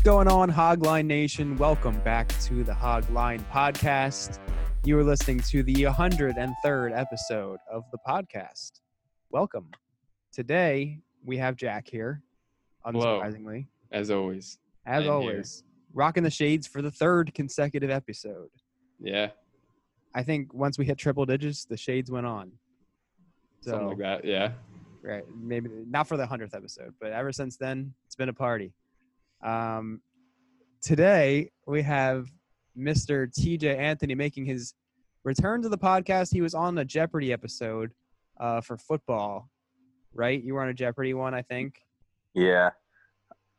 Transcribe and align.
What's 0.00 0.08
going 0.08 0.28
on, 0.28 0.50
Hogline 0.50 1.04
Nation? 1.04 1.58
Welcome 1.58 1.98
back 2.00 2.26
to 2.44 2.64
the 2.64 2.72
Hogline 2.72 3.44
Podcast. 3.50 4.38
You 4.82 4.98
are 4.98 5.04
listening 5.04 5.40
to 5.40 5.62
the 5.62 5.74
103rd 5.74 6.98
episode 6.98 7.58
of 7.70 7.84
the 7.92 7.98
podcast. 8.08 8.80
Welcome. 9.28 9.70
Today, 10.32 11.00
we 11.22 11.36
have 11.36 11.54
Jack 11.54 11.86
here, 11.86 12.22
Hello. 12.82 13.20
unsurprisingly, 13.20 13.66
as 13.92 14.10
always. 14.10 14.56
as 14.86 15.00
I'm 15.00 15.02
here. 15.02 15.12
always, 15.12 15.64
rocking 15.92 16.22
the 16.22 16.30
shades 16.30 16.66
for 16.66 16.80
the 16.80 16.90
third 16.90 17.34
consecutive 17.34 17.90
episode. 17.90 18.48
Yeah, 18.98 19.28
I 20.14 20.22
think 20.22 20.54
once 20.54 20.78
we 20.78 20.86
hit 20.86 20.96
triple 20.96 21.26
digits, 21.26 21.66
the 21.66 21.76
shades 21.76 22.10
went 22.10 22.24
on. 22.24 22.52
So, 23.60 23.72
something 23.72 23.88
like 23.88 23.98
that. 23.98 24.24
Yeah. 24.24 24.52
right, 25.02 25.24
maybe 25.38 25.68
not 25.86 26.08
for 26.08 26.16
the 26.16 26.24
100th 26.24 26.54
episode, 26.54 26.94
but 26.98 27.12
ever 27.12 27.32
since 27.32 27.58
then, 27.58 27.92
it's 28.06 28.16
been 28.16 28.30
a 28.30 28.32
party. 28.32 28.72
Um, 29.42 30.00
today, 30.82 31.50
we 31.66 31.82
have 31.82 32.30
Mr. 32.76 33.28
TJ 33.28 33.76
Anthony 33.76 34.14
making 34.14 34.44
his 34.44 34.74
return 35.24 35.62
to 35.62 35.68
the 35.68 35.78
podcast. 35.78 36.32
He 36.32 36.40
was 36.40 36.54
on 36.54 36.78
a 36.78 36.84
Jeopardy 36.84 37.32
episode 37.32 37.92
uh, 38.38 38.60
for 38.60 38.76
football, 38.76 39.50
right? 40.14 40.42
You 40.42 40.54
were 40.54 40.62
on 40.62 40.68
a 40.68 40.74
Jeopardy 40.74 41.14
one, 41.14 41.34
I 41.34 41.42
think. 41.42 41.80
Yeah, 42.34 42.70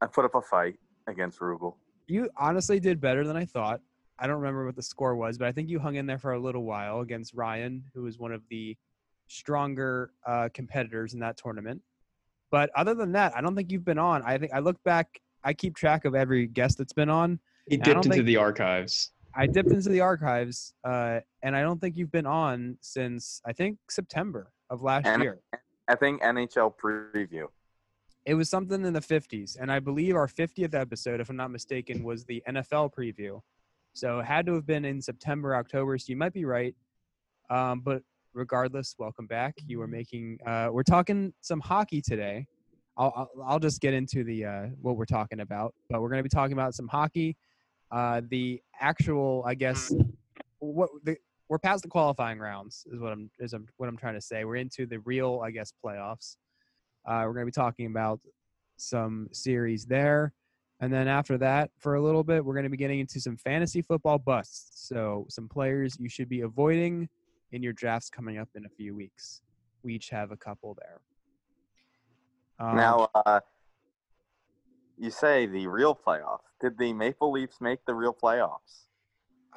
I 0.02 0.07
put 0.07 0.26
up 0.26 0.35
a 0.35 0.41
fight 0.41 0.76
against 1.07 1.40
Rubel. 1.40 1.76
You 2.07 2.29
honestly 2.38 2.79
did 2.79 2.99
better 2.99 3.26
than 3.26 3.35
I 3.38 3.45
thought. 3.45 3.82
I 4.20 4.27
don't 4.27 4.38
remember 4.38 4.66
what 4.66 4.76
the 4.76 4.84
score 4.84 5.16
was, 5.16 5.38
but 5.38 5.48
I 5.48 5.51
think 5.51 5.70
you 5.70 5.79
hung 5.79 5.95
in 5.95 6.05
there 6.05 6.20
for 6.20 6.34
a 6.34 6.40
little 6.40 6.63
while 6.63 6.99
against 6.99 7.34
Ryan, 7.34 7.84
who 7.93 8.04
was 8.04 8.20
one 8.20 8.32
of 8.32 8.43
the 8.49 8.77
stronger 9.27 10.12
uh, 10.27 10.49
competitors 10.54 11.13
in 11.13 11.20
that 11.21 11.38
tournament. 11.38 11.82
But 12.51 12.70
other 12.76 12.93
than 12.93 13.13
that, 13.13 13.35
I 13.35 13.41
don't 13.41 13.55
think 13.55 13.71
you've 13.71 13.85
been 13.85 13.98
on. 13.98 14.21
I 14.23 14.38
think 14.38 14.54
I 14.54 14.60
look 14.60 14.82
back. 14.84 15.21
I 15.44 15.54
keep 15.54 15.76
track 15.76 16.06
of 16.06 16.16
every 16.16 16.48
guest 16.48 16.78
that's 16.78 16.94
been 16.94 17.10
on. 17.10 17.40
He 17.68 17.78
dipped 17.78 18.06
into 18.06 18.10
think- 18.10 18.26
the 18.26 18.38
archives. 18.38 19.12
I 19.34 19.48
dipped 19.48 19.72
into 19.72 19.88
the 19.90 20.02
archives, 20.02 20.74
uh, 20.84 21.22
and 21.42 21.56
I 21.56 21.62
don't 21.62 21.80
think 21.80 21.96
you've 21.96 22.12
been 22.12 22.26
on 22.26 22.78
since 22.82 23.42
I 23.46 23.54
think 23.54 23.78
September 23.90 24.52
of 24.70 24.82
last 24.82 25.06
And- 25.08 25.24
year. 25.24 25.40
I 25.88 25.96
think 25.96 26.22
NHL 26.22 26.70
preview. 26.72 27.48
It 28.26 28.34
was 28.36 28.50
something 28.50 28.86
in 28.86 28.94
the 28.94 29.02
50s, 29.02 29.56
and 29.56 29.72
I 29.72 29.80
believe 29.80 30.16
our 30.16 30.28
50th 30.28 30.74
episode, 30.74 31.20
if 31.22 31.30
I'm 31.30 31.38
not 31.38 31.50
mistaken, 31.50 32.04
was 32.04 32.26
the 32.26 32.44
NFL 32.46 32.90
preview. 32.94 33.42
So 33.94 34.20
it 34.20 34.26
had 34.26 34.46
to 34.46 34.54
have 34.54 34.66
been 34.66 34.86
in 34.86 35.02
September, 35.02 35.56
October. 35.56 35.98
So 35.98 36.06
you 36.10 36.18
might 36.18 36.34
be 36.34 36.46
right. 36.46 36.76
Um, 37.50 37.80
but 37.82 38.04
regardless, 38.34 38.96
welcome 39.00 39.28
back. 39.28 39.56
You 39.66 39.82
are 39.82 39.88
making. 39.88 40.40
Uh, 40.46 40.70
we're 40.72 40.84
talking 40.84 41.34
some 41.42 41.60
hockey 41.62 42.02
today. 42.02 42.48
I'll, 42.98 43.30
I'll 43.46 43.60
just 43.60 43.82
get 43.82 43.94
into 43.94 44.24
the 44.24 44.46
uh, 44.46 44.66
what 44.82 44.98
we're 44.98 45.06
talking 45.06 45.40
about, 45.40 45.74
but 45.90 46.02
we're 46.02 46.10
going 46.10 46.20
to 46.20 46.24
be 46.24 46.30
talking 46.30 46.54
about 46.54 46.76
some 46.76 46.88
hockey. 46.88 47.38
Uh, 47.92 48.22
the 48.30 48.62
actual, 48.80 49.44
I 49.46 49.56
guess, 49.56 49.94
what 50.60 50.90
the, 51.04 51.18
we're 51.50 51.60
past 51.60 51.84
the 51.84 51.90
qualifying 51.90 52.40
rounds 52.40 52.86
is 52.92 53.00
what 53.00 53.12
I'm 53.12 53.30
is 53.40 53.54
what 53.78 53.90
I'm 53.90 53.98
trying 53.98 54.16
to 54.16 54.22
say. 54.22 54.46
We're 54.46 54.58
into 54.58 54.86
the 54.86 55.00
real, 55.00 55.42
I 55.44 55.52
guess, 55.52 55.74
playoffs. 55.84 56.38
Uh, 57.06 57.24
we're 57.26 57.34
going 57.34 57.46
to 57.46 57.52
be 57.52 57.52
talking 57.52 57.88
about 57.88 58.20
some 58.78 59.28
series 59.32 59.86
there. 59.86 60.34
And 60.80 60.92
then 60.92 61.08
after 61.08 61.38
that, 61.38 61.70
for 61.78 61.96
a 61.96 62.02
little 62.02 62.24
bit, 62.24 62.44
we're 62.44 62.56
going 62.56 62.64
to 62.64 62.70
be 62.70 62.78
getting 62.78 63.00
into 63.00 63.20
some 63.20 63.38
fantasy 63.38 63.82
football 63.82 64.18
busts. 64.18 64.88
So, 64.88 65.28
some 65.30 65.47
players 65.47 65.96
you 66.00 66.09
should 66.09 66.28
be 66.28 66.42
avoiding 66.42 67.08
in 67.52 67.62
your 67.62 67.74
drafts 67.74 68.09
coming 68.09 68.38
up 68.38 68.50
in 68.56 68.66
a 68.66 68.69
few 68.69 68.96
weeks. 68.96 69.41
We 69.84 69.96
each 69.96 70.09
have 70.09 70.31
a 70.31 70.38
couple 70.38 70.75
there. 70.80 71.00
Um, 72.61 72.75
now, 72.75 73.09
uh, 73.16 73.39
you 74.97 75.09
say 75.09 75.47
the 75.47 75.66
real 75.66 75.95
playoffs. 75.95 76.39
Did 76.61 76.77
the 76.77 76.94
Maple 76.94 77.31
Leafs 77.31 77.59
make 77.59 77.83
the 77.85 77.94
real 77.95 78.13
playoffs? 78.13 78.85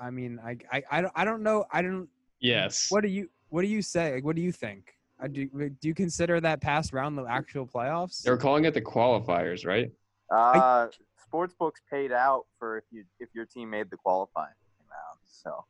I 0.00 0.10
mean, 0.10 0.41
I, 0.44 0.56
I, 0.72 0.82
I, 0.91 1.00
don't, 1.03 1.12
I 1.14 1.25
don't 1.25 1.43
know. 1.43 1.66
I 1.70 1.82
don't. 1.82 2.09
Yes. 2.41 2.91
What 2.91 3.03
do 3.03 3.09
you, 3.09 3.28
what 3.50 3.62
do 3.62 3.69
you 3.69 3.82
say? 3.82 4.14
Like, 4.14 4.25
what 4.25 4.37
do 4.37 4.43
you 4.43 4.53
think? 4.53 4.94
Uh, 5.22 5.28
do, 5.28 5.47
do 5.47 5.88
you 5.88 5.94
consider 5.94 6.41
that 6.41 6.60
past 6.62 6.93
round 6.93 7.19
the 7.19 7.25
actual 7.25 7.66
playoffs? 7.66 8.22
They're 8.22 8.38
calling 8.38 8.64
it 8.64 8.72
the 8.75 8.81
qualifiers, 8.81 9.66
right? 9.66 9.91
Uh, 10.31 10.88
sports 11.22 11.54
books 11.59 11.82
paid 11.91 12.10
out 12.10 12.47
for 12.59 12.78
if 12.78 12.84
you 12.91 13.04
if 13.20 13.28
your 13.34 13.44
team 13.44 13.70
made 13.70 13.91
the 13.91 13.97
qualifying 13.97 14.54
round. 14.91 15.19
So 15.26 15.64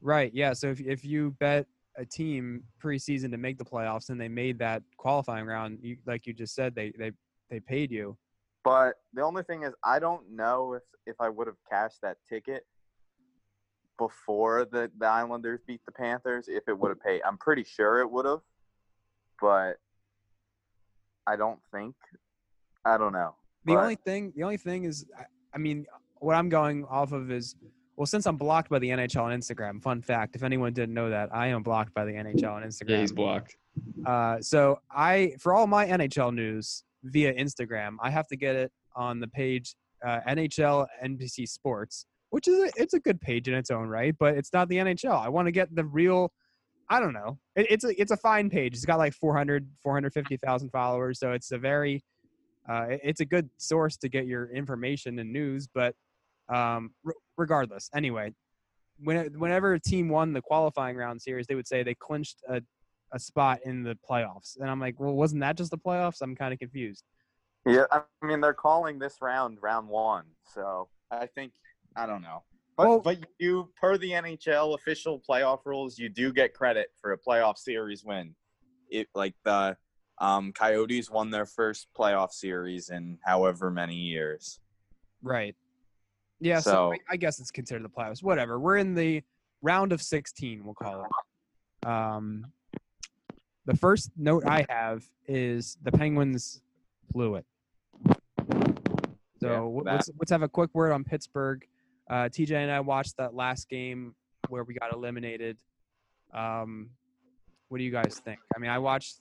Right. 0.00 0.32
Yeah. 0.32 0.52
So 0.52 0.68
if 0.68 0.80
if 0.80 1.04
you 1.04 1.36
bet 1.38 1.66
a 1.96 2.04
team 2.04 2.62
preseason 2.82 3.30
to 3.30 3.36
make 3.36 3.58
the 3.58 3.64
playoffs 3.64 4.10
and 4.10 4.20
they 4.20 4.28
made 4.28 4.58
that 4.58 4.82
qualifying 4.96 5.46
round, 5.46 5.78
you 5.82 5.96
like 6.06 6.26
you 6.26 6.32
just 6.32 6.54
said, 6.54 6.74
they 6.74 6.92
they 6.98 7.12
they 7.50 7.60
paid 7.60 7.90
you. 7.90 8.16
But 8.62 8.94
the 9.14 9.22
only 9.22 9.42
thing 9.42 9.62
is, 9.62 9.72
I 9.84 9.98
don't 9.98 10.30
know 10.30 10.74
if 10.74 10.82
if 11.06 11.16
I 11.20 11.28
would 11.28 11.46
have 11.46 11.56
cashed 11.68 12.00
that 12.02 12.18
ticket 12.28 12.64
before 13.98 14.64
the, 14.64 14.90
the 14.98 15.06
Islanders 15.06 15.60
beat 15.66 15.80
the 15.84 15.92
Panthers, 15.92 16.48
if 16.48 16.62
it 16.68 16.78
would 16.78 16.88
have 16.88 17.02
paid. 17.02 17.20
I'm 17.26 17.36
pretty 17.36 17.64
sure 17.64 18.00
it 18.00 18.10
would 18.10 18.24
have, 18.24 18.40
but 19.40 19.74
I 21.26 21.36
don't 21.36 21.60
think. 21.72 21.94
I 22.84 22.96
don't 22.96 23.12
know. 23.12 23.34
The 23.66 23.74
But- 23.74 23.82
only 23.82 23.96
thing 23.96 24.32
the 24.36 24.42
only 24.42 24.56
thing 24.56 24.84
is, 24.84 25.04
I, 25.18 25.24
I 25.54 25.58
mean, 25.58 25.86
what 26.18 26.34
I'm 26.36 26.48
going 26.48 26.84
off 26.86 27.12
of 27.12 27.30
is. 27.30 27.56
Well, 28.00 28.06
since 28.06 28.24
I'm 28.24 28.38
blocked 28.38 28.70
by 28.70 28.78
the 28.78 28.88
NHL 28.88 29.24
on 29.24 29.38
Instagram, 29.38 29.82
fun 29.82 30.00
fact: 30.00 30.34
if 30.34 30.42
anyone 30.42 30.72
didn't 30.72 30.94
know 30.94 31.10
that, 31.10 31.28
I 31.34 31.48
am 31.48 31.62
blocked 31.62 31.92
by 31.92 32.06
the 32.06 32.12
NHL 32.12 32.50
on 32.50 32.62
Instagram. 32.62 32.88
Yeah, 32.88 33.00
he's 33.00 33.12
blocked. 33.12 33.56
Uh, 34.06 34.40
so 34.40 34.78
I, 34.90 35.34
for 35.38 35.52
all 35.52 35.66
my 35.66 35.84
NHL 35.84 36.32
news 36.32 36.82
via 37.04 37.34
Instagram, 37.34 37.96
I 38.00 38.08
have 38.08 38.26
to 38.28 38.38
get 38.38 38.56
it 38.56 38.72
on 38.96 39.20
the 39.20 39.28
page 39.28 39.74
uh, 40.02 40.20
NHL 40.26 40.86
NBC 41.04 41.46
Sports, 41.46 42.06
which 42.30 42.48
is 42.48 42.70
a, 42.70 42.70
it's 42.76 42.94
a 42.94 43.00
good 43.00 43.20
page 43.20 43.48
in 43.48 43.54
its 43.54 43.70
own 43.70 43.86
right, 43.86 44.16
but 44.18 44.34
it's 44.34 44.54
not 44.54 44.70
the 44.70 44.76
NHL. 44.76 45.22
I 45.22 45.28
want 45.28 45.48
to 45.48 45.52
get 45.52 45.68
the 45.76 45.84
real. 45.84 46.32
I 46.88 47.00
don't 47.00 47.12
know. 47.12 47.38
It, 47.54 47.66
it's 47.68 47.84
a 47.84 48.00
it's 48.00 48.12
a 48.12 48.16
fine 48.16 48.48
page. 48.48 48.72
It's 48.72 48.86
got 48.86 48.96
like 48.96 49.12
400 49.12 49.68
450,000 49.82 50.70
followers, 50.70 51.18
so 51.18 51.32
it's 51.32 51.52
a 51.52 51.58
very 51.58 52.02
uh, 52.66 52.86
it's 52.88 53.20
a 53.20 53.26
good 53.26 53.50
source 53.58 53.98
to 53.98 54.08
get 54.08 54.24
your 54.24 54.50
information 54.54 55.18
and 55.18 55.30
news. 55.30 55.68
But 55.74 55.94
um, 56.48 56.92
regardless, 57.40 57.90
anyway, 57.94 58.32
when, 59.02 59.38
whenever 59.38 59.72
a 59.72 59.80
team 59.80 60.08
won 60.08 60.32
the 60.32 60.42
qualifying 60.42 60.96
round 60.96 61.20
series, 61.20 61.46
they 61.46 61.54
would 61.54 61.66
say 61.66 61.82
they 61.82 61.94
clinched 61.94 62.36
a 62.48 62.62
a 63.12 63.18
spot 63.18 63.58
in 63.64 63.82
the 63.82 63.98
playoffs. 64.08 64.56
And 64.60 64.70
I'm 64.70 64.78
like, 64.78 65.00
well, 65.00 65.12
wasn't 65.12 65.40
that 65.40 65.56
just 65.56 65.72
the 65.72 65.78
playoffs? 65.78 66.18
I'm 66.22 66.36
kind 66.36 66.52
of 66.52 66.60
confused. 66.60 67.02
Yeah, 67.66 67.86
I 67.90 68.02
mean 68.22 68.40
they're 68.40 68.54
calling 68.54 69.00
this 69.00 69.16
round 69.20 69.58
round 69.60 69.88
one, 69.88 70.26
so 70.54 70.88
I 71.10 71.26
think 71.26 71.52
I 71.96 72.06
don't 72.06 72.22
know. 72.22 72.44
But 72.76 72.88
Well- 72.88 73.00
but 73.00 73.18
you 73.38 73.72
per 73.80 73.98
the 73.98 74.12
NHL 74.12 74.74
official 74.74 75.20
playoff 75.28 75.60
rules, 75.64 75.98
you 75.98 76.08
do 76.08 76.32
get 76.32 76.54
credit 76.54 76.88
for 77.00 77.12
a 77.12 77.18
playoff 77.18 77.58
series 77.58 78.04
win. 78.04 78.36
It 78.88 79.08
like 79.14 79.34
the 79.44 79.76
um, 80.18 80.52
Coyotes 80.52 81.10
won 81.10 81.30
their 81.30 81.46
first 81.46 81.88
playoff 81.98 82.30
series 82.30 82.90
in 82.90 83.18
however 83.24 83.70
many 83.70 83.96
years. 83.96 84.60
Right. 85.22 85.56
Yeah. 86.40 86.60
So, 86.60 86.70
So- 86.70 86.92
I, 86.92 86.98
I 87.10 87.16
guess 87.16 87.38
it's 87.40 87.50
considered 87.50 87.84
the 87.84 87.88
playoffs. 87.88 88.22
Whatever. 88.22 88.58
We're 88.58 88.76
in 88.78 88.94
the 88.94 89.22
round 89.62 89.92
of 89.92 90.00
16. 90.02 90.64
We'll 90.64 90.74
call 90.74 91.04
it. 91.04 91.86
Um, 91.88 92.46
the 93.66 93.76
first 93.76 94.10
note 94.16 94.44
I 94.46 94.66
have 94.68 95.04
is 95.28 95.76
the 95.82 95.92
Penguins 95.92 96.60
blew 97.12 97.36
it. 97.36 97.46
So 99.42 99.48
Yeah, 99.48 99.60
let's 99.92 100.10
let's 100.18 100.30
have 100.30 100.42
a 100.42 100.48
quick 100.48 100.70
word 100.74 100.92
on 100.92 101.04
Pittsburgh. 101.04 101.66
Uh, 102.08 102.28
TJ 102.28 102.52
and 102.52 102.70
I 102.70 102.80
watched 102.80 103.16
that 103.18 103.34
last 103.34 103.68
game 103.68 104.14
where 104.48 104.64
we 104.64 104.74
got 104.74 104.92
eliminated. 104.92 105.56
Um, 106.34 106.90
what 107.68 107.78
do 107.78 107.84
you 107.84 107.90
guys 107.92 108.20
think? 108.24 108.40
I 108.54 108.58
mean, 108.58 108.70
I 108.70 108.78
watched 108.78 109.18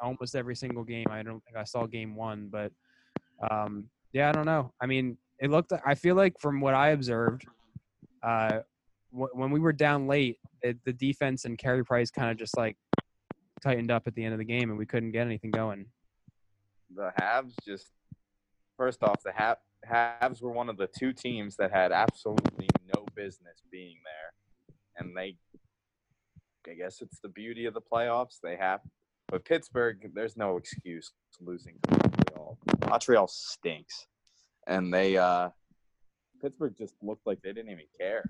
almost 0.00 0.34
every 0.34 0.56
single 0.56 0.82
game. 0.82 1.06
I 1.10 1.22
don't 1.22 1.42
think 1.44 1.56
I 1.56 1.64
saw 1.64 1.86
game 1.86 2.16
one, 2.16 2.48
but 2.50 2.72
um, 3.50 3.84
yeah, 4.12 4.28
I 4.28 4.32
don't 4.32 4.46
know. 4.46 4.72
I 4.80 4.86
mean, 4.86 5.16
it 5.42 5.50
looked. 5.50 5.72
I 5.84 5.96
feel 5.96 6.14
like 6.14 6.38
from 6.40 6.60
what 6.60 6.72
I 6.72 6.90
observed, 6.90 7.44
uh, 8.22 8.60
wh- 9.10 9.34
when 9.34 9.50
we 9.50 9.58
were 9.58 9.72
down 9.72 10.06
late, 10.06 10.38
it, 10.62 10.78
the 10.84 10.92
defense 10.92 11.44
and 11.44 11.58
Carey 11.58 11.84
Price 11.84 12.12
kind 12.12 12.30
of 12.30 12.36
just 12.36 12.56
like 12.56 12.76
tightened 13.60 13.90
up 13.90 14.06
at 14.06 14.14
the 14.14 14.24
end 14.24 14.34
of 14.34 14.38
the 14.38 14.44
game, 14.44 14.70
and 14.70 14.78
we 14.78 14.86
couldn't 14.86 15.10
get 15.10 15.26
anything 15.26 15.50
going. 15.50 15.86
The 16.94 17.10
Habs 17.20 17.52
just 17.66 17.90
first 18.76 19.02
off, 19.02 19.20
the 19.24 19.32
Hab, 19.32 19.58
Habs 19.90 20.40
were 20.40 20.52
one 20.52 20.68
of 20.68 20.76
the 20.76 20.88
two 20.96 21.12
teams 21.12 21.56
that 21.56 21.72
had 21.72 21.90
absolutely 21.90 22.68
no 22.94 23.04
business 23.16 23.62
being 23.70 23.96
there, 24.04 24.76
and 24.96 25.16
they. 25.16 25.36
I 26.70 26.74
guess 26.74 27.02
it's 27.02 27.18
the 27.18 27.28
beauty 27.28 27.66
of 27.66 27.74
the 27.74 27.80
playoffs. 27.80 28.38
They 28.40 28.56
have, 28.56 28.78
but 29.26 29.44
Pittsburgh, 29.44 30.08
there's 30.14 30.36
no 30.36 30.56
excuse 30.56 31.10
losing 31.40 31.74
to 31.82 31.90
Montreal. 31.90 32.58
Montreal 32.88 33.26
stinks, 33.26 34.06
and 34.66 34.92
they 34.92 35.16
uh, 35.16 35.50
Pittsburgh 36.40 36.74
just 36.76 36.94
looked 37.02 37.26
like 37.26 37.40
they 37.42 37.52
didn't 37.52 37.70
even 37.70 37.86
care. 37.98 38.24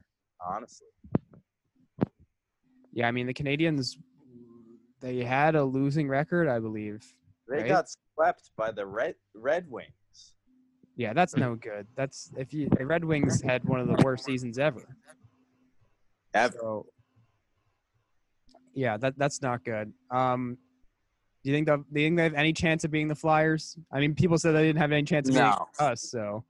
Honestly, 0.45 0.89
Yeah, 2.93 3.07
I 3.07 3.13
mean 3.13 3.27
the 3.27 3.35
Canadiens, 3.35 3.97
they 5.01 5.23
had 5.23 5.55
a 5.55 5.65
losing 5.65 6.09
record, 6.09 6.49
I 6.49 6.59
believe. 6.59 7.05
they 7.49 7.59
Right. 7.59 7.69
got 7.69 7.87
swept 8.15 8.51
by 8.57 8.73
the 8.73 8.85
Red 8.85 9.15
Red 9.35 9.71
Wings. 9.71 9.89
Yeah, 10.97 11.13
that's 11.13 11.37
no 11.37 11.55
good. 11.55 11.87
That's 11.97 12.31
if 12.37 12.53
you 12.53 12.69
the 12.77 12.85
Red 12.87 13.05
Wings 13.05 13.41
had 13.41 13.65
one 13.65 13.81
of 13.81 13.87
the 13.87 14.03
worst 14.05 14.25
seasons 14.25 14.59
ever. 14.59 14.85
Ever. 16.35 16.57
So, 16.59 16.87
yeah, 18.75 18.97
that 18.97 19.17
that's 19.17 19.41
not 19.43 19.65
good. 19.65 19.93
Um, 20.11 20.59
do 21.43 21.51
you 21.51 21.57
think 21.57 21.67
the, 21.67 21.77
do 21.93 22.01
you 22.01 22.07
think 22.07 22.17
they 22.17 22.23
have 22.23 22.35
any 22.35 22.53
chance 22.53 22.85
of 22.85 22.91
being 22.91 23.09
the 23.09 23.15
Flyers? 23.15 23.77
I 23.91 23.99
mean, 23.99 24.15
people 24.15 24.39
said 24.39 24.53
they 24.53 24.65
didn't 24.67 24.81
have 24.81 24.93
any 24.93 25.03
chance 25.03 25.29
of 25.29 25.35
being 25.35 25.53
us. 25.79 26.03
So 26.03 26.45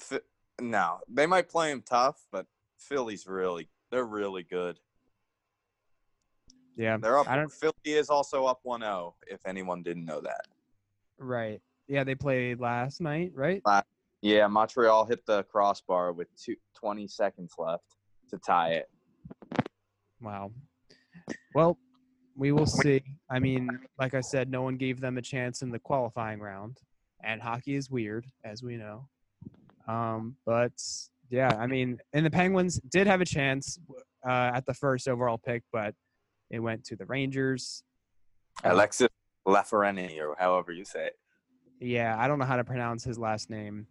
F- 0.00 0.20
no, 0.60 0.98
they 1.08 1.26
might 1.26 1.48
play 1.48 1.70
him 1.70 1.82
tough, 1.82 2.26
but 2.30 2.46
Philly's 2.78 3.26
really 3.26 3.68
they're 3.90 4.04
really 4.04 4.42
good. 4.42 4.78
yeah, 6.76 6.98
They're 6.98 7.18
up. 7.18 7.28
I 7.28 7.36
don't 7.36 7.50
Philly 7.50 7.72
is 7.84 8.10
also 8.10 8.44
up 8.44 8.60
1-0. 8.66 9.14
If 9.26 9.40
anyone 9.46 9.82
didn't 9.82 10.04
know 10.04 10.20
that. 10.20 10.46
right. 11.18 11.60
Yeah, 11.90 12.04
they 12.04 12.14
played 12.14 12.60
last 12.60 13.00
night, 13.00 13.32
right? 13.34 13.62
Yeah, 14.20 14.46
Montreal 14.46 15.06
hit 15.06 15.24
the 15.24 15.44
crossbar 15.44 16.12
with 16.12 16.28
two, 16.36 16.56
20 16.74 17.08
seconds 17.08 17.54
left 17.56 17.96
to 18.28 18.36
tie 18.36 18.72
it. 18.72 18.90
Wow. 20.20 20.50
Well, 21.54 21.78
we 22.38 22.52
will 22.52 22.66
see. 22.66 23.02
I 23.28 23.40
mean, 23.40 23.68
like 23.98 24.14
I 24.14 24.20
said, 24.20 24.48
no 24.48 24.62
one 24.62 24.76
gave 24.76 25.00
them 25.00 25.18
a 25.18 25.22
chance 25.22 25.60
in 25.60 25.70
the 25.70 25.78
qualifying 25.78 26.38
round, 26.38 26.78
and 27.22 27.42
hockey 27.42 27.74
is 27.74 27.90
weird, 27.90 28.24
as 28.44 28.62
we 28.62 28.76
know. 28.76 29.08
Um, 29.88 30.36
but 30.46 30.72
yeah, 31.30 31.54
I 31.58 31.66
mean, 31.66 31.98
and 32.12 32.24
the 32.24 32.30
Penguins 32.30 32.78
did 32.88 33.08
have 33.08 33.20
a 33.20 33.24
chance 33.24 33.78
uh, 34.26 34.52
at 34.54 34.64
the 34.66 34.74
first 34.74 35.08
overall 35.08 35.36
pick, 35.36 35.64
but 35.72 35.94
it 36.50 36.60
went 36.60 36.84
to 36.84 36.96
the 36.96 37.04
Rangers. 37.06 37.82
Alexis 38.62 39.08
Lafreniere, 39.46 40.28
or 40.28 40.36
however 40.38 40.70
you 40.70 40.84
say 40.84 41.06
it. 41.06 41.18
Yeah, 41.80 42.16
I 42.18 42.28
don't 42.28 42.38
know 42.38 42.44
how 42.44 42.56
to 42.56 42.64
pronounce 42.64 43.02
his 43.02 43.18
last 43.18 43.50
name. 43.50 43.86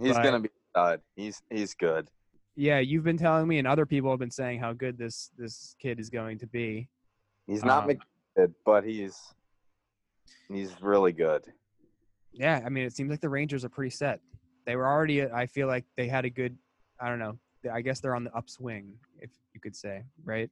He's 0.00 0.16
gonna 0.16 0.40
be 0.40 0.50
stud. 0.70 1.00
He's 1.14 1.42
he's 1.50 1.74
good. 1.74 2.08
Yeah, 2.56 2.78
you've 2.78 3.04
been 3.04 3.18
telling 3.18 3.48
me, 3.48 3.58
and 3.58 3.66
other 3.66 3.84
people 3.84 4.10
have 4.10 4.18
been 4.18 4.30
saying 4.30 4.60
how 4.60 4.72
good 4.72 4.96
this 4.96 5.30
this 5.36 5.76
kid 5.78 6.00
is 6.00 6.08
going 6.08 6.38
to 6.38 6.46
be. 6.46 6.88
He's 7.46 7.64
not 7.64 7.84
Um, 7.84 7.98
McDavid, 8.36 8.54
but 8.64 8.84
he's 8.84 9.18
he's 10.48 10.80
really 10.80 11.12
good. 11.12 11.44
Yeah, 12.32 12.62
I 12.64 12.68
mean, 12.68 12.84
it 12.84 12.94
seems 12.94 13.10
like 13.10 13.20
the 13.20 13.28
Rangers 13.28 13.64
are 13.64 13.68
pretty 13.68 13.90
set. 13.90 14.20
They 14.64 14.76
were 14.76 14.86
already. 14.86 15.24
I 15.24 15.46
feel 15.46 15.66
like 15.66 15.84
they 15.96 16.08
had 16.08 16.24
a 16.24 16.30
good. 16.30 16.56
I 17.00 17.08
don't 17.08 17.18
know. 17.18 17.38
I 17.70 17.80
guess 17.80 18.00
they're 18.00 18.14
on 18.14 18.24
the 18.24 18.34
upswing, 18.34 18.94
if 19.20 19.30
you 19.54 19.60
could 19.60 19.76
say, 19.76 20.02
right? 20.24 20.50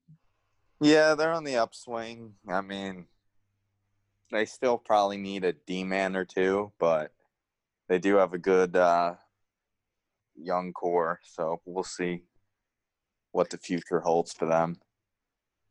Yeah, 0.80 1.14
they're 1.14 1.32
on 1.32 1.44
the 1.44 1.56
upswing. 1.56 2.34
I 2.48 2.60
mean, 2.60 3.06
they 4.30 4.44
still 4.46 4.78
probably 4.78 5.16
need 5.16 5.44
a 5.44 5.52
D 5.52 5.84
man 5.84 6.16
or 6.16 6.24
two, 6.24 6.72
but 6.78 7.12
they 7.88 7.98
do 7.98 8.16
have 8.16 8.32
a 8.32 8.38
good 8.38 8.76
uh, 8.76 9.14
young 10.36 10.72
core. 10.72 11.20
So 11.24 11.60
we'll 11.64 11.84
see 11.84 12.22
what 13.32 13.50
the 13.50 13.58
future 13.58 14.00
holds 14.00 14.32
for 14.32 14.46
them. 14.46 14.76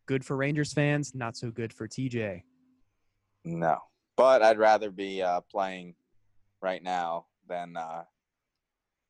Good 0.10 0.26
for 0.26 0.36
Rangers 0.36 0.74
fans, 0.74 1.14
not 1.14 1.38
so 1.38 1.52
good 1.52 1.72
for 1.72 1.88
TJ. 1.88 2.42
No, 3.46 3.78
but 4.18 4.42
I'd 4.42 4.58
rather 4.58 4.90
be 4.90 5.22
uh, 5.22 5.42
playing 5.52 5.94
right 6.64 6.82
now 6.82 7.28
than 7.48 7.78
uh, 7.78 8.06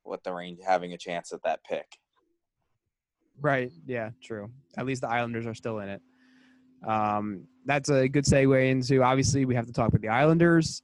with 0.04 0.22
the 0.24 0.34
range 0.34 0.58
having 0.62 0.92
a 0.92 0.98
chance 0.98 1.32
at 1.32 1.42
that 1.44 1.64
pick. 1.64 1.86
Right. 3.40 3.72
Yeah. 3.86 4.10
True. 4.22 4.50
At 4.76 4.84
least 4.84 5.00
the 5.00 5.08
Islanders 5.08 5.46
are 5.46 5.54
still 5.54 5.78
in 5.78 5.88
it. 5.88 6.02
Um, 6.86 7.46
that's 7.64 7.88
a 7.88 8.06
good 8.06 8.26
segue 8.26 8.70
into. 8.70 9.02
Obviously, 9.02 9.46
we 9.46 9.54
have 9.54 9.64
to 9.68 9.72
talk 9.72 9.88
about 9.88 10.02
the 10.02 10.08
Islanders. 10.08 10.82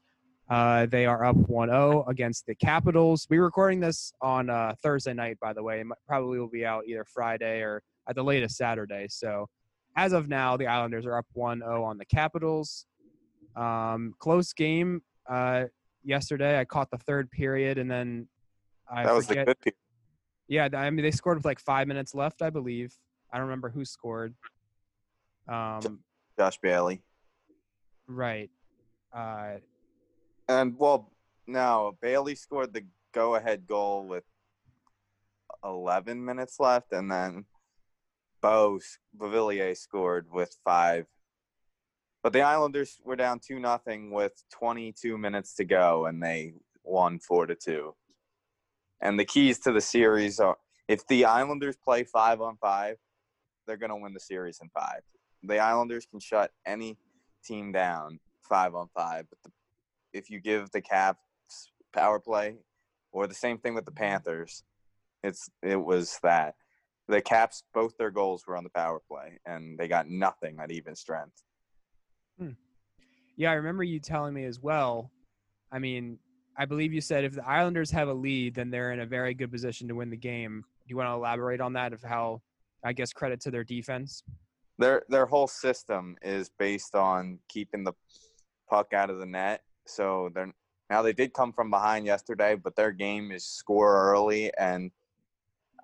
Uh, 0.48 0.86
they 0.86 1.04
are 1.04 1.26
up 1.26 1.36
1-0 1.36 2.08
against 2.08 2.46
the 2.46 2.54
Capitals. 2.54 3.26
We're 3.28 3.44
recording 3.44 3.80
this 3.80 4.14
on 4.22 4.48
uh, 4.48 4.76
Thursday 4.82 5.12
night, 5.12 5.36
by 5.42 5.52
the 5.52 5.62
way. 5.62 5.80
It 5.80 5.86
probably 6.08 6.38
will 6.38 6.48
be 6.48 6.64
out 6.64 6.84
either 6.86 7.04
Friday 7.04 7.60
or 7.60 7.82
at 8.08 8.14
the 8.14 8.24
latest 8.24 8.56
Saturday. 8.56 9.08
So, 9.10 9.50
as 9.96 10.12
of 10.12 10.28
now, 10.28 10.56
the 10.56 10.66
Islanders 10.66 11.06
are 11.06 11.16
up 11.16 11.26
1-0 11.36 11.62
on 11.84 11.98
the 11.98 12.04
Capitals. 12.04 12.86
Um, 13.56 14.14
close 14.18 14.52
game 14.52 15.00
uh, 15.28 15.64
yesterday. 16.04 16.60
I 16.60 16.64
caught 16.66 16.90
the 16.90 16.98
third 16.98 17.30
period, 17.30 17.78
and 17.78 17.90
then 17.90 18.28
I 18.90 19.04
that 19.04 19.14
was 19.14 19.26
forget. 19.26 19.46
the 19.46 19.50
good 19.54 19.60
pick. 19.60 19.74
Yeah, 20.48 20.68
I 20.74 20.90
mean 20.90 21.02
they 21.02 21.10
scored 21.10 21.38
with 21.38 21.44
like 21.46 21.58
five 21.58 21.88
minutes 21.88 22.14
left, 22.14 22.42
I 22.42 22.50
believe. 22.50 22.94
I 23.32 23.38
don't 23.38 23.46
remember 23.46 23.70
who 23.70 23.84
scored. 23.84 24.34
Um, 25.48 26.00
Josh 26.38 26.58
Bailey. 26.58 27.02
right. 28.06 28.50
Uh, 29.12 29.54
And 30.48 30.78
well, 30.78 31.10
now 31.46 31.94
Bailey 32.02 32.34
scored 32.34 32.74
the 32.74 32.84
go-ahead 33.12 33.66
goal 33.66 34.06
with 34.06 34.24
11 35.64 36.22
minutes 36.22 36.60
left, 36.60 36.92
and 36.92 37.10
then 37.10 37.46
Bo 38.46 38.78
Beauvillier 39.18 39.76
scored 39.76 40.28
with 40.30 40.56
five. 40.64 41.06
But 42.22 42.32
the 42.32 42.42
Islanders 42.42 43.00
were 43.04 43.16
down 43.16 43.40
two 43.40 43.58
nothing 43.58 44.12
with 44.12 44.40
22 44.52 45.18
minutes 45.18 45.56
to 45.56 45.64
go, 45.64 46.06
and 46.06 46.22
they 46.22 46.54
won 46.84 47.18
four 47.18 47.46
to 47.46 47.56
two. 47.56 47.96
And 49.00 49.18
the 49.18 49.24
keys 49.24 49.58
to 49.60 49.72
the 49.72 49.80
series 49.80 50.38
are: 50.38 50.56
if 50.86 51.04
the 51.08 51.24
Islanders 51.24 51.76
play 51.76 52.04
five 52.04 52.40
on 52.40 52.56
five, 52.58 52.98
they're 53.66 53.76
going 53.76 53.90
to 53.90 53.96
win 53.96 54.14
the 54.14 54.20
series 54.20 54.60
in 54.62 54.68
five. 54.68 55.00
The 55.42 55.58
Islanders 55.58 56.06
can 56.06 56.20
shut 56.20 56.52
any 56.64 56.98
team 57.44 57.72
down 57.72 58.20
five 58.48 58.76
on 58.76 58.86
five, 58.94 59.26
but 59.28 59.40
the 59.42 59.50
if 60.12 60.30
you 60.30 60.38
give 60.38 60.70
the 60.70 60.80
Caps 60.80 61.18
power 61.92 62.20
play, 62.20 62.58
or 63.10 63.26
the 63.26 63.34
same 63.34 63.58
thing 63.58 63.74
with 63.74 63.86
the 63.86 63.90
Panthers, 63.90 64.62
it's 65.24 65.50
it 65.64 65.84
was 65.84 66.20
that 66.22 66.54
the 67.08 67.20
Caps 67.20 67.62
both 67.72 67.96
their 67.96 68.10
goals 68.10 68.46
were 68.46 68.56
on 68.56 68.64
the 68.64 68.70
power 68.70 69.00
play, 69.08 69.38
and 69.46 69.78
they 69.78 69.88
got 69.88 70.08
nothing 70.08 70.58
at 70.60 70.72
even 70.72 70.94
strength. 70.96 71.42
Hmm. 72.38 72.50
yeah, 73.36 73.50
I 73.50 73.54
remember 73.54 73.82
you 73.82 73.98
telling 73.98 74.34
me 74.34 74.44
as 74.44 74.60
well. 74.60 75.10
I 75.72 75.78
mean, 75.78 76.18
I 76.58 76.64
believe 76.64 76.92
you 76.92 77.00
said 77.00 77.24
if 77.24 77.34
the 77.34 77.46
Islanders 77.46 77.90
have 77.90 78.08
a 78.08 78.14
lead, 78.14 78.54
then 78.54 78.70
they're 78.70 78.92
in 78.92 79.00
a 79.00 79.06
very 79.06 79.34
good 79.34 79.50
position 79.50 79.88
to 79.88 79.94
win 79.94 80.10
the 80.10 80.16
game. 80.16 80.64
Do 80.86 80.90
you 80.90 80.96
want 80.96 81.08
to 81.08 81.14
elaborate 81.14 81.60
on 81.60 81.72
that? 81.74 81.92
Of 81.92 82.02
how, 82.02 82.42
I 82.84 82.92
guess, 82.92 83.12
credit 83.12 83.40
to 83.42 83.50
their 83.50 83.64
defense. 83.64 84.22
Their 84.78 85.02
their 85.08 85.26
whole 85.26 85.48
system 85.48 86.16
is 86.22 86.50
based 86.58 86.94
on 86.94 87.38
keeping 87.48 87.84
the 87.84 87.94
puck 88.68 88.92
out 88.92 89.10
of 89.10 89.18
the 89.18 89.26
net. 89.26 89.62
So 89.86 90.30
they're 90.34 90.52
now 90.90 91.02
they 91.02 91.12
did 91.12 91.32
come 91.32 91.52
from 91.52 91.70
behind 91.70 92.06
yesterday, 92.06 92.54
but 92.54 92.76
their 92.76 92.92
game 92.92 93.30
is 93.30 93.44
score 93.44 94.10
early 94.12 94.52
and. 94.58 94.90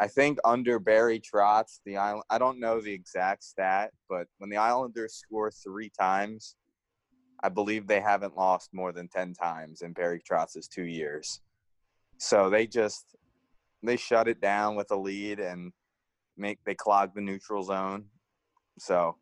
I 0.03 0.09
think 0.09 0.39
under 0.45 0.81
Barry 0.81 1.21
Trotz, 1.21 1.79
the 1.87 1.97
island. 1.97 2.25
I 2.29 2.39
don't 2.39 2.59
know 2.59 2.81
the 2.81 2.93
exact 2.93 3.45
stat, 3.45 3.93
but 4.09 4.27
when 4.39 4.51
the 4.51 4.57
Islanders 4.57 5.15
score 5.15 5.53
three 5.53 5.93
times, 5.97 6.57
I 7.45 7.49
believe 7.49 7.87
they 7.87 8.01
haven't 8.01 8.37
lost 8.37 8.71
more 8.73 8.91
than 8.91 9.07
ten 9.07 9.33
times 9.33 9.83
in 9.83 9.93
Barry 9.93 10.21
Trotz's 10.21 10.67
two 10.67 10.83
years. 10.83 11.41
So 12.19 12.51
they 12.51 12.67
just 12.67 13.15
they 13.85 13.97
shut 13.97 14.27
it 14.27 14.41
down 14.41 14.75
with 14.75 14.91
a 14.91 14.97
lead 14.97 15.39
and 15.39 15.73
make 16.37 16.59
they 16.67 16.75
clog 16.75 17.15
the 17.15 17.21
neutral 17.21 17.63
zone. 17.63 18.07
So 18.81 19.15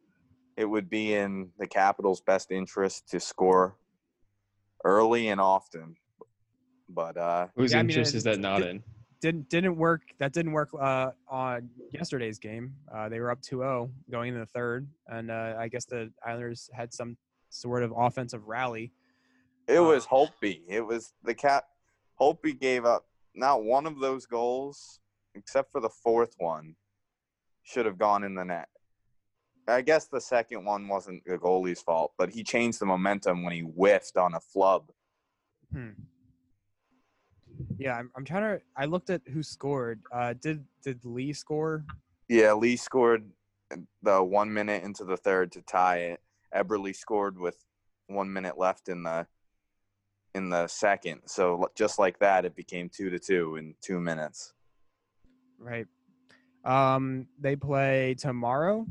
it 0.56 0.64
would 0.64 0.88
be 0.88 1.12
in 1.12 1.50
the 1.58 1.66
Capitals' 1.66 2.22
best 2.22 2.50
interest 2.50 3.06
to 3.10 3.20
score 3.20 3.76
early 4.82 5.28
and 5.28 5.42
often. 5.42 5.96
But 6.88 7.18
uh, 7.18 7.48
Whose 7.54 7.72
Yeah, 7.72 7.80
I 7.80 7.82
mean, 7.82 7.90
interest 7.90 8.14
it- 8.14 8.16
is 8.16 8.24
that 8.24 8.40
not 8.40 8.62
in? 8.62 8.82
Didn't 9.20 9.50
didn't 9.50 9.76
work. 9.76 10.02
That 10.18 10.32
didn't 10.32 10.52
work 10.52 10.70
uh, 10.78 11.10
on 11.28 11.68
yesterday's 11.92 12.38
game. 12.38 12.74
Uh, 12.92 13.08
they 13.08 13.20
were 13.20 13.30
up 13.30 13.42
2-0 13.42 13.90
going 14.10 14.28
into 14.28 14.40
the 14.40 14.46
third, 14.46 14.88
and 15.08 15.30
uh, 15.30 15.56
I 15.58 15.68
guess 15.68 15.84
the 15.84 16.10
Islanders 16.26 16.70
had 16.72 16.94
some 16.94 17.16
sort 17.50 17.82
of 17.82 17.92
offensive 17.96 18.46
rally. 18.46 18.92
it 19.68 19.78
Uh, 19.78 19.84
was 19.84 20.06
Holtby. 20.06 20.62
It 20.68 20.80
was 20.80 21.12
the 21.22 21.34
cat. 21.34 21.64
Holtby 22.18 22.58
gave 22.58 22.84
up 22.86 23.06
not 23.34 23.62
one 23.62 23.86
of 23.86 23.98
those 24.00 24.24
goals, 24.26 25.00
except 25.34 25.70
for 25.70 25.80
the 25.80 25.88
fourth 25.90 26.34
one, 26.38 26.74
should 27.62 27.84
have 27.86 27.98
gone 27.98 28.24
in 28.24 28.34
the 28.34 28.44
net. 28.44 28.68
I 29.68 29.82
guess 29.82 30.06
the 30.06 30.20
second 30.20 30.64
one 30.64 30.88
wasn't 30.88 31.24
the 31.24 31.38
goalie's 31.38 31.80
fault, 31.82 32.12
but 32.18 32.30
he 32.30 32.42
changed 32.42 32.80
the 32.80 32.86
momentum 32.86 33.44
when 33.44 33.52
he 33.52 33.60
whiffed 33.60 34.16
on 34.16 34.34
a 34.34 34.40
flub. 34.40 34.90
Hmm. 35.72 35.90
Yeah, 37.78 37.96
I'm, 37.96 38.10
I'm 38.16 38.24
trying 38.24 38.42
to. 38.42 38.62
I 38.76 38.86
looked 38.86 39.10
at 39.10 39.22
who 39.32 39.42
scored. 39.42 40.00
Uh, 40.12 40.34
did 40.40 40.64
did 40.82 41.04
Lee 41.04 41.32
score? 41.32 41.84
Yeah, 42.28 42.52
Lee 42.52 42.76
scored 42.76 43.30
the 44.02 44.22
one 44.22 44.52
minute 44.52 44.82
into 44.82 45.04
the 45.04 45.16
third 45.16 45.52
to 45.52 45.62
tie 45.62 45.98
it. 45.98 46.20
Eberle 46.54 46.94
scored 46.94 47.38
with 47.38 47.56
one 48.06 48.32
minute 48.32 48.58
left 48.58 48.88
in 48.88 49.02
the 49.02 49.26
in 50.34 50.48
the 50.48 50.66
second. 50.66 51.22
So 51.26 51.68
just 51.76 51.98
like 51.98 52.18
that, 52.20 52.44
it 52.44 52.54
became 52.54 52.88
two 52.88 53.10
to 53.10 53.18
two 53.18 53.56
in 53.56 53.74
two 53.80 54.00
minutes. 54.00 54.52
Right. 55.58 55.86
Um, 56.64 57.26
they 57.38 57.56
play 57.56 58.14
tomorrow. 58.14 58.86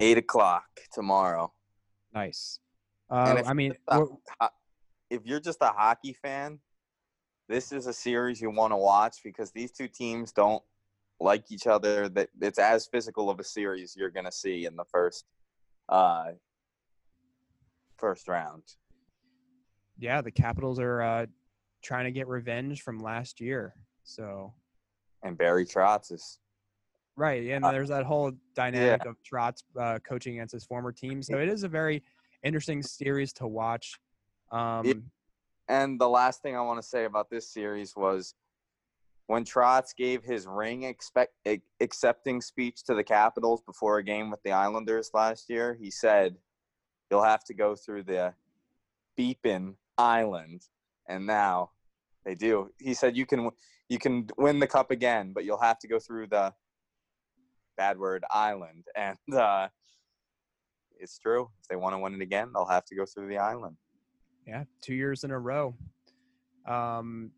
Eight 0.00 0.18
o'clock 0.18 0.64
tomorrow. 0.92 1.52
Nice. 2.14 2.60
Uh, 3.10 3.42
I 3.46 3.54
mean, 3.54 3.74
Uh, 3.88 4.06
if 5.10 5.22
you're 5.24 5.40
just 5.40 5.58
a 5.62 5.68
hockey 5.68 6.12
fan, 6.12 6.60
this 7.48 7.72
is 7.72 7.86
a 7.86 7.92
series 7.92 8.40
you 8.40 8.50
want 8.50 8.72
to 8.72 8.76
watch 8.76 9.18
because 9.24 9.50
these 9.50 9.72
two 9.72 9.88
teams 9.88 10.32
don't 10.32 10.62
like 11.18 11.50
each 11.50 11.66
other. 11.66 12.08
That 12.08 12.28
it's 12.40 12.58
as 12.58 12.86
physical 12.86 13.30
of 13.30 13.40
a 13.40 13.44
series 13.44 13.96
you're 13.96 14.10
going 14.10 14.26
to 14.26 14.32
see 14.32 14.66
in 14.66 14.76
the 14.76 14.84
first 14.84 15.24
uh, 15.88 16.26
first 17.96 18.28
round. 18.28 18.62
Yeah, 19.98 20.20
the 20.20 20.30
Capitals 20.30 20.78
are 20.78 21.02
uh, 21.02 21.26
trying 21.82 22.04
to 22.04 22.12
get 22.12 22.28
revenge 22.28 22.82
from 22.82 23.00
last 23.00 23.40
year. 23.40 23.74
So 24.04 24.52
And 25.22 25.36
Barry 25.36 25.64
Trotz 25.64 26.12
is 26.12 26.38
right, 27.16 27.42
and 27.50 27.64
Uh, 27.64 27.72
there's 27.72 27.88
that 27.88 28.04
whole 28.04 28.32
dynamic 28.54 29.06
of 29.06 29.16
Trotz 29.22 29.62
uh, 29.80 29.98
coaching 30.06 30.34
against 30.34 30.52
his 30.52 30.64
former 30.64 30.92
team. 30.92 31.22
So 31.22 31.38
it 31.38 31.48
is 31.48 31.64
a 31.64 31.68
very 31.68 32.02
interesting 32.44 32.82
series 32.82 33.32
to 33.34 33.46
watch. 33.46 33.98
Um, 34.52 35.10
And 35.68 36.00
the 36.00 36.08
last 36.08 36.42
thing 36.42 36.56
I 36.56 36.62
want 36.62 36.80
to 36.80 36.86
say 36.86 37.04
about 37.04 37.28
this 37.30 37.52
series 37.52 37.94
was 37.94 38.34
when 39.26 39.44
Trotz 39.44 39.94
gave 39.94 40.24
his 40.24 40.46
ring 40.46 40.84
expect, 40.84 41.34
accepting 41.80 42.40
speech 42.40 42.82
to 42.84 42.94
the 42.94 43.04
Capitals 43.04 43.60
before 43.60 43.98
a 43.98 44.02
game 44.02 44.30
with 44.30 44.42
the 44.42 44.52
Islanders 44.52 45.10
last 45.12 45.50
year, 45.50 45.76
he 45.80 45.90
said, 45.90 46.36
You'll 47.10 47.22
have 47.22 47.44
to 47.44 47.54
go 47.54 47.74
through 47.74 48.04
the 48.04 48.34
beepin 49.18 49.74
island. 49.96 50.62
And 51.08 51.26
now 51.26 51.70
they 52.24 52.34
do. 52.34 52.70
He 52.78 52.94
said, 52.94 53.16
You 53.16 53.26
can 53.26 53.50
you 53.88 53.98
can 53.98 54.28
win 54.36 54.58
the 54.58 54.66
cup 54.66 54.90
again, 54.90 55.32
but 55.34 55.44
you'll 55.44 55.60
have 55.60 55.78
to 55.80 55.88
go 55.88 55.98
through 55.98 56.28
the 56.28 56.54
bad 57.76 57.98
word 57.98 58.24
island. 58.30 58.84
And 58.96 59.18
uh, 59.34 59.68
it's 60.98 61.18
true. 61.18 61.50
If 61.60 61.68
they 61.68 61.76
want 61.76 61.94
to 61.94 61.98
win 61.98 62.14
it 62.14 62.22
again, 62.22 62.50
they'll 62.54 62.66
have 62.66 62.84
to 62.86 62.96
go 62.96 63.04
through 63.04 63.28
the 63.28 63.38
island. 63.38 63.76
Yeah, 64.48 64.64
two 64.80 64.94
years 64.94 65.24
in 65.24 65.30
a 65.30 65.38
row. 65.38 65.74
Um, 66.66 67.30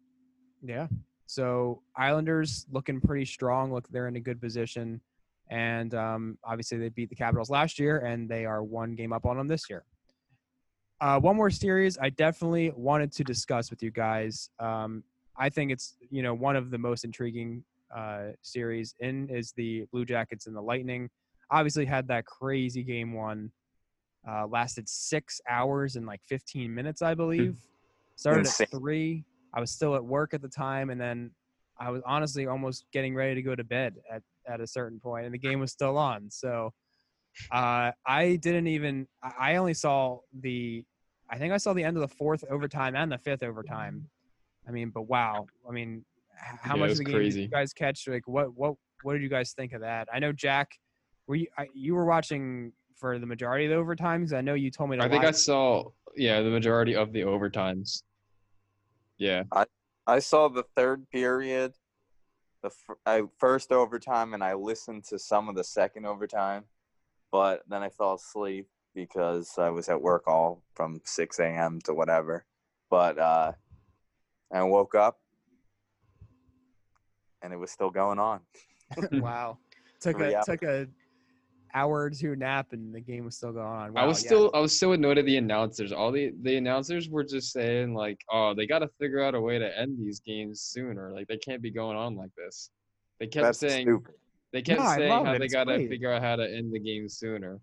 yeah. 0.62 0.86
So 1.26 1.82
Islanders 1.96 2.66
looking 2.70 3.00
pretty 3.00 3.24
strong. 3.24 3.72
Look, 3.72 3.88
they're 3.88 4.06
in 4.06 4.14
a 4.14 4.20
good 4.20 4.40
position, 4.40 5.00
and 5.50 5.92
um, 5.94 6.38
obviously 6.44 6.78
they 6.78 6.88
beat 6.88 7.10
the 7.10 7.16
Capitals 7.16 7.50
last 7.50 7.80
year, 7.80 7.98
and 7.98 8.28
they 8.28 8.44
are 8.44 8.62
one 8.62 8.94
game 8.94 9.12
up 9.12 9.26
on 9.26 9.36
them 9.36 9.48
this 9.48 9.68
year. 9.68 9.84
Uh, 11.00 11.18
one 11.18 11.34
more 11.34 11.50
series 11.50 11.98
I 11.98 12.10
definitely 12.10 12.72
wanted 12.76 13.10
to 13.12 13.24
discuss 13.24 13.70
with 13.70 13.82
you 13.82 13.90
guys. 13.90 14.50
Um, 14.60 15.02
I 15.36 15.48
think 15.48 15.72
it's 15.72 15.96
you 16.10 16.22
know 16.22 16.34
one 16.34 16.54
of 16.54 16.70
the 16.70 16.78
most 16.78 17.04
intriguing 17.04 17.64
uh, 17.94 18.28
series 18.42 18.94
in 19.00 19.28
is 19.30 19.52
the 19.56 19.84
Blue 19.90 20.04
Jackets 20.04 20.46
and 20.46 20.54
the 20.54 20.62
Lightning. 20.62 21.10
Obviously 21.50 21.86
had 21.86 22.06
that 22.06 22.24
crazy 22.26 22.84
game 22.84 23.14
one 23.14 23.50
uh, 24.28 24.46
lasted 24.46 24.88
six 24.88 25.40
hours 25.48 25.96
and 25.96 26.06
like 26.06 26.20
15 26.24 26.72
minutes, 26.74 27.02
I 27.02 27.14
believe. 27.14 27.56
Started 28.16 28.46
Insane. 28.46 28.66
at 28.70 28.78
three. 28.78 29.24
I 29.54 29.60
was 29.60 29.70
still 29.70 29.94
at 29.94 30.04
work 30.04 30.34
at 30.34 30.42
the 30.42 30.48
time, 30.48 30.90
and 30.90 31.00
then 31.00 31.30
I 31.78 31.90
was 31.90 32.02
honestly 32.06 32.46
almost 32.46 32.84
getting 32.92 33.14
ready 33.14 33.34
to 33.34 33.42
go 33.42 33.54
to 33.54 33.64
bed 33.64 33.96
at, 34.10 34.22
at 34.46 34.60
a 34.60 34.66
certain 34.66 35.00
point, 35.00 35.24
and 35.24 35.34
the 35.34 35.38
game 35.38 35.58
was 35.60 35.72
still 35.72 35.96
on. 35.96 36.30
So 36.30 36.72
uh, 37.50 37.92
I 38.06 38.36
didn't 38.36 38.66
even. 38.66 39.06
I 39.38 39.56
only 39.56 39.74
saw 39.74 40.18
the. 40.40 40.84
I 41.30 41.38
think 41.38 41.52
I 41.52 41.56
saw 41.56 41.72
the 41.72 41.84
end 41.84 41.96
of 41.96 42.00
the 42.02 42.08
fourth 42.08 42.44
overtime 42.50 42.94
and 42.94 43.10
the 43.10 43.18
fifth 43.18 43.42
overtime. 43.42 44.08
I 44.68 44.72
mean, 44.72 44.90
but 44.90 45.02
wow. 45.02 45.46
I 45.68 45.72
mean, 45.72 46.04
how 46.36 46.74
Yeah, 46.74 46.80
much 46.80 46.92
of 46.92 46.98
the 46.98 47.04
game 47.04 47.22
did 47.22 47.34
you 47.34 47.48
guys 47.48 47.72
catch? 47.72 48.06
Like, 48.06 48.28
what 48.28 48.54
what 48.54 48.74
what 49.02 49.14
did 49.14 49.22
you 49.22 49.28
guys 49.28 49.52
think 49.52 49.72
of 49.72 49.80
that? 49.80 50.08
I 50.12 50.18
know 50.18 50.32
Jack. 50.32 50.78
Were 51.26 51.36
you 51.36 51.46
I, 51.56 51.68
you 51.74 51.94
were 51.94 52.04
watching 52.04 52.72
for 53.00 53.19
the 53.19 53.26
majority 53.26 53.64
of 53.64 53.71
the 53.71 53.76
overtimes? 53.76 54.33
I 54.33 54.42
know 54.42 54.54
you 54.54 54.71
told 54.71 54.90
me 54.90 54.99
to 54.99 55.02
I 55.02 55.09
think 55.09 55.25
I 55.25 55.30
saw 55.30 55.85
yeah 56.16 56.42
the 56.42 56.50
majority 56.50 56.95
of 56.95 57.12
the 57.12 57.23
overtimes. 57.23 58.02
Yeah, 59.19 59.45
I 59.50 59.64
I 60.07 60.19
saw 60.19 60.49
the 60.49 60.64
third 60.76 61.09
period, 61.11 61.73
the 62.62 62.69
f- 62.69 62.97
I, 63.07 63.23
first 63.38 63.73
overtime, 63.73 64.35
and 64.35 64.45
I 64.45 64.54
listened 64.54 65.04
to 65.04 65.19
some 65.19 65.49
of 65.49 65.57
the 65.57 65.64
second 65.64 66.04
overtime, 66.04 66.64
but 67.33 67.62
then 67.69 67.83
I 67.83 67.88
fell 67.88 68.14
asleep 68.14 68.69
because 68.95 69.54
I 69.57 69.71
was 69.71 69.88
at 69.88 70.00
work 70.00 70.26
all 70.26 70.62
from 70.75 71.00
6 71.04 71.38
a.m. 71.38 71.80
to 71.85 71.95
whatever. 71.95 72.45
But 72.90 73.19
uh, 73.19 73.52
I 74.52 74.62
woke 74.64 74.95
up, 74.95 75.21
and 77.42 77.52
it 77.52 77.57
was 77.57 77.71
still 77.71 77.90
going 77.90 78.19
on. 78.19 78.40
wow. 79.12 79.59
Took 80.00 80.21
a 80.21 80.37
hours. 80.37 80.47
took 80.47 80.62
a 80.62 80.88
hour 81.74 82.02
or 82.02 82.10
two 82.10 82.36
nap 82.36 82.72
and 82.72 82.94
the 82.94 83.00
game 83.00 83.24
was 83.24 83.36
still 83.36 83.52
going 83.52 83.66
on. 83.66 83.96
I 83.96 84.02
Wow, 84.02 84.08
was 84.08 84.22
yeah. 84.22 84.28
still 84.28 84.50
I 84.54 84.60
was 84.60 84.74
still 84.76 84.92
annoyed 84.92 85.18
at 85.18 85.26
the 85.26 85.36
announcers. 85.36 85.92
All 85.92 86.10
the 86.12 86.32
the 86.42 86.56
announcers 86.56 87.08
were 87.08 87.24
just 87.24 87.52
saying 87.52 87.94
like, 87.94 88.20
oh, 88.30 88.54
they 88.54 88.66
got 88.66 88.80
to 88.80 88.88
figure 89.00 89.22
out 89.22 89.34
a 89.34 89.40
way 89.40 89.58
to 89.58 89.78
end 89.78 89.98
these 89.98 90.20
games 90.20 90.60
sooner. 90.60 91.12
Like 91.12 91.28
they 91.28 91.36
can't 91.38 91.62
be 91.62 91.70
going 91.70 91.96
on 91.96 92.16
like 92.16 92.34
this. 92.36 92.70
They 93.18 93.26
kept 93.26 93.44
That's 93.44 93.58
saying 93.58 93.86
stupid. 93.86 94.14
they 94.52 94.62
kept 94.62 94.80
No, 94.80 94.88
saying 94.94 95.10
how 95.10 95.32
it. 95.32 95.38
they 95.38 95.44
It's 95.46 95.54
got 95.54 95.64
to 95.64 95.76
great. 95.76 95.88
figure 95.88 96.12
out 96.12 96.22
how 96.22 96.36
to 96.36 96.50
end 96.54 96.72
the 96.72 96.80
game 96.80 97.08
sooner. 97.08 97.60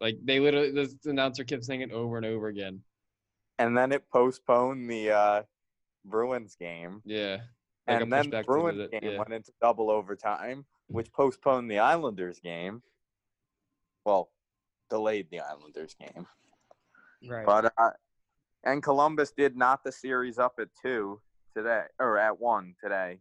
Like 0.00 0.16
they 0.24 0.40
literally 0.40 0.70
the 0.72 0.94
announcer 1.06 1.44
kept 1.44 1.64
saying 1.64 1.80
it 1.82 1.92
over 1.92 2.16
and 2.16 2.26
over 2.26 2.48
again. 2.48 2.80
And 3.58 3.76
then 3.76 3.92
it 3.92 4.08
postponed 4.10 4.88
the 4.90 5.10
uh, 5.10 5.42
Bruins 6.04 6.56
game. 6.56 7.02
Yeah. 7.04 7.38
They 7.86 7.94
got 7.94 8.02
and 8.02 8.12
then 8.12 8.30
back 8.30 8.46
Bruins 8.46 8.88
game 8.90 9.00
yeah. 9.02 9.18
went 9.18 9.32
into 9.32 9.52
double 9.60 9.90
overtime, 9.90 10.64
which 10.86 11.12
postponed 11.12 11.70
the 11.70 11.78
Islanders 11.80 12.38
game. 12.40 12.82
Well, 14.04 14.30
delayed 14.88 15.28
the 15.30 15.40
Islanders 15.40 15.94
game. 15.94 16.26
right. 17.28 17.46
But 17.46 17.72
uh, 17.76 17.90
and 18.64 18.82
Columbus 18.82 19.32
did 19.36 19.56
not 19.56 19.84
the 19.84 19.92
series 19.92 20.38
up 20.38 20.54
at 20.58 20.68
two 20.82 21.20
today, 21.56 21.84
or 21.98 22.18
at 22.18 22.38
one 22.38 22.74
today. 22.82 23.20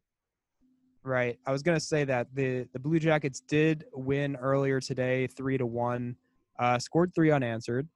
Right. 1.04 1.40
I 1.46 1.52
was 1.52 1.64
gonna 1.64 1.80
say 1.80 2.04
that 2.06 2.28
the 2.34 2.68
the 2.74 2.80
Blue 2.80 3.00
Jackets 3.00 3.40
did 3.42 3.86
win 3.94 4.36
earlier 4.36 4.80
today, 4.80 5.28
three 5.28 5.58
to 5.58 5.66
one. 5.66 6.16
Uh, 6.58 6.78
scored 6.78 7.16
three 7.16 7.32
unanswered, 7.32 7.88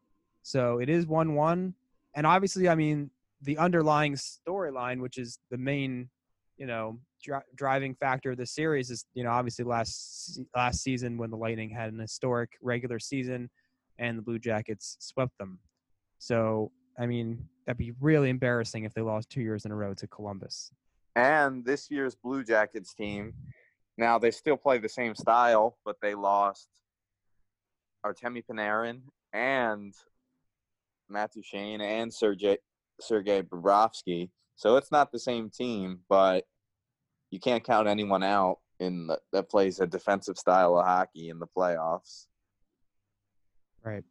so 0.42 0.80
it 0.80 0.88
is 0.88 1.06
one 1.06 1.36
one. 1.36 1.74
And 2.16 2.26
obviously, 2.26 2.70
I 2.70 2.76
mean, 2.76 3.10
the 3.42 3.58
underlying 3.58 4.14
storyline, 4.14 5.02
which 5.02 5.18
is 5.18 5.40
the 5.52 5.58
main, 5.58 6.10
you 6.64 6.68
know, 6.68 6.98
dri- 7.22 7.42
driving 7.56 7.94
factor 7.94 8.32
of 8.32 8.38
the 8.38 8.46
series, 8.46 8.90
is 8.90 9.06
you 9.16 9.26
know 9.26 9.32
obviously 9.32 9.66
last 9.66 10.40
last 10.56 10.82
season 10.82 11.18
when 11.18 11.30
the 11.30 11.36
Lightning 11.36 11.70
had 11.70 11.92
an 11.92 12.00
historic 12.00 12.52
regular 12.62 13.00
season, 13.00 13.50
and 14.00 14.18
the 14.18 14.22
Blue 14.22 14.40
Jackets 14.40 14.96
swept 15.02 15.38
them. 15.38 15.60
So 16.20 16.72
I 16.98 17.06
mean, 17.06 17.50
that'd 17.66 17.78
be 17.78 17.92
really 18.00 18.30
embarrassing 18.30 18.86
if 18.86 18.94
they 18.94 19.02
lost 19.02 19.30
two 19.30 19.42
years 19.42 19.66
in 19.66 19.72
a 19.72 19.76
row 19.76 19.94
to 19.94 20.08
Columbus. 20.08 20.72
And 21.18 21.66
this 21.66 21.92
year's 21.92 22.16
Blue 22.16 22.46
Jackets 22.46 22.94
team, 22.94 23.34
now 23.98 24.18
they 24.18 24.32
still 24.32 24.56
play 24.56 24.78
the 24.78 24.88
same 24.88 25.16
style, 25.16 25.78
but 25.84 25.98
they 26.02 26.16
lost 26.16 26.70
Artemi 28.06 28.42
Panarin 28.50 29.02
and 29.34 29.94
Matt 31.10 31.34
Duchene 31.34 31.82
and 31.82 32.14
Sergey 32.14 32.58
Sergei 33.02 33.42
Bobrovsky. 33.42 34.30
So 34.56 34.78
it's 34.78 34.94
not 34.94 35.12
the 35.12 35.20
same 35.20 35.50
team, 35.50 36.00
but 36.08 36.46
you 37.34 37.40
can't 37.40 37.64
count 37.64 37.88
anyone 37.88 38.22
out 38.22 38.60
in 38.80 39.08
the, 39.08 39.20
that 39.32 39.50
plays 39.50 39.80
a 39.80 39.88
defensive 39.88 40.38
style 40.38 40.78
of 40.78 40.86
hockey 40.86 41.30
in 41.30 41.40
the 41.40 41.48
playoffs. 41.48 42.28
Right. 43.84 44.04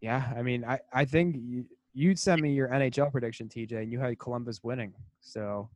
Yeah, 0.00 0.32
I 0.34 0.40
mean, 0.40 0.64
I 0.64 0.80
I 0.90 1.04
think 1.04 1.36
you, 1.38 1.66
you'd 1.92 2.18
send 2.18 2.40
me 2.40 2.54
your 2.54 2.68
NHL 2.68 3.12
prediction, 3.12 3.50
TJ, 3.50 3.82
and 3.82 3.92
you 3.92 4.00
had 4.00 4.18
Columbus 4.18 4.64
winning. 4.64 4.94
So, 5.20 5.68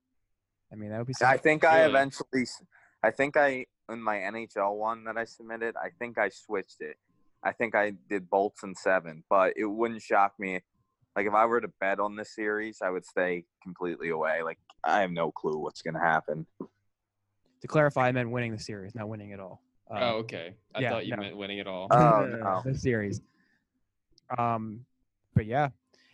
I 0.72 0.76
mean, 0.76 0.88
that 0.88 0.98
would 0.98 1.06
be. 1.06 1.14
I 1.22 1.36
think 1.36 1.64
I 1.64 1.80
Really? 1.80 1.90
eventually, 1.90 2.46
I 3.02 3.10
think 3.10 3.36
I 3.36 3.66
in 3.90 4.00
my 4.02 4.16
NHL 4.16 4.74
one 4.74 5.04
that 5.04 5.18
I 5.18 5.24
submitted, 5.24 5.76
I 5.76 5.90
think 5.98 6.16
I 6.16 6.30
switched 6.30 6.80
it. 6.80 6.96
I 7.44 7.52
think 7.52 7.74
I 7.74 7.92
did 8.08 8.30
Bolts 8.30 8.62
and 8.62 8.76
seven, 8.76 9.22
but 9.28 9.52
it 9.54 9.66
wouldn't 9.66 10.00
shock 10.00 10.32
me. 10.40 10.62
Like 11.16 11.26
if 11.26 11.32
I 11.32 11.46
were 11.46 11.62
to 11.62 11.70
bet 11.80 11.98
on 11.98 12.14
this 12.14 12.34
series, 12.34 12.82
I 12.82 12.90
would 12.90 13.06
stay 13.06 13.44
completely 13.62 14.10
away. 14.10 14.42
Like 14.42 14.58
I 14.84 15.00
have 15.00 15.10
no 15.10 15.32
clue 15.32 15.58
what's 15.58 15.80
gonna 15.80 15.98
happen. 15.98 16.46
To 17.62 17.66
clarify, 17.66 18.08
I 18.08 18.12
meant 18.12 18.30
winning 18.30 18.52
the 18.52 18.58
series, 18.58 18.94
not 18.94 19.08
winning 19.08 19.32
at 19.32 19.40
all. 19.40 19.62
Um, 19.90 20.02
oh, 20.02 20.10
okay. 20.18 20.54
I 20.74 20.80
yeah, 20.80 20.90
thought 20.90 21.06
you 21.06 21.16
no. 21.16 21.22
meant 21.22 21.36
winning 21.36 21.58
it 21.58 21.66
all. 21.66 21.88
Oh, 21.90 22.28
the, 22.30 22.36
no. 22.44 22.62
the 22.64 22.78
series. 22.78 23.22
Um, 24.36 24.84
but 25.34 25.46
yeah, 25.46 25.70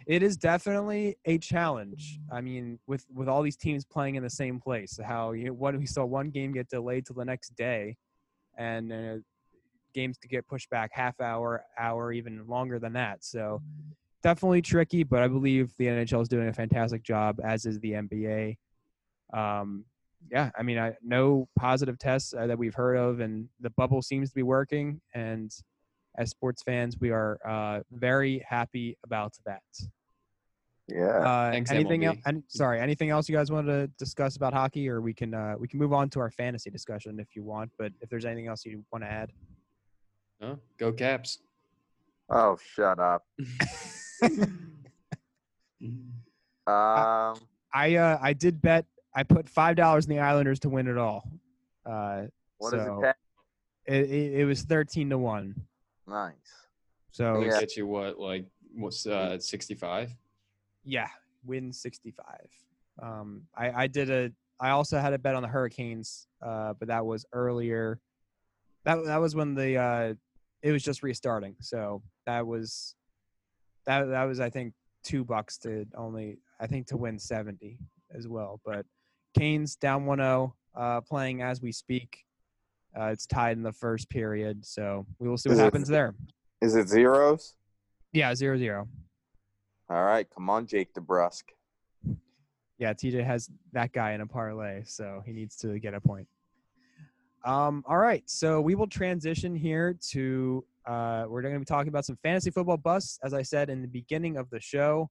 it 0.06 0.22
is 0.22 0.36
definitely 0.36 1.16
a 1.24 1.36
challenge. 1.38 2.20
I 2.30 2.40
mean, 2.40 2.78
with 2.86 3.04
with 3.12 3.28
all 3.28 3.42
these 3.42 3.56
teams 3.56 3.84
playing 3.84 4.14
in 4.14 4.22
the 4.22 4.30
same 4.30 4.60
place, 4.60 5.00
how 5.04 5.32
you 5.32 5.52
what 5.52 5.76
we 5.76 5.86
saw 5.86 6.04
one 6.04 6.30
game 6.30 6.52
get 6.52 6.68
delayed 6.68 7.06
till 7.06 7.16
the 7.16 7.24
next 7.24 7.56
day, 7.56 7.96
and 8.56 8.92
uh, 8.92 9.16
games 9.94 10.16
to 10.18 10.28
get 10.28 10.46
pushed 10.46 10.70
back 10.70 10.90
half 10.92 11.20
hour, 11.20 11.64
hour, 11.76 12.12
even 12.12 12.46
longer 12.46 12.78
than 12.78 12.92
that. 12.92 13.24
So 13.24 13.62
definitely 14.22 14.62
tricky, 14.62 15.02
but 15.02 15.22
I 15.22 15.28
believe 15.28 15.72
the 15.78 15.86
NHL 15.86 16.22
is 16.22 16.28
doing 16.28 16.48
a 16.48 16.52
fantastic 16.52 17.02
job, 17.02 17.40
as 17.44 17.66
is 17.66 17.78
the 17.80 17.92
NBA. 17.92 18.56
Um, 19.32 19.84
yeah, 20.30 20.50
I 20.56 20.62
mean, 20.62 20.78
I 20.78 20.94
no 21.02 21.48
positive 21.58 21.98
tests 21.98 22.32
uh, 22.32 22.46
that 22.46 22.58
we've 22.58 22.74
heard 22.74 22.96
of, 22.96 23.20
and 23.20 23.48
the 23.60 23.70
bubble 23.70 24.02
seems 24.02 24.30
to 24.30 24.34
be 24.34 24.42
working. 24.42 25.00
And 25.14 25.50
as 26.18 26.30
sports 26.30 26.62
fans, 26.62 26.96
we 27.00 27.10
are 27.10 27.38
uh, 27.46 27.80
very 27.90 28.44
happy 28.48 28.96
about 29.04 29.34
that. 29.46 29.62
Yeah. 30.88 31.06
Uh, 31.06 31.50
Thanks, 31.52 31.70
anything 31.70 32.04
else? 32.04 32.18
Any, 32.26 32.42
sorry, 32.48 32.80
anything 32.80 33.10
else 33.10 33.28
you 33.28 33.36
guys 33.36 33.50
want 33.50 33.66
to 33.66 33.88
discuss 33.98 34.36
about 34.36 34.52
hockey, 34.52 34.88
or 34.88 35.00
we 35.00 35.14
can 35.14 35.34
uh, 35.34 35.54
we 35.58 35.66
can 35.66 35.78
move 35.78 35.92
on 35.92 36.08
to 36.10 36.20
our 36.20 36.30
fantasy 36.30 36.70
discussion 36.70 37.18
if 37.18 37.34
you 37.34 37.42
want. 37.42 37.70
But 37.78 37.92
if 38.00 38.08
there's 38.08 38.24
anything 38.24 38.46
else 38.46 38.64
you 38.64 38.84
want 38.92 39.04
to 39.04 39.10
add, 39.10 39.32
Huh? 40.42 40.56
Go 40.76 40.92
Caps. 40.92 41.38
Oh, 42.28 42.58
shut 42.74 42.98
up. 42.98 43.24
Um, 46.64 47.34
I 47.74 47.96
uh, 47.96 48.18
I 48.22 48.32
did 48.34 48.62
bet. 48.62 48.86
I 49.14 49.24
put 49.24 49.48
five 49.48 49.74
dollars 49.76 50.06
in 50.06 50.10
the 50.14 50.20
Islanders 50.20 50.60
to 50.60 50.68
win 50.68 50.86
it 50.86 50.96
all. 50.96 51.28
Uh, 51.84 52.22
what 52.58 52.70
does 52.70 52.84
so- 52.84 53.02
it 53.02 53.16
it, 53.86 54.10
it, 54.10 54.32
it 54.40 54.44
was 54.44 54.62
thirteen 54.62 55.10
to 55.10 55.18
one. 55.18 55.56
Nice. 56.06 56.34
So 57.10 57.34
It'll 57.34 57.46
Yeah. 57.46 57.60
get 57.60 57.76
you 57.76 57.86
what, 57.86 58.18
like 58.18 58.46
what's 58.74 59.06
uh 59.06 59.38
65? 59.38 60.14
yeah, 60.84 61.08
win 61.44 61.72
sixty 61.72 62.12
five. 62.12 62.48
Um, 63.02 63.42
I 63.56 63.82
I 63.82 63.86
did 63.88 64.08
a. 64.10 64.30
I 64.60 64.70
also 64.70 65.00
had 65.00 65.12
a 65.14 65.18
bet 65.18 65.34
on 65.34 65.42
the 65.42 65.48
Hurricanes, 65.48 66.28
uh, 66.40 66.74
but 66.78 66.86
that 66.88 67.04
was 67.04 67.26
earlier. 67.32 67.98
That 68.84 69.04
that 69.06 69.16
was 69.16 69.34
when 69.34 69.54
the 69.56 69.76
uh, 69.78 70.14
it 70.62 70.70
was 70.70 70.84
just 70.84 71.02
restarting. 71.02 71.56
So 71.60 72.02
that 72.26 72.46
was 72.46 72.94
that 73.86 74.08
that 74.08 74.24
was 74.24 74.40
I 74.40 74.50
think 74.50 74.74
two 75.02 75.24
bucks 75.24 75.58
to 75.58 75.86
only 75.96 76.38
I 76.60 76.66
think 76.66 76.86
to 76.88 76.96
win 76.96 77.18
seventy 77.18 77.78
as 78.14 78.28
well. 78.28 78.60
But 78.64 78.84
Canes 79.34 79.76
down 79.76 80.04
1-0, 80.04 80.52
uh, 80.74 81.00
playing 81.00 81.40
as 81.40 81.62
we 81.62 81.72
speak. 81.72 82.18
Uh, 82.94 83.04
it's 83.06 83.24
tied 83.26 83.56
in 83.56 83.62
the 83.62 83.72
first 83.72 84.10
period, 84.10 84.64
so 84.66 85.06
we 85.18 85.26
will 85.26 85.38
see 85.38 85.48
what 85.48 85.54
Is 85.54 85.60
it- 85.60 85.64
happens 85.64 85.88
there. 85.88 86.14
Is 86.60 86.74
it 86.76 86.88
zeros? 86.88 87.54
Yeah, 88.12 88.34
zero 88.34 88.58
zero. 88.58 88.86
All 89.88 90.04
right, 90.04 90.28
come 90.28 90.50
on, 90.50 90.66
Jake 90.66 90.92
DeBrusk. 90.92 91.44
Yeah, 92.78 92.92
TJ 92.92 93.24
has 93.24 93.48
that 93.72 93.92
guy 93.92 94.12
in 94.12 94.20
a 94.20 94.26
parlay, 94.26 94.82
so 94.84 95.22
he 95.24 95.32
needs 95.32 95.56
to 95.58 95.78
get 95.78 95.94
a 95.94 96.00
point. 96.00 96.28
Um, 97.44 97.82
all 97.86 97.96
right, 97.98 98.22
so 98.28 98.60
we 98.60 98.74
will 98.74 98.86
transition 98.86 99.54
here 99.56 99.94
to 100.10 100.64
uh, 100.86 101.24
we're 101.28 101.42
going 101.42 101.54
to 101.54 101.60
be 101.60 101.64
talking 101.64 101.88
about 101.88 102.04
some 102.04 102.16
fantasy 102.22 102.50
football 102.50 102.76
busts. 102.76 103.18
As 103.22 103.34
I 103.34 103.42
said 103.42 103.70
in 103.70 103.82
the 103.82 103.88
beginning 103.88 104.36
of 104.36 104.50
the 104.50 104.60
show, 104.60 105.10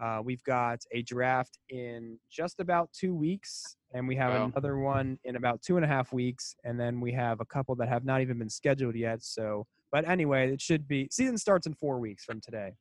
uh, 0.00 0.20
we've 0.22 0.42
got 0.44 0.78
a 0.92 1.02
draft 1.02 1.58
in 1.70 2.18
just 2.30 2.60
about 2.60 2.90
two 2.92 3.14
weeks, 3.14 3.76
and 3.94 4.06
we 4.06 4.14
have 4.16 4.32
Wow. 4.32 4.52
another 4.52 4.78
one 4.78 5.18
in 5.24 5.36
about 5.36 5.62
two 5.62 5.76
and 5.76 5.84
a 5.84 5.88
half 5.88 6.12
weeks, 6.12 6.54
and 6.64 6.78
then 6.78 7.00
we 7.00 7.12
have 7.12 7.40
a 7.40 7.46
couple 7.46 7.74
that 7.76 7.88
have 7.88 8.04
not 8.04 8.20
even 8.20 8.38
been 8.38 8.50
scheduled 8.50 8.94
yet. 8.94 9.22
So, 9.22 9.66
but 9.90 10.06
anyway, 10.06 10.52
it 10.52 10.60
should 10.60 10.86
be 10.86 11.08
season 11.10 11.38
starts 11.38 11.66
in 11.66 11.74
four 11.74 11.98
weeks 11.98 12.24
from 12.24 12.40
today, 12.40 12.74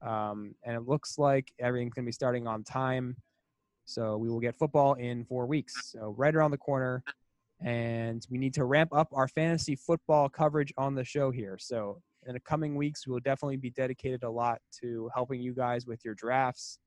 um, 0.00 0.54
and 0.64 0.74
it 0.74 0.88
looks 0.88 1.18
like 1.18 1.52
everything's 1.58 1.92
going 1.94 2.04
to 2.04 2.08
be 2.08 2.12
starting 2.12 2.46
on 2.46 2.64
time. 2.64 3.16
So 3.84 4.16
we 4.16 4.28
will 4.28 4.40
get 4.40 4.54
football 4.56 4.94
in 4.94 5.24
four 5.24 5.46
weeks. 5.46 5.92
So 5.92 6.14
right 6.16 6.34
around 6.34 6.50
the 6.50 6.58
corner. 6.58 7.02
And 7.60 8.24
we 8.30 8.38
need 8.38 8.54
to 8.54 8.64
ramp 8.64 8.90
up 8.92 9.08
our 9.12 9.28
fantasy 9.28 9.74
football 9.74 10.28
coverage 10.28 10.72
on 10.76 10.94
the 10.94 11.04
show 11.04 11.30
here. 11.30 11.58
So 11.58 12.00
in 12.26 12.34
the 12.34 12.40
coming 12.40 12.76
weeks, 12.76 13.06
we 13.06 13.12
will 13.12 13.20
definitely 13.20 13.56
be 13.56 13.70
dedicated 13.70 14.22
a 14.22 14.30
lot 14.30 14.60
to 14.80 15.10
helping 15.14 15.40
you 15.40 15.52
guys 15.54 15.86
with 15.86 16.04
your 16.04 16.14
drafts, 16.14 16.78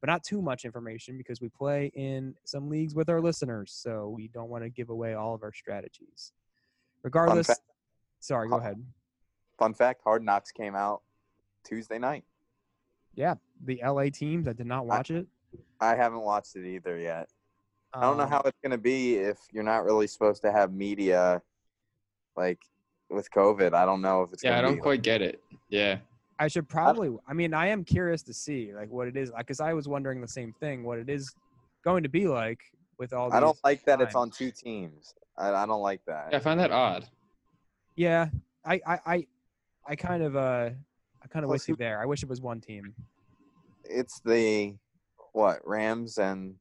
but 0.00 0.08
not 0.08 0.22
too 0.22 0.42
much 0.42 0.64
information 0.64 1.16
because 1.16 1.40
we 1.40 1.48
play 1.48 1.90
in 1.94 2.34
some 2.44 2.68
leagues 2.68 2.94
with 2.94 3.08
our 3.08 3.20
listeners. 3.20 3.72
So 3.72 4.12
we 4.14 4.28
don't 4.28 4.50
want 4.50 4.64
to 4.64 4.68
give 4.70 4.90
away 4.90 5.14
all 5.14 5.34
of 5.34 5.42
our 5.42 5.52
strategies. 5.52 6.32
Regardless, 7.02 7.46
fact- 7.46 7.60
sorry, 8.18 8.48
go 8.48 8.56
ahead. 8.56 8.82
Fun 9.58 9.72
fact: 9.74 10.02
Hard 10.04 10.22
Knocks 10.22 10.52
came 10.52 10.74
out 10.74 11.02
Tuesday 11.64 11.98
night. 11.98 12.24
Yeah, 13.14 13.34
the 13.64 13.80
LA 13.84 14.04
teams. 14.10 14.46
I 14.48 14.52
did 14.52 14.66
not 14.66 14.86
watch 14.86 15.10
it. 15.10 15.26
I 15.80 15.94
haven't 15.94 16.20
watched 16.20 16.56
it 16.56 16.66
either 16.66 16.98
yet. 16.98 17.28
I 17.92 18.02
don't 18.02 18.16
know 18.16 18.24
Um, 18.24 18.30
how 18.30 18.40
it's 18.44 18.58
gonna 18.62 18.78
be 18.78 19.16
if 19.16 19.38
you're 19.52 19.64
not 19.64 19.84
really 19.84 20.06
supposed 20.06 20.42
to 20.42 20.52
have 20.52 20.72
media, 20.72 21.42
like 22.36 22.60
with 23.08 23.30
COVID. 23.30 23.74
I 23.74 23.84
don't 23.84 24.00
know 24.00 24.22
if 24.22 24.32
it's. 24.32 24.44
Yeah, 24.44 24.52
I 24.52 24.56
gonna 24.56 24.68
don't 24.68 24.76
be, 24.76 24.82
quite 24.82 25.02
get 25.02 25.22
it. 25.22 25.42
Yeah. 25.68 25.98
I 26.38 26.48
should 26.48 26.68
probably. 26.68 27.14
I 27.28 27.34
mean, 27.34 27.52
I 27.52 27.66
am 27.66 27.84
curious 27.84 28.22
to 28.22 28.32
see 28.32 28.72
like 28.74 28.90
what 28.90 29.08
it 29.08 29.16
is, 29.16 29.30
because 29.36 29.60
I 29.60 29.74
was 29.74 29.88
wondering 29.88 30.20
the 30.20 30.28
same 30.28 30.52
thing, 30.54 30.84
what 30.84 30.98
it 30.98 31.10
is 31.10 31.34
going 31.84 32.02
to 32.02 32.08
be 32.08 32.28
like 32.28 32.60
with 32.98 33.12
all. 33.12 33.28
These 33.28 33.36
I 33.36 33.40
don't 33.40 33.58
like 33.64 33.84
that 33.84 34.00
it's 34.00 34.14
on 34.14 34.30
two 34.30 34.50
teams. 34.50 35.14
I, 35.36 35.50
I 35.52 35.66
don't 35.66 35.82
like 35.82 36.00
that. 36.06 36.28
Yeah, 36.30 36.36
I 36.36 36.40
find 36.40 36.58
that 36.60 36.70
odd. 36.70 37.06
Yeah, 37.96 38.28
I, 38.64 38.80
I, 38.86 38.98
I, 39.06 39.26
I 39.86 39.96
kind 39.96 40.22
of, 40.22 40.36
uh, 40.36 40.70
I 41.22 41.28
kind 41.28 41.44
of 41.44 41.50
wish 41.50 41.62
with 41.62 41.68
you 41.70 41.76
there. 41.76 42.00
I 42.00 42.06
wish 42.06 42.22
it 42.22 42.28
was 42.28 42.40
one 42.40 42.60
team, 42.60 42.94
It's 43.84 44.20
the 44.20 44.76
what 45.32 45.60
Rams 45.66 46.18
and 46.18 46.54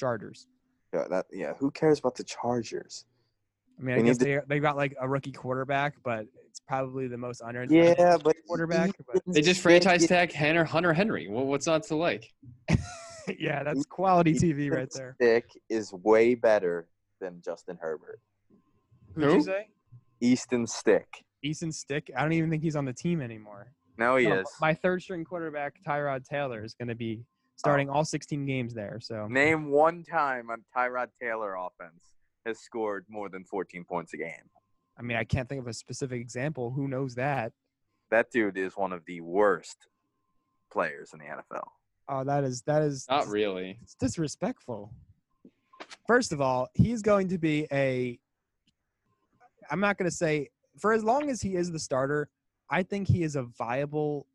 Chargers. 0.00 0.48
yeah, 0.94 1.04
that. 1.10 1.26
Yeah, 1.30 1.52
who 1.60 1.70
cares 1.70 1.98
about 1.98 2.16
the 2.16 2.24
Chargers? 2.24 3.04
I 3.78 3.82
mean, 3.82 3.94
I 3.94 3.98
We 3.98 4.04
guess 4.04 4.18
need 4.18 4.26
they 4.26 4.40
they 4.48 4.58
got 4.58 4.76
like 4.76 4.96
a 5.00 5.08
rookie 5.08 5.32
quarterback, 5.32 5.94
but 6.02 6.26
it's 6.48 6.60
probably 6.66 7.06
the 7.06 7.18
most 7.18 7.42
under 7.42 7.64
Yeah, 7.68 8.16
but 8.22 8.34
quarterback. 8.48 8.90
But 9.06 9.22
They 9.26 9.42
just 9.42 9.60
franchise 9.66 10.06
tag 10.06 10.32
Hunter 10.34 10.64
Hunter 10.64 10.92
Henry. 10.92 11.28
Well, 11.28 11.44
what's 11.46 11.66
not 11.66 11.82
to 11.84 11.96
like? 11.96 12.32
yeah, 13.38 13.62
that's 13.62 13.84
quality 13.86 14.34
TV 14.34 14.70
right 14.70 14.88
there. 14.94 15.14
Stick 15.20 15.44
is 15.68 15.92
way 15.92 16.34
better 16.34 16.88
than 17.20 17.40
Justin 17.44 17.78
Herbert. 17.80 18.20
Who'd 19.14 19.32
you 19.32 19.42
say? 19.42 19.68
Easton 20.20 20.66
Stick. 20.66 21.06
Easton 21.42 21.72
Stick. 21.72 22.10
I 22.16 22.22
don't 22.22 22.32
even 22.32 22.50
think 22.50 22.62
he's 22.62 22.76
on 22.76 22.84
the 22.84 22.92
team 22.92 23.20
anymore. 23.20 23.72
No, 23.96 24.16
he 24.16 24.26
No, 24.28 24.40
is. 24.40 24.46
My 24.60 24.74
third 24.74 25.02
string 25.02 25.24
quarterback, 25.24 25.74
Tyrod 25.86 26.24
Taylor, 26.24 26.64
is 26.64 26.74
going 26.74 26.88
to 26.88 26.94
be 26.94 27.22
starting 27.60 27.90
all 27.90 28.04
16 28.04 28.46
games 28.46 28.74
there. 28.74 28.98
So 29.00 29.26
Name 29.28 29.70
one 29.70 30.02
time 30.02 30.50
on 30.50 30.64
Tyrod 30.74 31.08
Taylor 31.20 31.54
offense 31.54 32.02
has 32.46 32.58
scored 32.58 33.04
more 33.08 33.28
than 33.28 33.44
14 33.44 33.84
points 33.84 34.14
a 34.14 34.16
game. 34.16 34.48
I 34.98 35.02
mean, 35.02 35.16
I 35.16 35.24
can't 35.24 35.48
think 35.48 35.60
of 35.60 35.66
a 35.66 35.72
specific 35.74 36.20
example. 36.20 36.70
Who 36.70 36.88
knows 36.88 37.14
that? 37.16 37.52
That 38.10 38.30
dude 38.30 38.56
is 38.56 38.76
one 38.76 38.92
of 38.92 39.04
the 39.06 39.20
worst 39.20 39.76
players 40.72 41.10
in 41.12 41.18
the 41.18 41.26
NFL. 41.26 41.66
Oh, 42.08 42.24
that 42.24 42.44
is 42.44 42.62
that 42.62 42.82
is 42.82 43.06
Not 43.08 43.28
really. 43.28 43.78
it's 43.82 43.94
disrespectful. 43.94 44.92
First 46.06 46.32
of 46.32 46.40
all, 46.40 46.68
he's 46.74 47.02
going 47.02 47.28
to 47.28 47.38
be 47.38 47.66
a. 47.70 48.18
I'm 49.70 49.80
not 49.80 49.96
going 49.96 50.10
to 50.10 50.16
say 50.16 50.48
for 50.78 50.92
as 50.92 51.04
long 51.04 51.30
as 51.30 51.40
he 51.40 51.54
is 51.56 51.70
the 51.70 51.78
starter. 51.78 52.28
I 52.70 52.82
think 52.84 53.06
he 53.06 53.22
is 53.22 53.36
a 53.36 53.42
viable. 53.42 54.26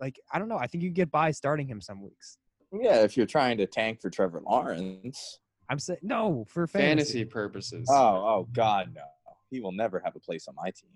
Like 0.00 0.18
I 0.32 0.38
don't 0.38 0.48
know. 0.48 0.58
I 0.58 0.66
think 0.68 0.84
you 0.84 0.90
get 0.90 1.10
by 1.10 1.32
starting 1.32 1.66
him 1.66 1.80
some 1.80 2.00
weeks. 2.02 2.38
Yeah, 2.72 3.02
if 3.02 3.16
you're 3.16 3.26
trying 3.26 3.58
to 3.58 3.66
tank 3.66 4.00
for 4.00 4.10
Trevor 4.10 4.40
Lawrence. 4.44 5.38
I'm 5.68 5.78
saying 5.78 6.00
no 6.02 6.44
for 6.48 6.66
Fantasy 6.66 7.18
fantasy. 7.20 7.24
purposes. 7.24 7.88
Oh, 7.90 7.94
oh 7.96 8.48
God, 8.52 8.92
no. 8.94 9.02
He 9.50 9.60
will 9.60 9.72
never 9.72 10.00
have 10.04 10.16
a 10.16 10.20
place 10.20 10.48
on 10.48 10.54
my 10.54 10.70
team. 10.70 10.90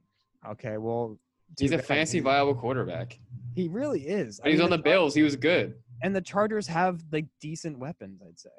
Okay, 0.53 0.79
well, 0.79 1.19
He's 1.59 1.73
a 1.73 1.77
bad. 1.77 1.85
fantasy 1.87 2.21
viable 2.21 2.55
quarterback. 2.55 3.19
He 3.55 3.69
really 3.69 4.01
is. 4.07 4.41
But 4.41 4.51
he's 4.51 4.59
mean, 4.59 4.65
on 4.65 4.71
the 4.71 4.77
Char- 4.79 4.83
Bills. 4.85 5.15
He 5.15 5.23
was 5.23 5.37
good. 5.37 5.75
and 6.03 6.15
the 6.15 6.21
Chargers 6.21 6.67
have 6.67 7.03
like 7.13 7.27
decent 7.41 7.79
weapons. 7.79 8.21
I'd 8.27 8.39
say. 8.39 8.51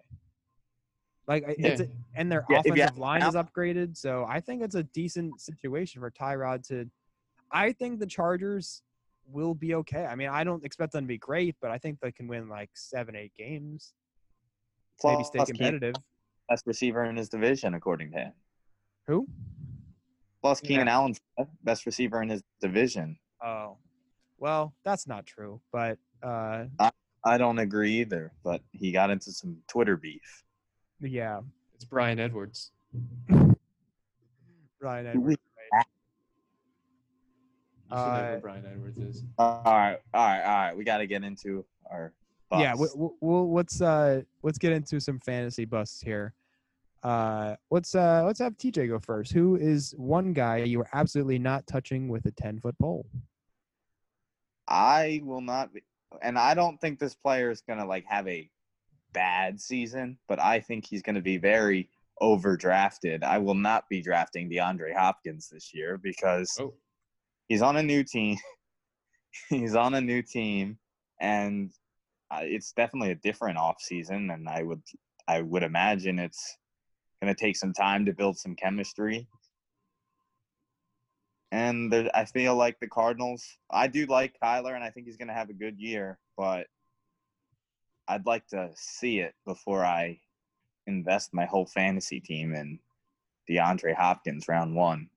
Like 1.27 1.43
I- 1.47 1.55
it's 1.57 1.81
a, 1.81 1.89
and 2.15 2.31
their 2.31 2.45
Yeah, 2.49 2.59
offensive 2.59 2.79
have- 2.83 2.97
line 2.97 3.21
is 3.23 3.35
upgraded, 3.35 3.97
so 3.97 4.25
I 4.27 4.39
think 4.39 4.61
it's 4.63 4.75
a 4.75 4.83
decent 4.83 5.41
situation 5.41 6.01
for 6.01 6.09
Tyrod 6.11 6.65
to. 6.69 6.89
I 7.51 7.71
think 7.73 7.99
the 7.99 8.05
Chargers 8.07 8.81
will 9.31 9.53
be 9.53 9.75
okay. 9.75 10.05
I 10.05 10.15
mean, 10.15 10.29
I 10.29 10.43
don't 10.43 10.63
expect 10.63 10.93
them 10.93 11.03
to 11.03 11.07
be 11.07 11.17
great, 11.17 11.55
but 11.61 11.71
I 11.71 11.77
think 11.77 11.99
they 12.01 12.11
can 12.11 12.27
win 12.27 12.47
like 12.49 12.69
seven, 12.73 13.15
eight 13.15 13.33
games. 13.37 13.93
Maybe 15.03 15.23
stay 15.23 15.37
Plus, 15.39 15.51
Keenan- 15.51 15.73
competitive. 15.73 15.95
best 16.49 16.65
receiver 16.65 17.03
in 17.05 17.15
his 17.17 17.29
division, 17.29 17.73
according 17.73 18.11
to 18.13 18.17
him. 18.17 18.33
Who? 19.07 19.27
Plus, 20.41 20.61
Yeah. 20.63 20.67
Keenan 20.69 20.87
Allen's 20.87 21.19
best 21.63 21.85
receiver 21.85 22.21
in 22.21 22.29
his 22.29 22.41
division. 22.61 23.17
Oh, 23.43 23.77
well, 24.39 24.73
that's 24.83 25.07
not 25.07 25.25
true. 25.25 25.61
But 25.71 25.97
uh, 26.23 26.65
I 27.23 27.37
don't 27.37 27.59
agree 27.59 27.99
either, 27.99 28.31
but 28.43 28.61
he 28.71 28.91
got 28.91 29.09
into 29.09 29.31
some 29.31 29.57
Twitter 29.67 29.97
beef. 29.97 30.43
yeah, 30.99 31.41
It's 31.75 31.85
Brian 31.85 32.19
Edwards. 32.19 32.71
Ryan 34.79 35.05
Who 35.05 35.11
Edwards. 35.11 35.37
You 37.89 37.95
should 37.97 38.03
know 38.03 38.11
Uh, 38.11 38.35
who 38.35 38.41
Brian 38.41 38.65
Edwards 38.65 38.97
is. 38.97 39.23
All 39.37 39.61
right, 39.65 39.99
all 40.13 40.25
right, 40.27 40.41
all 40.43 40.55
right. 40.65 40.77
We 40.77 40.83
got 40.83 40.97
to 40.97 41.07
get 41.07 41.23
into 41.23 41.65
our. 41.89 42.13
yeah 42.51 42.73
we, 42.73 42.79
busts. 42.81 42.95
we, 42.97 43.07
we'll 43.21 43.51
let's 43.53 43.81
uh 43.81 44.21
let's 44.43 44.57
get 44.57 44.71
into 44.73 44.99
some 44.99 45.19
fantasy 45.19 45.65
busts 45.65 46.01
here 46.01 46.33
uh 47.03 47.55
let's 47.71 47.93
uh 47.93 48.23
let's 48.25 48.39
have 48.39 48.57
tj 48.57 48.87
go 48.87 48.97
first 48.99 49.31
who 49.33 49.55
is 49.57 49.93
one 49.97 50.31
guy 50.33 50.57
you 50.57 50.79
are 50.79 50.87
absolutely 50.93 51.37
not 51.37 51.67
touching 51.67 52.07
with 52.07 52.25
a 52.25 52.31
10 52.31 52.59
foot 52.61 52.75
pole 52.79 53.05
I 54.67 55.21
will 55.23 55.41
not 55.41 55.73
be, 55.73 55.83
and 56.21 56.37
I 56.37 56.53
don't 56.53 56.79
think 56.81 56.99
this 56.99 57.15
player 57.15 57.49
is 57.51 57.61
gonna 57.61 57.85
like 57.85 58.05
have 58.05 58.27
a 58.27 58.49
bad 59.13 59.59
season, 59.61 60.17
but 60.27 60.39
I 60.39 60.59
think 60.59 60.85
he's 60.85 61.01
gonna 61.01 61.21
be 61.21 61.37
very 61.37 61.89
overdrafted. 62.21 63.23
I 63.23 63.37
will 63.37 63.55
not 63.55 63.87
be 63.89 64.01
drafting 64.01 64.49
DeAndre 64.49 64.93
Hopkins 64.95 65.49
this 65.49 65.73
year 65.73 65.97
because 65.97 66.57
Oh. 66.59 66.73
He's 67.47 67.61
on 67.61 67.77
a 67.77 67.83
new 67.83 68.03
team. 68.03 68.37
he's 69.49 69.75
on 69.75 69.93
a 69.93 70.01
new 70.01 70.21
team, 70.21 70.77
and 71.19 71.71
uh, 72.31 72.41
it's 72.41 72.73
definitely 72.73 73.11
a 73.11 73.15
different 73.15 73.57
off 73.57 73.81
season, 73.81 74.29
and 74.31 74.47
I 74.47 74.63
would 74.63 74.81
I 75.27 75.41
would 75.41 75.63
imagine 75.63 76.19
it's 76.19 76.57
going 77.21 77.33
to 77.33 77.39
take 77.39 77.57
some 77.57 77.73
time 77.73 78.05
to 78.05 78.13
build 78.13 78.37
some 78.37 78.55
chemistry. 78.55 79.27
And 81.51 81.91
there, 81.91 82.09
I 82.13 82.25
feel 82.25 82.55
like 82.55 82.79
the 82.79 82.87
Cardinals. 82.87 83.45
I 83.69 83.87
do 83.87 84.05
like 84.05 84.35
Kyler, 84.41 84.75
and 84.75 84.83
I 84.83 84.89
think 84.89 85.07
he's 85.07 85.17
going 85.17 85.29
to 85.29 85.33
have 85.33 85.49
a 85.49 85.53
good 85.53 85.79
year, 85.79 86.19
but 86.37 86.67
I'd 88.07 88.25
like 88.25 88.47
to 88.47 88.69
see 88.75 89.19
it 89.19 89.33
before 89.45 89.85
I 89.85 90.19
invest 90.85 91.33
my 91.33 91.45
whole 91.45 91.65
fantasy 91.65 92.19
team 92.19 92.53
in 92.53 92.79
DeAndre 93.49 93.95
Hopkins 93.95 94.47
round 94.47 94.75
one. 94.75 95.09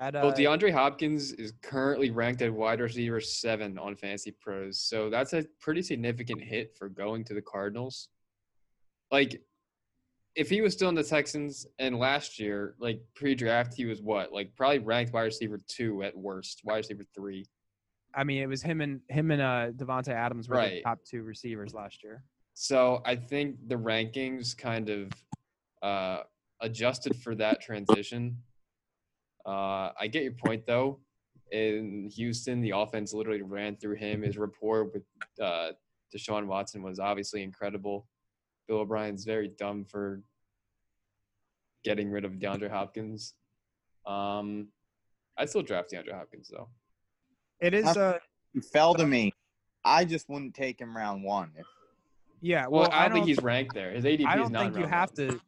Well, 0.00 0.28
uh, 0.28 0.34
DeAndre 0.34 0.72
Hopkins 0.72 1.32
is 1.32 1.52
currently 1.60 2.10
ranked 2.10 2.40
at 2.40 2.50
wide 2.50 2.80
receiver 2.80 3.20
seven 3.20 3.78
on 3.78 3.96
Fantasy 3.96 4.30
Pros, 4.30 4.80
so 4.80 5.10
that's 5.10 5.34
a 5.34 5.44
pretty 5.60 5.82
significant 5.82 6.42
hit 6.42 6.74
for 6.74 6.88
going 6.88 7.22
to 7.24 7.34
the 7.34 7.42
Cardinals. 7.42 8.08
Like, 9.10 9.42
if 10.36 10.48
he 10.48 10.62
was 10.62 10.72
still 10.72 10.88
in 10.88 10.94
the 10.94 11.04
Texans 11.04 11.66
and 11.78 11.98
last 11.98 12.38
year, 12.38 12.76
like 12.80 13.02
pre-draft, 13.14 13.74
he 13.74 13.84
was 13.84 14.00
what, 14.00 14.32
like 14.32 14.56
probably 14.56 14.78
ranked 14.78 15.12
wide 15.12 15.24
receiver 15.24 15.58
two 15.68 16.02
at 16.02 16.16
worst, 16.16 16.62
wide 16.64 16.78
receiver 16.78 17.04
three. 17.14 17.44
I 18.14 18.24
mean, 18.24 18.42
it 18.42 18.46
was 18.46 18.62
him 18.62 18.80
and 18.80 19.00
him 19.08 19.30
and 19.32 19.42
uh, 19.42 19.70
Davante 19.72 20.08
Adams 20.08 20.48
were 20.48 20.56
the 20.56 20.80
top 20.82 21.00
two 21.04 21.22
receivers 21.22 21.74
last 21.74 22.02
year. 22.02 22.24
So 22.54 23.02
I 23.04 23.16
think 23.16 23.56
the 23.68 23.74
rankings 23.74 24.56
kind 24.56 24.88
of 24.88 25.10
uh, 25.82 26.22
adjusted 26.60 27.16
for 27.16 27.34
that 27.34 27.60
transition. 27.60 28.36
Uh, 29.46 29.90
I 29.98 30.08
get 30.10 30.22
your 30.22 30.32
point 30.32 30.66
though. 30.66 31.00
In 31.52 32.08
Houston, 32.14 32.60
the 32.60 32.70
offense 32.70 33.12
literally 33.12 33.42
ran 33.42 33.76
through 33.76 33.96
him. 33.96 34.22
His 34.22 34.38
rapport 34.38 34.84
with 34.84 35.02
uh, 35.42 35.72
Deshaun 36.14 36.46
Watson 36.46 36.82
was 36.82 37.00
obviously 37.00 37.42
incredible. 37.42 38.06
Bill 38.68 38.78
O'Brien's 38.78 39.24
very 39.24 39.48
dumb 39.48 39.84
for 39.84 40.22
getting 41.82 42.10
rid 42.10 42.24
of 42.24 42.32
DeAndre 42.32 42.70
Hopkins. 42.70 43.34
Um, 44.06 44.68
I'd 45.36 45.48
still 45.48 45.62
draft 45.62 45.90
DeAndre 45.92 46.12
Hopkins 46.14 46.48
though. 46.52 46.68
It 47.60 47.74
is, 47.74 47.86
uh, 47.86 48.18
He 48.52 48.60
fell 48.60 48.94
to 48.94 49.06
me. 49.06 49.32
I 49.84 50.04
just 50.04 50.28
wouldn't 50.28 50.54
take 50.54 50.80
him 50.80 50.96
round 50.96 51.24
one. 51.24 51.50
If, 51.56 51.66
yeah. 52.40 52.66
Well, 52.66 52.82
Well, 52.82 52.90
I 52.92 53.08
don't 53.08 53.14
think 53.14 53.26
he's 53.26 53.42
ranked 53.42 53.74
there. 53.74 53.92
His 53.92 54.04
ADP 54.04 54.20
is 54.20 54.24
not. 54.24 54.28
I 54.28 54.34
is 54.42 54.50
don't 54.50 54.72
think 54.72 54.76
you 54.78 54.86
have 54.86 55.10
one. 55.16 55.28
to. 55.28 55.40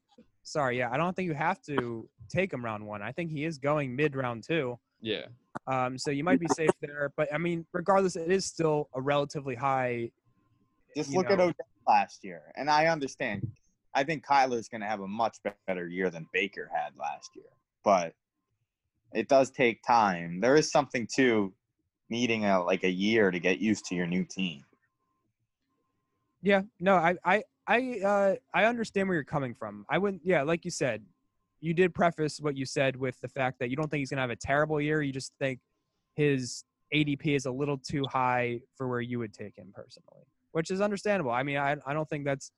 Sorry, 0.43 0.79
yeah, 0.79 0.91
I 0.91 0.97
don't 0.97 1.15
think 1.15 1.27
you 1.27 1.35
have 1.35 1.63
to 1.63 2.09
take 2.29 2.53
him 2.53 2.65
round 2.65 2.85
one. 2.87 3.03
I 3.03 3.13
think 3.13 3.31
he 3.31 3.45
is 3.45 3.59
going 3.59 3.95
mid 3.95 4.17
round 4.17 4.43
two. 4.43 4.79
Yeah. 5.01 5.27
Um, 5.67 5.97
so 5.99 6.11
you 6.11 6.25
might 6.25 6.41
be 6.41 6.49
safe 6.49 6.71
there. 6.81 7.13
But 7.17 7.33
I 7.33 7.39
mean, 7.39 7.65
regardless, 7.73 8.17
it 8.17 8.31
is 8.31 8.45
still 8.45 8.89
a 8.95 9.01
relatively 9.01 9.55
high. 9.55 10.11
just 10.97 11.11
you 11.11 11.19
look 11.19 11.31
at 11.31 11.39
know, 11.39 11.45
Odell 11.45 11.67
last 11.87 12.25
year, 12.25 12.43
and 12.57 12.71
I 12.71 12.87
understand. 12.87 13.47
I 13.95 14.05
think 14.05 14.25
Kyler's 14.25 14.69
going 14.69 14.81
to 14.81 14.87
have 14.87 15.01
a 15.01 15.09
much 15.09 15.37
better 15.67 15.87
year 15.87 16.09
than 16.09 16.27
Baker 16.33 16.71
had 16.73 16.97
last 16.99 17.31
year, 17.37 17.45
but 17.85 18.15
it 19.13 19.29
does 19.29 19.51
take 19.51 19.83
time. 19.87 20.41
There 20.41 20.57
is 20.57 20.71
something 20.71 21.07
to 21.17 21.53
needing 22.09 22.47
a 22.47 22.63
like 22.63 22.85
a 22.85 22.91
year 22.91 23.31
to 23.31 23.39
get 23.39 23.59
used 23.59 23.85
to 23.87 23.95
your 23.95 24.07
new 24.07 24.25
team. 24.25 24.65
Yeah, 26.43 26.63
no, 26.81 26.97
I, 26.97 27.15
I, 27.25 27.43
I, 27.67 28.01
uh, 28.05 28.35
I 28.55 28.65
understand 28.65 29.09
where 29.09 29.15
you're 29.15 29.25
coming 29.25 29.55
from. 29.55 29.85
I 29.89 29.99
wouldn't. 29.99 30.23
Yeah, 30.25 30.43
like 30.43 30.65
you 30.65 30.71
said, 30.71 31.03
you 31.61 31.75
did 31.75 31.95
preface 31.95 32.41
what 32.41 32.57
you 32.57 32.67
said 32.67 32.97
with 32.97 33.21
the 33.21 33.29
fact 33.29 33.59
that 33.61 33.71
you 33.71 33.77
don't 33.77 33.91
think 33.91 34.01
he's 34.01 34.11
gonna 34.11 34.23
have 34.23 34.31
a 34.31 34.37
terrible 34.37 34.81
year. 34.81 35.01
You 35.03 35.13
just 35.13 35.33
think 35.39 35.61
his 36.17 36.65
ADP 36.93 37.37
is 37.37 37.47
a 37.47 37.51
little 37.51 37.79
too 37.79 38.05
high 38.11 38.61
for 38.77 38.89
where 38.89 39.01
you 39.01 39.19
would 39.19 39.33
take 39.33 39.57
him 39.57 39.73
personally, 39.75 40.27
which 40.53 40.71
is 40.71 40.81
understandable. 40.81 41.31
I 41.31 41.43
mean, 41.43 41.57
I, 41.57 41.77
I 41.87 41.95
don't 41.95 42.09
think 42.09 42.25
that's 42.25 42.51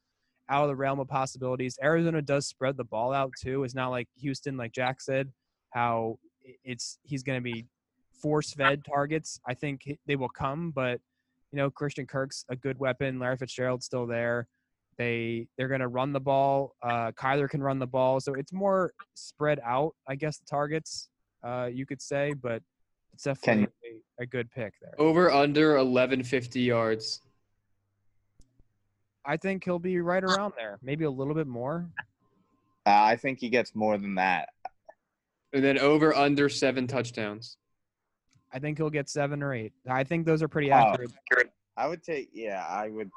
out 0.49 0.62
of 0.62 0.69
the 0.69 0.77
realm 0.77 1.01
of 1.01 1.09
possibilities. 1.09 1.79
Arizona 1.83 2.21
does 2.21 2.47
spread 2.47 2.77
the 2.77 2.85
ball 2.85 3.12
out 3.12 3.33
too. 3.40 3.64
It's 3.64 3.75
not 3.75 3.88
like 3.88 4.09
Houston, 4.17 4.57
like 4.57 4.73
Jack 4.73 5.01
said, 5.01 5.31
how 5.71 6.19
it's 6.64 6.99
he's 7.03 7.23
going 7.23 7.38
to 7.38 7.43
be 7.43 7.67
force 8.21 8.53
fed 8.53 8.85
targets. 8.85 9.40
I 9.47 9.55
think 9.55 9.83
they 10.07 10.17
will 10.17 10.29
come, 10.29 10.71
but 10.71 11.01
you 11.53 11.59
know, 11.59 11.71
Christian 11.71 12.07
Kirk's 12.07 12.45
a 12.49 12.57
good 12.57 12.79
weapon. 12.79 13.19
Larry 13.19 13.37
Fitzgerald's 13.37 13.87
still 13.87 14.07
there. 14.07 14.49
They 14.96 15.46
they're 15.57 15.68
going 15.68 15.80
to 15.80 15.88
run 15.88 16.12
the 16.12 16.20
ball. 16.20 16.74
Uh, 16.83 17.12
Kyler 17.12 17.48
can 17.48 17.62
run 17.62 17.78
the 17.78 17.87
ball, 17.87 18.20
so 18.20 18.35
it's 18.35 18.52
more 18.52 18.92
spread 19.14 19.61
out, 19.64 19.94
I 20.09 20.14
guess. 20.14 20.38
The 20.38 20.46
targets, 20.46 21.09
uh, 21.42 21.68
you 21.72 21.87
could 21.87 22.00
say, 22.00 22.33
but 22.40 22.62
it's 23.12 23.24
definitely 23.24 23.68
a, 24.18 24.22
a 24.22 24.26
good 24.26 24.50
pick 24.50 24.74
there. 24.80 24.94
Over 24.98 25.30
under 25.30 25.76
1150 25.76 26.61
yards. 26.61 27.20
I 29.26 29.37
think 29.37 29.64
he'll 29.64 29.78
be 29.78 30.00
right 30.00 30.22
around 30.22 30.52
there, 30.57 30.78
maybe 30.83 31.04
a 31.04 31.11
little 31.11 31.35
bit 31.35 31.46
more. 31.46 31.88
Uh, 32.87 32.90
I 32.90 33.16
think 33.16 33.40
he 33.40 33.48
gets 33.48 33.74
more 33.74 33.96
than 33.96 34.14
that. 34.16 34.50
And 35.54 35.64
then 35.64 35.78
over 35.78 36.14
under 36.14 36.48
seven 36.48 36.87
touchdowns. 36.87 37.57
I 38.52 38.59
think 38.59 38.78
he'll 38.78 38.90
get 38.90 39.09
seven 39.09 39.42
or 39.42 39.54
eight. 39.54 39.72
I 39.88 40.04
think 40.04 40.26
those 40.26 40.42
are 40.42 40.48
pretty 40.48 40.70
accurate. 40.70 41.11
Oh. 41.12 41.18
accurate. 41.33 41.52
I 41.76 41.87
would 41.88 42.02
take. 42.02 42.30
Yeah, 42.33 42.64
I 42.68 42.88
would. 42.88 43.11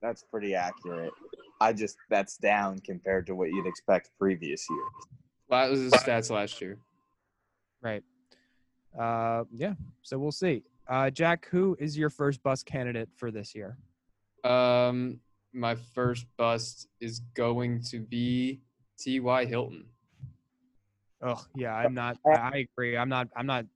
That's 0.00 0.22
pretty 0.22 0.54
accurate. 0.54 1.12
I 1.60 1.72
just 1.72 1.96
that's 2.08 2.36
down 2.36 2.78
compared 2.80 3.26
to 3.26 3.34
what 3.34 3.50
you'd 3.50 3.66
expect 3.66 4.10
previous 4.18 4.66
years. 4.70 4.92
That 5.50 5.70
was 5.70 5.80
his 5.80 5.92
stats 5.94 6.30
last 6.30 6.60
year. 6.60 6.78
Right. 7.82 8.02
Uh, 8.98 9.44
yeah. 9.52 9.74
So 10.02 10.18
we'll 10.18 10.32
see. 10.32 10.62
Uh, 10.88 11.10
Jack, 11.10 11.48
who 11.50 11.76
is 11.78 11.98
your 11.98 12.10
first 12.10 12.42
bus 12.42 12.62
candidate 12.62 13.08
for 13.16 13.30
this 13.30 13.54
year? 13.54 13.76
Um, 14.44 15.20
my 15.52 15.74
first 15.74 16.26
bust 16.36 16.88
is 17.00 17.20
going 17.34 17.82
to 17.90 18.00
be 18.00 18.60
T.Y. 18.98 19.44
Hilton. 19.46 19.84
Oh, 21.22 21.44
yeah. 21.54 21.74
I'm 21.74 21.94
not. 21.94 22.16
I 22.26 22.30
I 22.30 22.66
agree. 22.72 22.96
I'm 22.96 23.08
not. 23.08 23.28
I'm 23.36 23.46
not. 23.46 23.66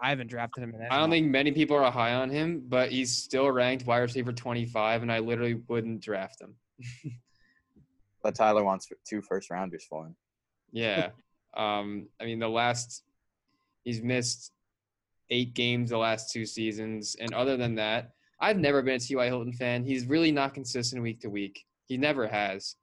I 0.00 0.10
haven't 0.10 0.26
drafted 0.28 0.64
him 0.64 0.74
in. 0.74 0.82
I 0.90 0.98
don't 0.98 1.10
think 1.10 1.28
many 1.28 1.52
people 1.52 1.76
are 1.76 1.90
high 1.90 2.14
on 2.14 2.28
him, 2.30 2.64
but 2.68 2.90
he's 2.90 3.16
still 3.16 3.50
ranked 3.50 3.86
wide 3.86 3.98
receiver 3.98 4.32
25, 4.32 5.02
and 5.02 5.10
I 5.12 5.20
literally 5.20 5.54
wouldn't 5.68 6.00
draft 6.00 6.40
him. 6.40 6.54
But 8.22 8.34
Tyler 8.34 8.64
wants 8.64 8.88
two 9.06 9.20
first 9.20 9.50
rounders 9.50 9.84
for 9.88 10.06
him. 10.06 10.16
Yeah. 10.72 11.10
Um, 11.56 12.08
I 12.20 12.24
mean, 12.24 12.40
the 12.40 12.48
last, 12.48 13.04
he's 13.84 14.02
missed 14.02 14.50
eight 15.30 15.54
games 15.54 15.90
the 15.90 15.98
last 15.98 16.32
two 16.32 16.44
seasons. 16.46 17.14
And 17.20 17.32
other 17.32 17.56
than 17.56 17.76
that, 17.76 18.10
I've 18.40 18.56
never 18.56 18.82
been 18.82 18.96
a 18.96 18.98
T.Y. 18.98 19.26
Hilton 19.26 19.52
fan. 19.52 19.84
He's 19.84 20.04
really 20.06 20.32
not 20.32 20.52
consistent 20.52 21.00
week 21.00 21.20
to 21.20 21.28
week. 21.28 21.64
He 21.86 21.96
never 21.96 22.26
has. 22.26 22.74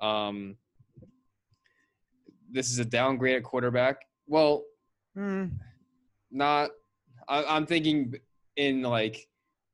Um, 0.00 0.56
this 2.50 2.70
is 2.70 2.78
a 2.78 2.86
downgrade 2.86 3.36
at 3.36 3.42
quarterback. 3.42 3.96
Well, 4.26 4.64
Hmm. 5.14 5.46
Not, 6.30 6.70
I, 7.28 7.44
I'm 7.44 7.66
thinking 7.66 8.14
in 8.56 8.82
like 8.82 9.28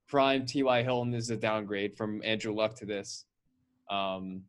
prime 0.09 0.47
T.Y. 0.47 0.83
Hilton 0.83 1.15
is 1.15 1.31
a 1.31 1.37
downgrade 1.37 1.97
from 1.97 2.21
Andrew 2.25 2.55
Luck 2.55 2.75
to 2.77 2.87
this. 2.87 3.25
Um, 3.91 4.43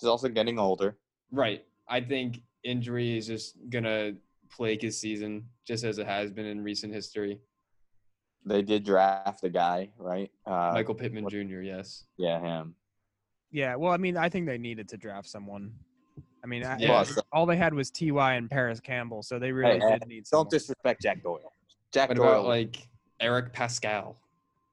He's 0.00 0.08
also 0.08 0.28
getting 0.28 0.58
older. 0.58 0.96
Right. 1.32 1.64
I 1.88 2.00
think 2.00 2.42
injury 2.64 3.16
is 3.16 3.26
just 3.26 3.56
gonna 3.70 4.12
plague 4.50 4.82
his 4.82 5.00
season, 5.00 5.46
just 5.66 5.84
as 5.84 5.98
it 5.98 6.06
has 6.06 6.30
been 6.30 6.44
in 6.46 6.62
recent 6.62 6.92
history. 6.92 7.40
They 8.44 8.62
did 8.62 8.84
draft 8.84 9.42
a 9.42 9.48
guy, 9.48 9.90
right? 9.98 10.30
Uh, 10.44 10.72
Michael 10.74 10.94
Pittman 10.94 11.24
what- 11.24 11.32
Jr. 11.32 11.60
Yes. 11.62 12.04
Yeah, 12.16 12.40
him. 12.40 12.74
Yeah. 13.50 13.76
Well, 13.76 13.92
I 13.92 13.96
mean, 13.96 14.16
I 14.16 14.28
think 14.28 14.46
they 14.46 14.58
needed 14.58 14.88
to 14.90 14.96
draft 14.96 15.28
someone. 15.28 15.72
I 16.46 16.48
mean, 16.48 16.64
I, 16.64 16.78
Yeah. 16.78 16.92
I- 17.02 17.06
all 17.32 17.44
they 17.44 17.56
had 17.56 17.74
was 17.74 17.90
Ty 17.90 18.34
and 18.34 18.48
Parris 18.48 18.78
Campbell, 18.78 19.24
so 19.24 19.40
they 19.40 19.50
really 19.50 19.80
Hey, 19.80 19.98
did 19.98 20.06
need. 20.06 20.16
Don't 20.18 20.26
Someone. 20.26 20.48
disrespect 20.50 21.02
Jack 21.02 21.20
Doyle. 21.24 21.52
Jack 21.90 22.08
What 22.10 22.18
Doyle. 22.18 22.28
about 22.28 22.44
like 22.46 22.86
Eric 23.18 23.52
Paschall? 23.52 24.14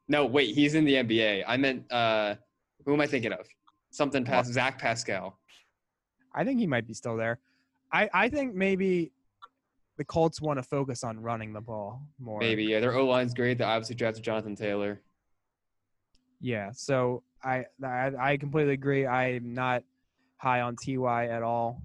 No, 0.07 0.23
wait, 0.27 0.53
he's 0.53 0.75
in 0.75 0.85
the 0.85 0.93
NBA. 0.93 1.43
I 1.47 1.57
meant 1.57 1.91
uh, 1.91 2.35
who 2.85 2.93
am 2.93 3.01
I 3.01 3.07
thinking 3.07 3.33
of? 3.33 3.47
Something 3.89 4.23
past 4.23 4.53
Zach 4.53 4.77
Pascal. 4.77 5.39
I 6.35 6.43
think 6.43 6.59
he 6.59 6.67
might 6.67 6.85
be 6.85 6.93
still 6.93 7.17
there. 7.17 7.39
I 7.91 8.07
I 8.13 8.29
think 8.29 8.53
maybe 8.53 9.11
the 9.97 10.05
Colts 10.05 10.39
want 10.41 10.59
to 10.59 10.63
focus 10.63 11.03
on 11.03 11.19
running 11.19 11.53
the 11.53 11.61
ball 11.61 12.01
more. 12.19 12.39
Maybe. 12.39 12.65
Yeah, 12.65 12.81
their 12.81 12.93
O 12.95 13.07
line's 13.07 13.33
great. 13.33 13.57
They 13.57 13.63
obviously 13.63 13.95
drafted 13.95 14.23
Jonathan 14.23 14.55
Taylor. 14.55 15.01
Yeah. 16.39 16.69
So 16.73 17.23
I 17.43 17.65
I, 17.83 18.11
I 18.19 18.37
completely 18.37 18.73
agree. 18.73 19.07
I'm 19.07 19.53
not 19.55 19.83
high 20.43 20.59
on 20.61 20.75
Ty 20.75 21.27
at 21.27 21.41
all. 21.41 21.81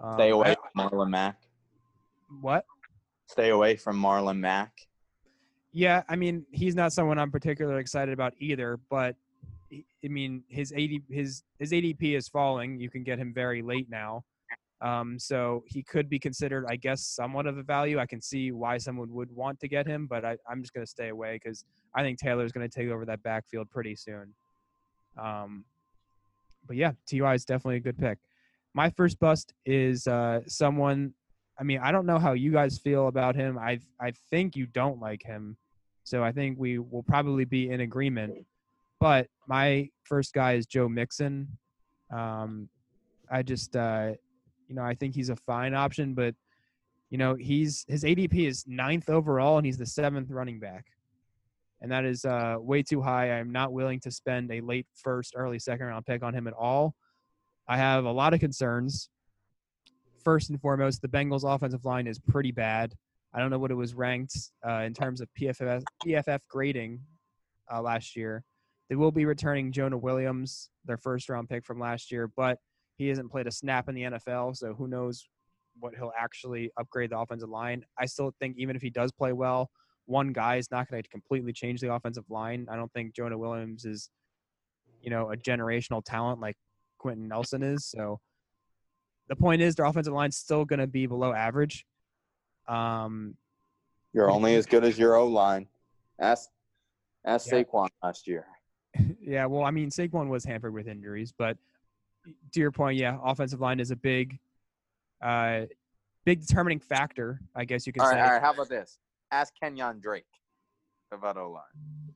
Um, 0.00 0.14
Stay 0.14 0.30
away 0.30 0.52
I- 0.52 0.54
from 0.54 0.90
Marlon 0.90 1.10
Mack. 1.10 1.36
what? 2.40 2.64
Stay 3.26 3.50
away 3.50 3.76
from 3.76 4.00
Marlon 4.02 4.38
Mack. 4.38 4.72
Yeah, 5.72 6.02
I 6.08 6.16
mean, 6.16 6.44
he's 6.50 6.74
not 6.74 6.92
someone 6.92 7.18
I'm 7.18 7.30
particularly 7.30 7.80
excited 7.80 8.12
about 8.12 8.34
either. 8.38 8.78
But 8.90 9.16
I 9.72 10.08
mean, 10.08 10.42
his 10.48 10.72
AD, 10.72 11.02
his 11.08 11.42
his 11.58 11.72
ADP 11.72 12.16
is 12.16 12.28
falling. 12.28 12.78
You 12.80 12.90
can 12.90 13.02
get 13.04 13.18
him 13.18 13.32
very 13.32 13.62
late 13.62 13.88
now. 13.88 14.24
Um, 14.82 15.16
so 15.18 15.62
he 15.66 15.82
could 15.82 16.08
be 16.10 16.18
considered, 16.18 16.66
I 16.68 16.74
guess, 16.76 17.06
somewhat 17.06 17.46
of 17.46 17.56
a 17.56 17.62
value. 17.62 17.98
I 18.00 18.06
can 18.06 18.20
see 18.20 18.50
why 18.50 18.78
someone 18.78 19.12
would 19.12 19.30
want 19.30 19.60
to 19.60 19.68
get 19.68 19.86
him, 19.86 20.06
but 20.08 20.24
I, 20.24 20.36
I'm 20.50 20.60
just 20.60 20.74
going 20.74 20.84
to 20.84 20.90
stay 20.90 21.08
away 21.10 21.38
because 21.42 21.64
I 21.94 22.02
think 22.02 22.18
Taylor's 22.18 22.50
going 22.52 22.68
to 22.68 22.74
take 22.80 22.90
over 22.90 23.04
that 23.06 23.22
backfield 23.22 23.70
pretty 23.70 23.94
soon. 23.94 24.34
Um, 25.16 25.64
but 26.66 26.76
yeah, 26.76 26.92
Ty 27.10 27.34
is 27.34 27.44
definitely 27.44 27.76
a 27.76 27.80
good 27.80 27.98
pick. 27.98 28.18
My 28.74 28.90
first 28.90 29.18
bust 29.18 29.52
is 29.66 30.06
uh, 30.06 30.40
someone. 30.46 31.14
I 31.58 31.64
mean, 31.64 31.80
I 31.82 31.92
don't 31.92 32.06
know 32.06 32.18
how 32.18 32.32
you 32.32 32.50
guys 32.50 32.78
feel 32.78 33.08
about 33.08 33.34
him. 33.36 33.58
I 33.58 33.80
I 34.00 34.12
think 34.30 34.56
you 34.56 34.66
don't 34.66 35.00
like 35.00 35.22
him, 35.22 35.56
so 36.04 36.22
I 36.22 36.32
think 36.32 36.58
we 36.58 36.78
will 36.78 37.02
probably 37.02 37.44
be 37.44 37.70
in 37.70 37.80
agreement. 37.80 38.46
But 39.00 39.26
my 39.48 39.90
first 40.04 40.32
guy 40.32 40.52
is 40.52 40.66
Joe 40.66 40.88
Mixon. 40.88 41.48
Um, 42.10 42.68
I 43.30 43.42
just, 43.42 43.74
uh, 43.74 44.12
you 44.68 44.74
know, 44.74 44.82
I 44.82 44.94
think 44.94 45.14
he's 45.14 45.30
a 45.30 45.36
fine 45.36 45.74
option, 45.74 46.14
but 46.14 46.34
you 47.10 47.18
know, 47.18 47.34
he's 47.34 47.84
his 47.88 48.04
ADP 48.04 48.46
is 48.46 48.64
ninth 48.66 49.10
overall, 49.10 49.58
and 49.58 49.66
he's 49.66 49.76
the 49.76 49.86
seventh 49.86 50.30
running 50.30 50.58
back, 50.58 50.86
and 51.82 51.90
that 51.90 52.04
is 52.04 52.24
uh, 52.24 52.56
way 52.58 52.82
too 52.82 53.02
high. 53.02 53.32
I'm 53.32 53.50
not 53.50 53.72
willing 53.72 54.00
to 54.00 54.10
spend 54.10 54.50
a 54.52 54.60
late 54.60 54.86
first, 54.94 55.34
early 55.36 55.58
second 55.58 55.86
round 55.86 56.06
pick 56.06 56.22
on 56.22 56.32
him 56.32 56.46
at 56.46 56.54
all. 56.54 56.94
I 57.68 57.76
have 57.76 58.04
a 58.04 58.12
lot 58.12 58.32
of 58.32 58.40
concerns. 58.40 59.10
First 60.24 60.50
and 60.50 60.60
foremost, 60.60 61.02
the 61.02 61.08
Bengals' 61.08 61.42
offensive 61.44 61.84
line 61.84 62.06
is 62.06 62.20
pretty 62.20 62.52
bad. 62.52 62.94
I 63.34 63.40
don't 63.40 63.50
know 63.50 63.58
what 63.58 63.72
it 63.72 63.76
was 63.76 63.94
ranked 63.94 64.36
uh, 64.66 64.82
in 64.84 64.94
terms 64.94 65.20
of 65.20 65.28
PFF, 65.38 65.82
PFF 66.06 66.38
grading 66.48 67.00
uh, 67.72 67.82
last 67.82 68.14
year. 68.14 68.44
They 68.88 68.94
will 68.94 69.10
be 69.10 69.24
returning 69.24 69.72
Jonah 69.72 69.98
Williams, 69.98 70.70
their 70.84 70.98
first 70.98 71.28
round 71.28 71.48
pick 71.48 71.64
from 71.64 71.80
last 71.80 72.12
year, 72.12 72.30
but 72.36 72.58
he 72.96 73.08
hasn't 73.08 73.32
played 73.32 73.48
a 73.48 73.50
snap 73.50 73.88
in 73.88 73.94
the 73.94 74.02
NFL, 74.02 74.56
so 74.56 74.74
who 74.74 74.86
knows 74.86 75.26
what 75.80 75.94
he'll 75.96 76.12
actually 76.16 76.70
upgrade 76.78 77.10
the 77.10 77.18
offensive 77.18 77.48
line. 77.48 77.84
I 77.98 78.06
still 78.06 78.32
think 78.38 78.56
even 78.58 78.76
if 78.76 78.82
he 78.82 78.90
does 78.90 79.10
play 79.10 79.32
well, 79.32 79.70
one 80.12 80.32
guy 80.32 80.56
is 80.56 80.70
not 80.70 80.88
going 80.88 81.02
to 81.02 81.08
completely 81.08 81.52
change 81.54 81.80
the 81.80 81.92
offensive 81.92 82.24
line. 82.28 82.68
I 82.70 82.76
don't 82.76 82.92
think 82.92 83.14
Jonah 83.14 83.38
Williams 83.38 83.86
is, 83.86 84.10
you 85.00 85.08
know, 85.08 85.32
a 85.32 85.36
generational 85.36 86.04
talent 86.04 86.38
like 86.38 86.56
Quenton 86.98 87.26
Nelson 87.28 87.62
is. 87.62 87.86
So 87.86 88.20
the 89.28 89.36
point 89.36 89.62
is 89.62 89.74
their 89.74 89.86
offensive 89.86 90.12
line's 90.12 90.36
still 90.36 90.66
going 90.66 90.80
to 90.80 90.86
be 90.86 91.06
below 91.06 91.32
average. 91.32 91.86
Um, 92.68 93.36
You're 94.12 94.30
only 94.30 94.54
as 94.54 94.66
good 94.66 94.84
as 94.84 94.98
your 94.98 95.16
O 95.16 95.26
line. 95.26 95.66
Ask 96.20 96.50
ask 97.24 97.50
Yeah. 97.50 97.62
Saquon 97.62 97.88
last 98.02 98.28
year. 98.28 98.46
yeah, 99.20 99.46
well, 99.46 99.64
I 99.64 99.70
mean, 99.70 99.88
Saquon 99.88 100.28
was 100.28 100.44
hampered 100.44 100.74
with 100.74 100.86
injuries, 100.86 101.32
but 101.36 101.56
to 102.52 102.60
your 102.60 102.70
point, 102.70 102.98
yeah, 102.98 103.16
offensive 103.24 103.60
line 103.62 103.80
is 103.80 103.90
a 103.90 103.96
big, 103.96 104.38
uh, 105.22 105.62
big 106.26 106.46
determining 106.46 106.80
factor, 106.80 107.40
I 107.56 107.64
guess 107.64 107.86
you 107.86 107.94
could 107.94 108.02
All 108.02 108.10
say. 108.10 108.16
right, 108.16 108.24
all 108.24 108.32
right. 108.32 108.42
How 108.42 108.52
about 108.52 108.68
this? 108.68 108.98
Ask 109.32 109.54
Kenyon 109.60 109.98
Drake 109.98 110.26
about 111.10 111.36
O 111.36 111.50
line. 111.50 112.14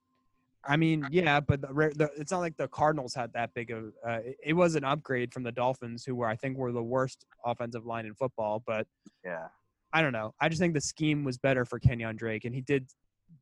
I 0.69 0.77
mean, 0.77 1.07
yeah, 1.11 1.41
but 1.41 1.61
the, 1.61 1.69
the, 1.69 2.11
it's 2.17 2.31
not 2.33 2.41
like 2.41 2.57
the 2.57 2.69
Cardinals 2.69 3.15
had 3.15 3.33
that 3.33 3.55
big 3.55 3.71
of. 3.71 3.93
Uh, 4.07 4.19
it, 4.25 4.37
it 4.49 4.53
was 4.53 4.75
an 4.75 4.85
upgrade 4.85 5.33
from 5.33 5.43
the 5.43 5.53
Dolphins, 5.53 6.05
who 6.05 6.15
were 6.15 6.27
I 6.27 6.37
think 6.37 6.59
were 6.59 6.73
the 6.73 6.83
worst 6.83 7.25
offensive 7.45 7.87
line 7.87 8.05
in 8.07 8.15
football. 8.15 8.63
But 8.67 8.87
Yeah. 9.25 9.49
I 9.93 10.03
don't 10.03 10.13
know. 10.13 10.35
I 10.41 10.49
just 10.51 10.61
think 10.61 10.75
the 10.75 10.81
scheme 10.81 11.25
was 11.25 11.39
better 11.39 11.65
for 11.65 11.79
Kenyon 11.79 12.17
Drake, 12.17 12.45
and 12.45 12.55
he 12.55 12.61
did 12.61 12.89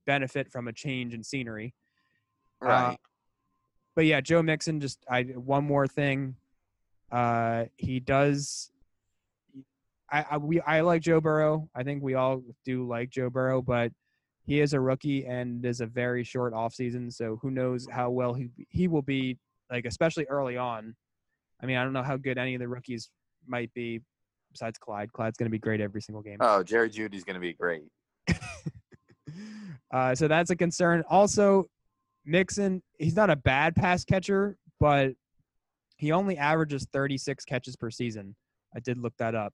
benefit 0.07 0.53
from 0.53 0.69
a 0.69 0.73
change 0.73 1.13
in 1.15 1.25
scenery. 1.25 1.75
Uh, 2.63 2.67
Right. 2.69 2.99
but 3.97 4.05
yeah, 4.07 4.21
Joe 4.21 4.43
Mixon. 4.43 4.79
Just 4.81 5.05
I 5.11 5.23
one 5.23 5.65
more 5.65 5.89
thing. 5.89 6.37
Uh, 7.11 7.65
he 7.77 7.99
does. 8.01 8.71
I, 10.15 10.25
I 10.31 10.37
we 10.37 10.61
I 10.61 10.81
like 10.83 11.03
Joe 11.03 11.21
Burrow. 11.21 11.69
I 11.75 11.83
think 11.83 12.03
we 12.03 12.15
all 12.15 12.43
do 12.65 12.87
like 12.87 13.11
Joe 13.11 13.31
Burrow, 13.31 13.61
but 13.61 13.91
he 14.47 14.61
is 14.61 14.73
a 14.73 14.81
rookie 14.81 15.27
and 15.27 15.65
is 15.65 15.81
a 15.81 15.87
very 15.87 16.23
short 16.23 16.53
offseason, 16.53 17.13
so 17.13 17.39
who 17.43 17.51
knows 17.51 17.89
how 17.91 18.11
well 18.11 18.33
he 18.33 18.49
he 18.69 18.87
will 18.87 19.03
be 19.03 19.37
like 19.73 19.87
especially 19.87 20.25
early 20.27 20.57
on. 20.57 20.95
I 21.61 21.67
mean, 21.67 21.77
I 21.77 21.83
don't 21.83 21.93
know 21.93 22.03
how 22.03 22.17
good 22.17 22.39
any 22.39 22.55
of 22.55 22.61
the 22.61 22.69
rookies 22.69 23.11
might 23.47 23.75
be 23.75 24.03
besides 24.53 24.79
Clyde. 24.79 25.13
Clyde's 25.13 25.37
going 25.37 25.47
to 25.47 25.51
be 25.51 25.59
great 25.59 25.81
every 25.81 26.01
single 26.01 26.23
game. 26.23 26.37
oh, 26.41 26.63
Jerry 26.63 26.91
Jeudy's 26.91 27.25
gonna 27.25 27.41
be 27.41 27.53
great. 27.53 27.83
uh, 29.93 30.15
so 30.15 30.29
that's 30.29 30.51
a 30.51 30.57
concern. 30.57 31.03
Also, 31.11 31.67
Mixon, 32.25 32.85
he's 32.99 33.17
not 33.17 33.31
a 33.31 33.37
bad 33.37 33.75
pass 33.75 34.05
catcher, 34.05 34.57
but 34.79 35.11
he 35.97 36.13
only 36.13 36.39
averages 36.39 36.87
36 36.93 37.45
catches 37.45 37.75
per 37.75 37.91
season. 37.91 38.37
I 38.77 38.81
did 38.81 38.99
look 38.99 39.15
that 39.19 39.35
up. 39.35 39.53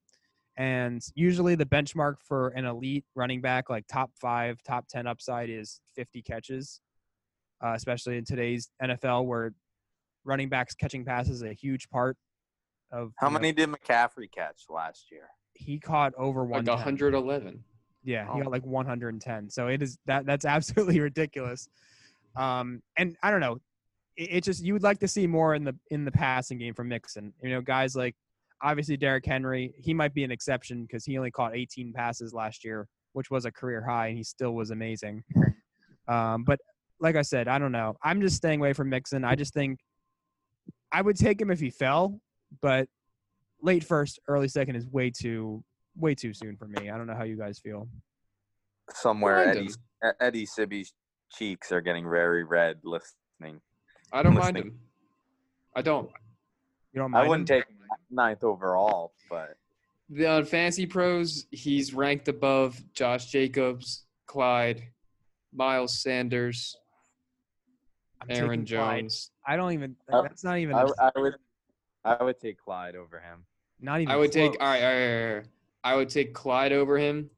And 0.56 1.02
usually 1.14 1.54
the 1.54 1.64
benchmark 1.66 2.16
for 2.22 2.48
an 2.48 2.64
elite 2.66 3.04
running 3.14 3.40
back, 3.40 3.70
like 3.70 3.86
top 3.86 4.10
five, 4.20 4.62
top 4.62 4.86
10 4.88 5.06
upside, 5.06 5.48
is 5.48 5.80
50 5.96 6.22
catches, 6.22 6.80
uh, 7.64 7.72
especially 7.74 8.18
in 8.18 8.24
today's 8.24 8.68
NFL 8.82 9.26
where 9.26 9.52
running 10.24 10.48
backs 10.48 10.74
catching 10.74 11.04
passes 11.04 11.36
is 11.36 11.42
a 11.42 11.54
huge 11.54 11.88
part 11.88 12.16
of 12.92 13.12
How 13.16 13.28
you 13.28 13.34
know, 13.34 13.40
many 13.40 13.52
did 13.52 13.70
McCaffrey 13.70 14.30
catch 14.30 14.64
last 14.68 15.10
year? 15.10 15.28
he 15.54 15.78
caught 15.78 16.14
over 16.16 16.42
Like 16.42 16.66
111. 16.66 17.62
Yeah, 18.02 18.24
he 18.32 18.40
Oh. 18.40 18.44
got 18.44 18.50
like 18.52 18.64
110. 18.64 19.50
So 19.50 19.66
it 19.68 19.82
is 19.82 19.98
that 20.06 20.24
that's 20.24 20.44
absolutely 20.46 21.00
ridiculous. 21.00 21.68
Um, 22.36 22.82
and 22.96 23.16
I 23.22 23.30
don't 23.30 23.40
know, 23.40 23.58
it, 24.16 24.28
it 24.30 24.44
just 24.44 24.62
you 24.64 24.72
would 24.72 24.82
like 24.82 25.00
to 25.00 25.08
see 25.08 25.26
more 25.26 25.54
in 25.54 25.64
the 25.64 25.76
in 25.90 26.04
the 26.04 26.12
passing 26.12 26.56
game 26.58 26.72
from 26.74 26.88
Mixon. 26.88 27.34
You 27.42 27.50
know, 27.50 27.60
guys 27.60 27.94
like 27.94 28.14
obviously 28.62 28.96
Derrick 28.96 29.26
Henry, 29.26 29.74
he 29.78 29.94
might 29.94 30.14
be 30.14 30.24
an 30.24 30.30
exception 30.30 30.82
because 30.82 31.04
he 31.04 31.16
only 31.16 31.30
caught 31.30 31.54
18 31.54 31.92
passes 31.92 32.32
last 32.32 32.64
year, 32.64 32.86
which 33.12 33.30
was 33.30 33.44
a 33.44 33.52
career 33.52 33.84
high, 33.86 34.08
and 34.08 34.16
he 34.16 34.24
still 34.24 34.52
was 34.52 34.70
amazing. 34.70 35.22
Um, 36.08 36.44
but 36.44 36.58
like 36.98 37.16
I 37.16 37.22
said, 37.22 37.48
I 37.48 37.58
don't 37.58 37.72
know. 37.72 37.96
I'm 38.02 38.20
just 38.20 38.36
staying 38.36 38.60
away 38.60 38.72
from 38.72 38.90
Mixon. 38.90 39.24
I 39.24 39.34
just 39.34 39.54
think 39.54 39.78
I 40.92 41.02
would 41.02 41.16
take 41.16 41.40
him 41.40 41.50
if 41.50 41.60
he 41.60 41.70
fell, 41.70 42.20
but 42.60 42.88
late 43.62 43.84
first, 43.84 44.18
early 44.28 44.48
second 44.48 44.76
is 44.76 44.86
way 44.86 45.10
too 45.10 45.62
way 45.96 46.14
too 46.14 46.32
soon 46.32 46.56
for 46.56 46.66
me. 46.66 46.90
I 46.90 46.96
don't 46.96 47.06
know 47.06 47.14
how 47.14 47.24
you 47.24 47.36
guys 47.36 47.58
feel. 47.58 47.88
Somewhere 48.92 49.46
Mind 49.46 49.58
Eddie. 49.58 50.14
Eddie 50.20 50.46
Sibby's 50.46 50.92
cheeks 51.32 51.70
are 51.72 51.80
getting 51.80 52.04
very 52.08 52.44
red 52.44 52.78
listening. 52.82 53.60
I 54.12 54.22
don't 54.22 54.34
mind 54.34 54.56
him. 54.56 54.78
I 55.76 55.82
don't. 55.82 56.10
You 56.92 57.00
don't 57.00 57.12
mind 57.12 57.24
I 57.24 57.28
wouldn't 57.28 57.48
him? 57.48 57.58
take 57.58 57.68
him 57.68 57.79
ninth 58.10 58.44
overall, 58.44 59.12
but 59.28 59.56
The 60.08 60.26
on 60.26 60.44
Fantasy 60.44 60.86
Pros, 60.86 61.46
he's 61.50 61.94
ranked 61.94 62.28
above 62.28 62.80
Josh 62.92 63.26
Jacobs, 63.26 64.04
Clyde, 64.26 64.82
Miles 65.54 65.98
Sanders, 66.00 66.76
I'm 68.20 68.30
Aaron 68.30 68.64
taking 68.66 68.78
Clyde. 68.78 69.00
Jones. 69.02 69.30
I 69.46 69.56
don't 69.56 69.72
even. 69.72 69.96
I- 70.12 70.22
that's 70.22 70.44
not 70.44 70.58
even. 70.58 70.74
I, 70.76 70.82
a- 70.82 71.10
I 71.16 71.20
would 71.20 71.34
I 72.04 72.22
would 72.22 72.38
take 72.40 72.58
Clyde 72.58 72.96
over 72.96 73.18
him. 73.20 73.44
not 73.80 74.00
even. 74.00 74.12
I 74.12 74.16
would 74.16 74.32
take 74.32 74.52
close. 74.52 74.60
all 74.60 74.68
right, 74.68 74.82
all 74.82 74.90
right, 74.90 75.02
all 75.02 75.08
right, 75.16 75.30
all 75.30 75.36
right. 75.36 75.46
I 75.84 75.96
would 75.96 76.08
take 76.08 76.34
Clyde 76.34 76.72
over 76.72 76.98
him. 76.98 77.30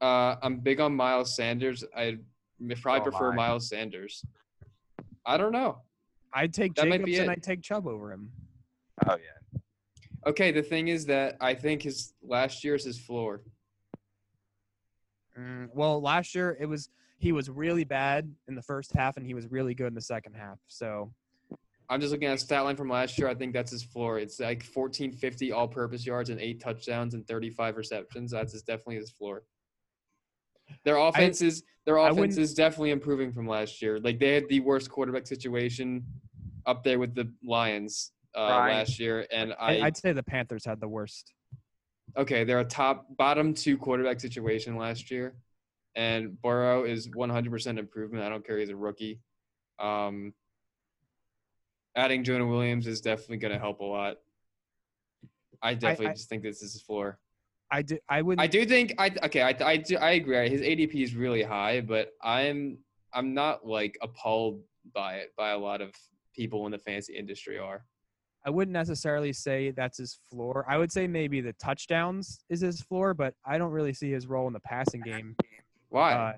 Uh, 0.00 0.36
I'm 0.42 0.58
big 0.58 0.80
on 0.80 0.94
Miles 0.94 1.34
Sanders. 1.36 1.84
I 1.96 2.18
probably 2.80 3.00
So 3.00 3.06
am 3.06 3.10
prefer 3.12 3.32
I. 3.32 3.36
Miles 3.36 3.68
Sanders. 3.68 4.24
I 5.24 5.36
don't 5.36 5.52
know. 5.52 5.78
I'd 6.34 6.52
take 6.52 6.74
that 6.74 6.88
might 6.88 6.98
Jacobs 6.98 7.06
be 7.06 7.18
and. 7.18 7.30
I'd 7.30 7.42
take 7.42 7.62
Chubb 7.62 7.86
over 7.86 8.12
him. 8.12 8.30
Oh 9.06 9.12
yeah. 9.16 9.16
Okay, 10.26 10.52
the 10.52 10.62
thing 10.62 10.88
is 10.88 11.06
that 11.06 11.36
I 11.40 11.54
think 11.54 11.82
his 11.82 12.14
last 12.22 12.62
year 12.62 12.74
is 12.74 12.84
his 12.84 12.98
floor. 12.98 13.42
Mm, 15.38 15.68
well, 15.74 16.00
last 16.00 16.34
year 16.34 16.56
it 16.60 16.66
was 16.66 16.90
he 17.18 17.32
was 17.32 17.48
really 17.48 17.84
bad 17.84 18.32
in 18.48 18.54
the 18.54 18.62
first 18.62 18.92
half 18.92 19.16
and 19.16 19.26
he 19.26 19.34
was 19.34 19.46
really 19.50 19.74
good 19.74 19.86
in 19.86 19.94
the 19.94 20.00
second 20.00 20.34
half. 20.34 20.58
So 20.66 21.12
I'm 21.88 22.00
just 22.00 22.12
looking 22.12 22.26
at 22.26 22.32
his 22.32 22.42
stat 22.42 22.64
line 22.64 22.76
from 22.76 22.88
last 22.88 23.18
year. 23.18 23.28
I 23.28 23.34
think 23.34 23.52
that's 23.52 23.70
his 23.70 23.82
floor. 23.82 24.18
It's 24.18 24.40
like 24.40 24.64
1450 24.64 25.52
all-purpose 25.52 26.04
yards 26.04 26.30
and 26.30 26.40
eight 26.40 26.60
touchdowns 26.60 27.14
and 27.14 27.26
35 27.26 27.76
receptions. 27.76 28.32
That's 28.32 28.52
his, 28.52 28.62
definitely 28.62 28.96
his 28.96 29.10
floor. 29.10 29.44
Their 30.84 30.96
offense 30.96 31.42
is 31.42 31.64
their 31.84 31.98
I 31.98 32.10
offense 32.10 32.38
is 32.38 32.54
definitely 32.54 32.90
improving 32.90 33.32
from 33.32 33.46
last 33.46 33.82
year. 33.82 33.98
Like 33.98 34.18
they 34.18 34.34
had 34.34 34.48
the 34.48 34.60
worst 34.60 34.90
quarterback 34.90 35.26
situation 35.26 36.04
up 36.66 36.82
there 36.82 36.98
with 36.98 37.14
the 37.14 37.30
Lions 37.44 38.12
uh, 38.36 38.46
last 38.46 38.98
year, 38.98 39.26
and 39.30 39.54
I, 39.58 39.78
I 39.78 39.86
I'd 39.86 39.96
say 39.96 40.12
the 40.12 40.22
Panthers 40.22 40.64
had 40.64 40.80
the 40.80 40.88
worst. 40.88 41.32
okay, 42.16 42.44
they're 42.44 42.60
a 42.60 42.64
top 42.64 43.06
bottom 43.16 43.54
two 43.54 43.76
quarterback 43.76 44.20
situation 44.20 44.76
last 44.76 45.10
year, 45.10 45.34
and 45.94 46.40
Burrow 46.40 46.84
is 46.84 47.08
100% 47.08 47.78
improvement. 47.78 48.24
I 48.24 48.28
don't 48.28 48.46
care; 48.46 48.58
he's 48.58 48.70
a 48.70 48.76
rookie. 48.76 49.20
Um, 49.78 50.32
adding 51.96 52.24
Jonah 52.24 52.46
Williams 52.46 52.86
is 52.86 53.00
definitely 53.00 53.38
going 53.38 53.52
to 53.52 53.58
help 53.58 53.80
a 53.80 53.84
lot. 53.84 54.16
I 55.60 55.74
definitely 55.74 56.08
I- 56.08 56.14
just 56.14 56.28
think 56.28 56.42
this 56.42 56.62
is 56.62 56.72
his 56.72 56.82
floor. 56.82 57.18
I 57.70 57.80
do. 57.80 57.96
I 58.06 58.20
wouldn't. 58.20 58.42
I 58.42 58.46
do 58.48 58.66
think 58.66 58.94
I 58.98 59.10
okay. 59.24 59.40
I 59.40 59.56
I, 59.64 59.76
do, 59.78 59.96
I 59.96 60.10
agree. 60.10 60.50
His 60.50 60.60
ADP 60.60 60.94
is 61.02 61.14
really 61.14 61.42
high, 61.42 61.80
but 61.80 62.10
I'm 62.22 62.76
I'm 63.14 63.32
not 63.32 63.66
like 63.66 63.96
appalled 64.02 64.60
by 64.94 65.14
it 65.14 65.32
by 65.38 65.50
a 65.52 65.58
lot 65.58 65.80
of 65.80 65.90
people 66.34 66.66
in 66.66 66.72
the 66.72 66.78
fantasy 66.78 67.14
industry 67.16 67.58
are. 67.58 67.86
I 68.44 68.50
wouldn't 68.50 68.72
necessarily 68.72 69.32
say 69.32 69.70
that's 69.70 69.98
his 69.98 70.18
floor. 70.30 70.64
I 70.68 70.76
would 70.76 70.90
say 70.90 71.06
maybe 71.06 71.40
the 71.40 71.52
touchdowns 71.54 72.40
is 72.48 72.60
his 72.60 72.80
floor, 72.80 73.14
but 73.14 73.34
I 73.46 73.56
don't 73.56 73.70
really 73.70 73.92
see 73.92 74.10
his 74.10 74.26
role 74.26 74.48
in 74.48 74.52
the 74.52 74.60
passing 74.60 75.00
game. 75.00 75.36
Why? 75.90 76.12
Uh, 76.12 76.32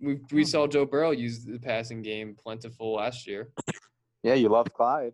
we 0.00 0.20
we 0.30 0.44
saw 0.44 0.66
Joe 0.66 0.84
Burrow 0.84 1.10
use 1.10 1.44
the 1.44 1.58
passing 1.58 2.02
game 2.02 2.36
plentiful 2.40 2.94
last 2.94 3.26
year. 3.26 3.50
Yeah, 4.22 4.34
you 4.34 4.48
love 4.48 4.72
Clyde. 4.72 5.12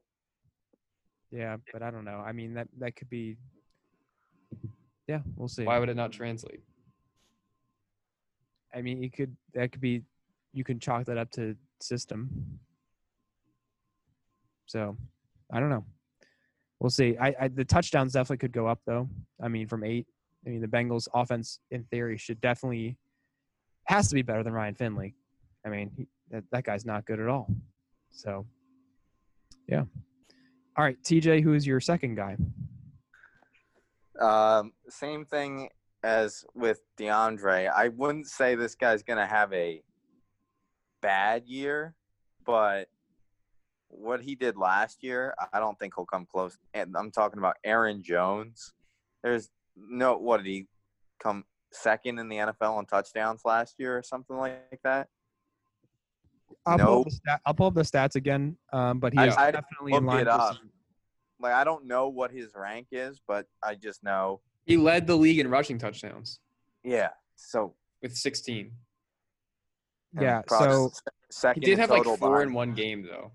yeah, 1.30 1.56
but 1.72 1.83
I 1.83 1.90
don't 1.90 2.04
know. 2.04 2.22
I 2.24 2.33
mean 2.33 2.54
that 2.54 2.68
that 2.78 2.96
could 2.96 3.09
be. 3.09 3.37
Yeah, 5.06 5.20
we'll 5.37 5.48
see. 5.48 5.64
Why 5.64 5.78
would 5.78 5.88
it 5.88 5.96
not 5.96 6.12
translate? 6.12 6.61
I 8.74 8.83
mean, 8.83 9.02
you 9.02 9.11
could 9.11 9.37
that 9.54 9.72
could 9.72 9.80
be, 9.80 10.02
you 10.52 10.64
can 10.64 10.78
chalk 10.78 11.06
that 11.06 11.18
up 11.18 11.30
to 11.33 11.56
system. 11.80 12.59
So, 14.66 14.96
I 15.52 15.59
don't 15.59 15.70
know. 15.70 15.85
We'll 16.80 16.90
see. 16.90 17.16
I, 17.20 17.34
I 17.38 17.48
the 17.48 17.64
touchdowns 17.64 18.14
definitely 18.14 18.38
could 18.38 18.52
go 18.52 18.66
up 18.66 18.80
though. 18.86 19.08
I 19.42 19.48
mean, 19.48 19.68
from 19.68 19.84
eight. 19.84 20.06
I 20.46 20.48
mean, 20.48 20.62
the 20.62 20.66
Bengals 20.66 21.06
offense 21.14 21.60
in 21.70 21.84
theory 21.84 22.16
should 22.16 22.40
definitely 22.40 22.96
has 23.84 24.08
to 24.08 24.14
be 24.14 24.22
better 24.22 24.42
than 24.42 24.54
Ryan 24.54 24.74
Finley. 24.74 25.14
I 25.66 25.68
mean, 25.68 25.90
he, 25.94 26.08
that 26.30 26.44
that 26.52 26.64
guy's 26.64 26.86
not 26.86 27.04
good 27.04 27.20
at 27.20 27.28
all. 27.28 27.48
So, 28.10 28.46
yeah. 29.68 29.84
All 30.76 30.84
right, 30.84 30.96
TJ, 31.02 31.42
who 31.42 31.52
is 31.52 31.66
your 31.66 31.80
second 31.80 32.14
guy? 32.14 32.36
Um, 34.18 34.72
same 34.88 35.26
thing 35.26 35.68
as 36.02 36.44
with 36.54 36.80
DeAndre. 36.98 37.70
I 37.70 37.88
wouldn't 37.88 38.26
say 38.26 38.54
this 38.54 38.74
guy's 38.74 39.02
gonna 39.02 39.26
have 39.26 39.52
a 39.52 39.82
bad 41.02 41.46
year, 41.46 41.94
but 42.46 42.88
what 43.90 44.20
he 44.22 44.35
did 44.35 44.57
last 44.57 45.03
year, 45.03 45.35
I 45.53 45.59
don't 45.59 45.79
think 45.79 45.94
he'll 45.96 46.07
come 46.07 46.26
close. 46.31 46.57
And 46.74 46.96
I'm 46.96 47.11
talking 47.11 47.38
about 47.38 47.57
Aaron 47.64 48.03
Jones. 48.03 48.72
There's 49.22 49.50
no 49.76 50.16
what 50.16 50.38
did 50.38 50.46
he 50.46 50.66
come 51.22 51.44
second 51.72 52.18
in 52.18 52.29
the 52.29 52.37
NFL 52.37 52.79
in 52.81 52.87
touchdowns 52.87 53.42
last 53.44 53.74
year 53.79 53.98
or 53.98 54.03
something 54.03 54.37
like 54.37 54.81
that? 54.85 55.09
I'll, 56.66 56.79
pull, 56.79 56.87
No. 56.87 56.98
up 57.00 57.05
the 57.07 57.11
stat, 57.12 57.40
I'll 57.46 57.55
pull 57.55 57.66
up 57.66 57.74
the 57.74 57.83
stats 57.83 58.16
again, 58.16 58.57
um, 58.72 58.98
but 59.00 59.12
he's 59.12 59.35
I- 59.37 59.48
I'd 59.48 59.53
definitely 59.55 59.94
in 59.94 60.05
line. 60.05 60.26
up. 60.29 60.57
Like 61.40 61.53
I 61.55 61.64
don't 61.64 61.87
know 61.87 62.09
what 62.09 62.31
his 62.31 62.53
rank 62.55 62.88
is, 62.92 63.20
but 63.26 63.46
I 63.62 63.74
just 63.74 64.03
know. 64.03 64.40
He 64.66 64.76
led 64.76 65.07
the 65.07 65.16
league 65.16 65.38
in 65.38 65.48
rushing 65.48 65.79
touchdowns 65.79 66.38
Yeah. 66.85 67.11
So 67.37 67.74
with 68.03 68.14
16. 68.16 68.72
Yeah, 70.20 70.42
so- 70.48 70.90
second 71.31 71.62
He 71.62 71.66
did 71.66 71.72
in 71.74 71.79
have 71.81 71.90
like 71.90 71.98
total 72.03 72.16
four 72.16 72.42
in 72.42 72.53
one 72.53 72.74
game 72.74 73.03
though. 73.03 73.33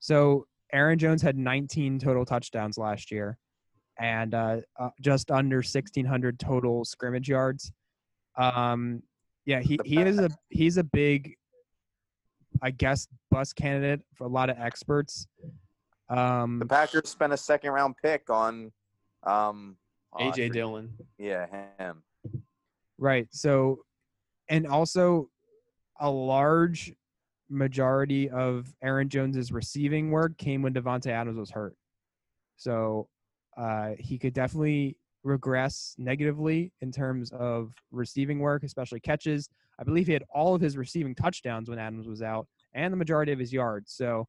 So 0.00 0.46
Aaron 0.72 0.98
Jones 0.98 1.22
had 1.22 1.36
19 1.36 1.98
total 1.98 2.24
touchdowns 2.24 2.78
last 2.78 3.10
year, 3.10 3.38
and 3.98 4.34
uh, 4.34 4.56
uh, 4.78 4.90
just 5.00 5.30
under 5.30 5.56
1,600 5.58 6.38
total 6.38 6.84
scrimmage 6.84 7.28
yards. 7.28 7.70
Um, 8.36 9.02
yeah, 9.44 9.60
he, 9.60 9.78
he 9.84 10.00
is 10.00 10.18
a 10.18 10.30
he's 10.48 10.76
a 10.78 10.84
big, 10.84 11.34
I 12.62 12.70
guess, 12.70 13.06
bus 13.30 13.52
candidate 13.52 14.00
for 14.14 14.24
a 14.24 14.28
lot 14.28 14.48
of 14.50 14.56
experts. 14.58 15.26
Um, 16.08 16.58
The 16.58 16.66
Packers 16.66 17.08
spent 17.08 17.32
a 17.32 17.36
second 17.36 17.72
round 17.72 17.94
pick 18.02 18.30
on 18.30 18.72
um 19.24 19.76
oh, 20.14 20.24
AJ 20.24 20.30
forget- 20.32 20.52
Dillon. 20.52 20.92
Yeah, 21.18 21.46
him. 21.78 22.02
Right. 22.98 23.28
So, 23.30 23.80
and 24.48 24.66
also 24.66 25.28
a 25.98 26.10
large 26.10 26.92
majority 27.50 28.30
of 28.30 28.72
Aaron 28.82 29.08
Jones's 29.08 29.52
receiving 29.52 30.10
work 30.10 30.38
came 30.38 30.62
when 30.62 30.72
Davante 30.72 31.08
Adams 31.08 31.38
was 31.38 31.50
hurt. 31.50 31.74
So, 32.56 33.08
uh, 33.56 33.90
he 33.98 34.18
could 34.18 34.32
definitely 34.32 34.96
regress 35.22 35.94
negatively 35.98 36.72
in 36.80 36.92
terms 36.92 37.30
of 37.32 37.72
receiving 37.90 38.38
work, 38.38 38.62
especially 38.62 39.00
catches. 39.00 39.48
I 39.78 39.84
believe 39.84 40.06
he 40.06 40.12
had 40.12 40.24
all 40.32 40.54
of 40.54 40.60
his 40.60 40.76
receiving 40.76 41.14
touchdowns 41.14 41.68
when 41.68 41.78
Adams 41.78 42.06
was 42.06 42.22
out 42.22 42.46
and 42.74 42.92
the 42.92 42.96
majority 42.96 43.32
of 43.32 43.38
his 43.38 43.52
yards. 43.52 43.92
So, 43.92 44.26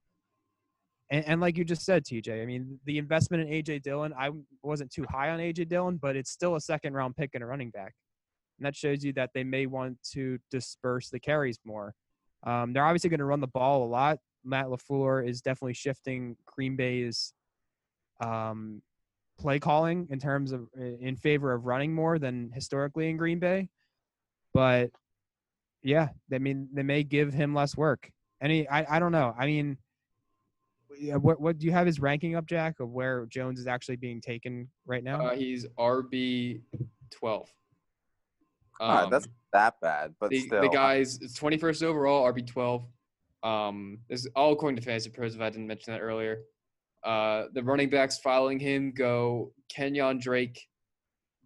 and, 1.10 1.26
and 1.26 1.42
like 1.42 1.58
you 1.58 1.66
just 1.66 1.86
said, 1.86 2.06
TJ, 2.06 2.42
I 2.42 2.46
mean, 2.46 2.80
the 2.86 2.98
investment 2.98 3.48
in 3.48 3.64
AJ 3.64 3.84
Dillon, 3.84 4.14
I 4.18 4.32
wasn't 4.64 4.92
too 4.92 5.06
high 5.10 5.30
on 5.30 5.40
AJ 5.40 5.70
Dillon, 5.70 5.98
but 5.98 6.16
it's 6.16 6.32
still 6.32 6.56
a 6.56 6.62
second 6.62 6.94
round 6.94 7.16
pick 7.16 7.32
and 7.34 7.44
a 7.44 7.48
running 7.48 7.70
back. 7.70 7.94
And 8.58 8.66
that 8.66 8.76
shows 8.76 9.04
you 9.04 9.12
that 9.14 9.32
they 9.34 9.44
may 9.44 9.66
want 9.66 9.98
to 10.14 10.38
disperse 10.52 11.10
the 11.10 11.20
carries 11.20 11.60
more. 11.66 11.94
Um, 12.44 12.74
they're 12.74 12.86
obviously 12.86 13.10
going 13.10 13.20
to 13.20 13.26
run 13.26 13.40
the 13.40 13.48
ball 13.48 13.84
a 13.84 13.90
lot. 13.90 14.20
Matt 14.44 14.68
LaFleur 14.68 15.28
is 15.28 15.42
definitely 15.42 15.74
shifting 15.74 16.36
Green 16.46 16.76
Bay's 16.76 17.34
um, 18.20 18.82
play 19.40 19.60
calling 19.60 20.08
in 20.10 20.20
terms 20.20 20.52
of 20.52 20.68
in 20.76 21.16
favor 21.16 21.54
of 21.54 21.66
running 21.66 21.94
more 21.94 22.20
than 22.20 22.52
historically 22.54 23.10
in 23.10 23.18
Green 23.18 23.40
Bay. 23.40 23.70
But 24.54 24.92
yeah, 25.84 26.10
I 26.34 26.38
mean, 26.38 26.70
they 26.74 26.84
may 26.84 27.04
give 27.04 27.34
him 27.34 27.54
less 27.54 27.76
work. 27.76 28.12
Any, 28.42 28.68
I, 28.68 28.98
I 28.98 29.00
don't 29.00 29.12
know. 29.12 29.36
I 29.38 29.46
mean, 29.46 29.78
what, 31.00 31.40
what 31.40 31.58
do 31.58 31.66
you 31.66 31.72
have 31.72 31.88
his 31.88 32.00
ranking 32.00 32.36
up, 32.36 32.46
Jack, 32.46 32.80
of 32.80 32.90
where 32.90 33.26
Jones 33.28 33.60
is 33.60 33.68
actually 33.68 33.96
being 33.96 34.22
taken 34.22 34.70
right 34.86 35.04
now? 35.04 35.28
Uh, 35.28 35.36
he's 35.36 35.66
RB 35.80 36.62
12. 38.82 38.96
Alright, 38.96 39.12
that's 39.12 39.26
Um, 39.26 39.32
that 39.54 39.74
bad, 39.82 40.15
but 40.20 40.30
the, 40.30 40.39
still. 40.39 40.62
the 40.62 40.70
guys 40.70 41.20
it's 41.22 41.38
21st 41.39 41.84
overall 41.84 42.32
rb 42.32 42.46
12 42.48 42.86
um 43.44 43.98
this 44.10 44.22
is 44.22 44.28
all 44.36 44.54
according 44.54 44.78
to 44.78 44.82
fantasy 44.82 45.10
pros 45.10 45.36
if 45.36 45.41
i 45.41 45.50
didn't 45.50 45.67
mention 45.67 45.91
that 45.94 46.00
earlier 46.00 46.39
uh 47.04 47.46
the 47.54 47.62
running 47.63 47.89
backs 47.89 48.17
following 48.20 48.60
him 48.60 48.91
go 48.96 49.52
kenyon 49.67 50.20
drake 50.20 50.67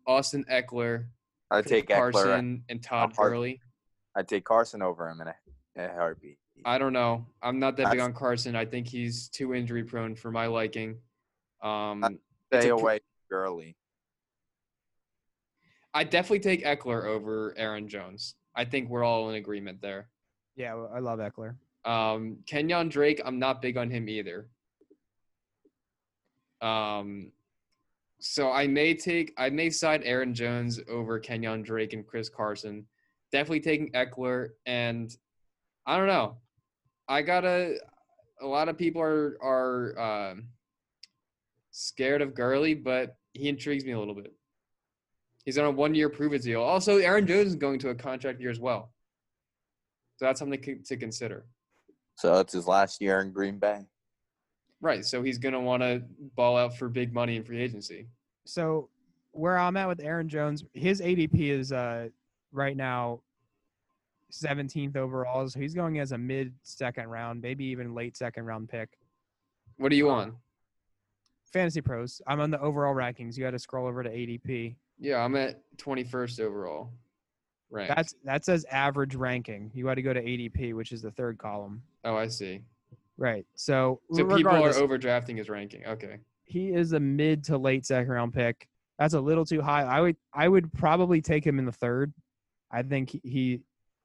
austin 0.05 0.45
ekeler 0.51 1.05
Chris 1.51 1.65
take 1.65 1.87
Ekeler. 1.87 2.11
carson 2.11 2.63
and 2.69 2.83
todd 2.83 3.13
hard- 3.15 3.31
Gurley. 3.31 3.61
I'd 4.17 4.27
take 4.29 4.43
Carson 4.45 4.81
over 4.81 5.09
him 5.09 5.19
in 5.21 5.27
a, 5.27 5.35
in 5.75 5.89
a 5.89 5.93
heartbeat. 5.93 6.37
i 6.63 6.77
don't 6.77 6.93
know 6.93 7.25
i'm 7.41 7.59
not 7.59 7.75
that 7.77 7.89
big 7.91 7.99
on 8.01 8.13
carson 8.13 8.55
i 8.55 8.65
think 8.65 8.87
he's 8.87 9.29
too 9.29 9.53
injury 9.55 9.83
prone 9.83 10.15
for 10.15 10.31
my 10.31 10.45
liking 10.47 10.97
um 11.63 12.03
Stay 12.53 12.69
a 12.69 12.75
pr- 12.75 12.81
away 12.81 12.99
early. 13.31 13.75
I 15.95 16.03
definitely 16.03 16.41
take 16.41 16.63
ekeler 16.63 17.05
over 17.05 17.55
aaron 17.57 17.87
jones 17.87 18.35
i 18.55 18.63
think 18.63 18.89
we're 18.89 19.03
all 19.03 19.29
in 19.29 19.35
agreement 19.35 19.81
there 19.81 20.09
yeah, 20.55 20.75
I 20.93 20.99
love 20.99 21.19
Ekeler. 21.19 21.55
Um, 21.83 22.37
Kenyon 22.47 22.89
Drake, 22.89 23.21
I'm 23.23 23.39
not 23.39 23.61
big 23.61 23.77
on 23.77 23.89
him 23.89 24.07
either. 24.07 24.47
Um, 26.61 27.31
so 28.19 28.51
I 28.51 28.67
may 28.67 28.93
take, 28.95 29.33
I 29.37 29.49
may 29.49 29.69
side 29.69 30.01
Aaron 30.05 30.33
Jones 30.33 30.79
over 30.89 31.19
Kenyon 31.19 31.61
Drake 31.61 31.93
and 31.93 32.07
Chris 32.07 32.29
Carson. 32.29 32.85
Definitely 33.31 33.59
taking 33.59 33.91
Ekeler, 33.91 34.49
and 34.65 35.15
I 35.85 35.97
don't 35.97 36.07
know. 36.07 36.37
I 37.07 37.21
gotta. 37.21 37.77
A 38.41 38.47
lot 38.47 38.69
of 38.69 38.77
people 38.77 39.01
are 39.01 39.37
are 39.41 39.99
um 40.31 40.45
scared 41.71 42.21
of 42.21 42.33
Gurley, 42.33 42.73
but 42.73 43.17
he 43.33 43.49
intrigues 43.49 43.83
me 43.83 43.91
a 43.91 43.99
little 43.99 44.15
bit. 44.15 44.33
He's 45.45 45.57
on 45.57 45.65
a 45.65 45.71
one-year 45.71 46.09
prove-it 46.09 46.41
deal. 46.41 46.61
Also, 46.61 46.97
Aaron 46.97 47.27
Jones 47.27 47.49
is 47.49 47.55
going 47.55 47.79
to 47.79 47.89
a 47.89 47.95
contract 47.95 48.41
year 48.41 48.49
as 48.49 48.59
well, 48.59 48.91
so 50.17 50.25
that's 50.25 50.39
something 50.39 50.61
to 50.61 50.75
to 50.75 50.97
consider. 50.97 51.45
So 52.17 52.39
it's 52.39 52.53
his 52.53 52.67
last 52.67 53.01
year 53.01 53.21
in 53.21 53.31
Green 53.31 53.59
Bay. 53.59 53.85
Right. 54.81 55.05
So 55.05 55.21
he's 55.21 55.37
going 55.37 55.53
to 55.53 55.59
want 55.59 55.83
to 55.83 56.03
ball 56.35 56.57
out 56.57 56.77
for 56.77 56.89
big 56.89 57.13
money 57.13 57.35
in 57.35 57.43
free 57.43 57.61
agency. 57.61 58.07
so 58.45 58.89
where 59.31 59.57
I'm 59.57 59.75
at 59.75 59.87
with 59.89 59.99
Aaron 60.01 60.29
Jones, 60.29 60.63
his 60.73 61.01
ADP 61.01 61.49
is 61.49 61.73
uh, 61.73 62.07
right 62.53 62.77
now 62.77 63.19
17th 64.31 64.95
overall. 64.95 65.47
So 65.49 65.59
he's 65.59 65.73
going 65.73 65.99
as 65.99 66.13
a 66.13 66.17
mid 66.17 66.53
second 66.63 67.07
round, 67.09 67.41
maybe 67.41 67.65
even 67.65 67.93
late 67.93 68.15
second 68.15 68.45
round 68.45 68.69
pick. 68.69 68.97
What 69.77 69.91
are 69.91 69.95
you 69.95 70.09
on? 70.09 70.37
Fantasy 71.51 71.81
Pros. 71.81 72.21
I'm 72.27 72.39
on 72.39 72.49
the 72.49 72.59
overall 72.61 72.95
rankings. 72.95 73.37
You 73.37 73.43
got 73.43 73.51
to 73.51 73.59
scroll 73.59 73.87
over 73.87 74.03
to 74.03 74.09
ADP. 74.09 74.75
Yeah, 74.99 75.23
I'm 75.23 75.35
at 75.35 75.61
21st 75.77 76.39
overall. 76.39 76.91
Right. 77.69 77.91
That's 77.93 78.15
that 78.23 78.45
says 78.45 78.65
average 78.71 79.15
ranking. 79.15 79.71
You 79.73 79.85
got 79.85 79.95
to 79.95 80.01
go 80.01 80.13
to 80.13 80.21
ADP, 80.23 80.73
which 80.73 80.91
is 80.91 81.01
the 81.01 81.11
third 81.11 81.37
column. 81.37 81.81
oh, 82.05 82.15
I 82.15 82.27
see. 82.27 82.61
Right. 83.17 83.45
So, 83.55 84.01
So 84.11 84.17
people 84.17 84.33
are 84.33 84.37
regardless, 84.37 84.77
overdrafting 84.77 85.37
his 85.37 85.49
ranking. 85.49 85.85
Okay. 85.85 86.19
he 86.43 86.69
is 86.69 86.93
a 86.93 86.99
mid 86.99 87.43
to 87.45 87.57
late 87.57 87.85
second 87.85 88.11
round 88.11 88.33
pick. 88.33 88.67
That's 88.99 89.13
a 89.13 89.19
little 89.19 89.45
too 89.45 89.61
high. 89.61 89.83
I 89.83 89.99
would 90.01 90.15
I 90.33 90.47
would 90.47 90.71
probably 90.73 91.21
take 91.21 91.45
him 91.45 91.59
in 91.59 91.65
the 91.65 91.71
third. 91.71 92.13
I 92.71 92.83
think 92.83 93.09
he, 93.09 93.21
he 93.23 93.61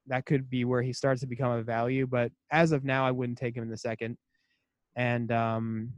that 0.07 0.27
could 0.27 0.49
be 0.51 0.65
where 0.65 0.83
he 0.83 0.93
starts 0.93 1.21
to 1.21 1.27
become 1.27 1.53
a 1.53 1.63
value, 1.63 2.07
but 2.07 2.33
as 2.51 2.73
of 2.73 2.83
now, 2.83 3.07
I 3.07 3.11
wouldn't 3.13 3.39
take 3.39 3.57
him 3.57 3.63
in 3.63 3.69
the 3.71 3.77
second. 3.77 4.17
And 4.97 5.31
um, 5.31 5.93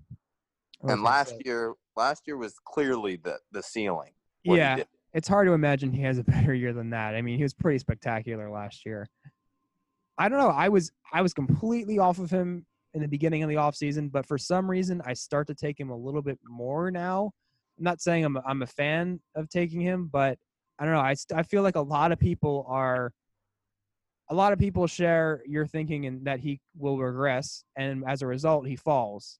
And 0.82 1.02
last 1.02 1.34
year, 1.44 1.74
last 1.96 2.26
year 2.26 2.36
was 2.36 2.54
clearly 2.64 3.16
the 3.16 3.38
the 3.52 3.62
ceiling. 3.62 4.12
Yeah, 4.44 4.82
it's 5.12 5.28
hard 5.28 5.46
to 5.46 5.52
imagine 5.52 5.92
he 5.92 6.02
has 6.02 6.18
a 6.18 6.24
better 6.24 6.54
year 6.54 6.72
than 6.72 6.90
that. 6.90 7.14
I 7.14 7.22
mean, 7.22 7.36
he 7.36 7.42
was 7.42 7.54
pretty 7.54 7.78
spectacular 7.78 8.50
last 8.50 8.84
year. 8.84 9.08
I 10.18 10.28
don't 10.28 10.38
know. 10.38 10.50
I 10.50 10.68
was 10.68 10.92
I 11.12 11.22
was 11.22 11.32
completely 11.34 11.98
off 11.98 12.18
of 12.18 12.30
him 12.30 12.66
in 12.94 13.00
the 13.00 13.08
beginning 13.08 13.42
of 13.42 13.48
the 13.48 13.56
offseason, 13.56 14.12
but 14.12 14.26
for 14.26 14.36
some 14.36 14.70
reason 14.70 15.00
I 15.06 15.14
start 15.14 15.46
to 15.48 15.54
take 15.54 15.78
him 15.78 15.90
a 15.90 15.96
little 15.96 16.22
bit 16.22 16.38
more 16.46 16.90
now. 16.90 17.32
I'm 17.78 17.84
not 17.84 18.00
saying 18.00 18.24
I'm 18.24 18.36
I'm 18.46 18.62
a 18.62 18.66
fan 18.66 19.20
of 19.34 19.48
taking 19.48 19.80
him, 19.80 20.10
but 20.12 20.38
I 20.78 20.84
don't 20.84 20.94
know. 20.94 21.00
I 21.00 21.14
st- 21.14 21.38
I 21.38 21.42
feel 21.42 21.62
like 21.62 21.76
a 21.76 21.80
lot 21.80 22.12
of 22.12 22.18
people 22.18 22.66
are 22.68 23.12
a 24.30 24.34
lot 24.34 24.52
of 24.52 24.58
people 24.58 24.86
share 24.86 25.42
your 25.46 25.66
thinking 25.66 26.06
and 26.06 26.24
that 26.24 26.40
he 26.40 26.60
will 26.76 26.98
regress 26.98 27.64
and 27.76 28.04
as 28.06 28.22
a 28.22 28.26
result 28.26 28.66
he 28.66 28.76
falls. 28.76 29.38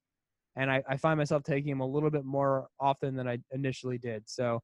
And 0.57 0.70
I, 0.70 0.82
I 0.86 0.96
find 0.98 1.16
myself 1.16 1.42
taking 1.44 1.70
him 1.70 1.80
a 1.80 1.86
little 1.86 2.11
bit 2.11 2.24
more 2.24 2.68
often 2.78 3.16
than 3.16 3.26
I 3.26 3.38
initially 3.53 3.96
did. 3.96 4.24
So 4.26 4.61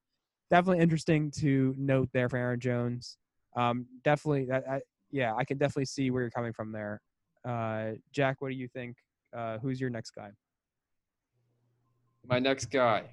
definitely 0.49 0.81
interesting 0.81 1.31
to 1.31 1.73
note 1.77 2.09
there 2.13 2.29
for 2.29 2.37
Aaron 2.37 2.59
Jones. 2.59 3.17
Um, 3.55 3.85
definitely, 4.03 4.51
I, 4.51 4.75
I, 4.75 4.79
yeah, 5.11 5.33
I 5.35 5.43
can 5.43 5.57
definitely 5.57 5.85
see 5.85 6.11
where 6.11 6.21
you're 6.21 6.31
coming 6.31 6.53
from 6.53 6.71
there. 6.71 7.01
Uh, 7.47 7.91
Jack, 8.11 8.41
what 8.41 8.49
do 8.49 8.55
you 8.55 8.67
think? 8.67 8.97
Uh, 9.35 9.57
who's 9.59 9.79
your 9.79 9.89
next 9.89 10.11
guy? 10.11 10.29
My 12.25 12.39
next 12.39 12.65
guy. 12.65 13.03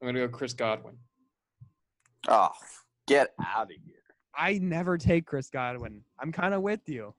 I'm 0.00 0.08
gonna 0.08 0.26
go 0.26 0.28
Chris 0.28 0.52
Godwin. 0.52 0.96
Oh, 2.28 2.50
get 3.06 3.32
out 3.40 3.64
of 3.64 3.76
here. 3.84 3.94
I 4.36 4.58
never 4.58 4.98
take 4.98 5.26
Chris 5.26 5.48
Godwin. 5.48 6.02
I'm 6.18 6.32
kind 6.32 6.54
of 6.54 6.62
with 6.62 6.80
you. 6.86 7.14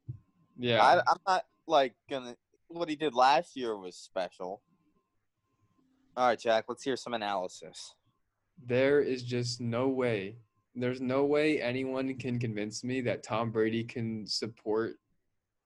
Yeah. 0.58 0.84
I, 0.84 1.00
I'm 1.00 1.18
not 1.28 1.46
like 1.68 1.94
gonna. 2.10 2.36
What 2.68 2.90
he 2.90 2.96
did 2.96 3.14
last 3.14 3.56
year 3.56 3.78
was 3.78 3.96
special. 3.96 4.62
All 6.18 6.28
right, 6.28 6.40
Jack. 6.40 6.66
Let's 6.68 6.84
hear 6.84 6.98
some 6.98 7.14
analysis. 7.14 7.94
There 8.64 9.02
is 9.02 9.24
just 9.24 9.62
no 9.62 9.88
way. 9.88 10.36
There's 10.76 11.02
no 11.02 11.26
way 11.26 11.62
anyone 11.62 12.16
can 12.16 12.40
convince 12.40 12.84
me 12.84 13.02
that 13.02 13.24
Tom 13.24 13.52
Brady 13.52 13.84
can 13.84 14.28
support, 14.28 14.96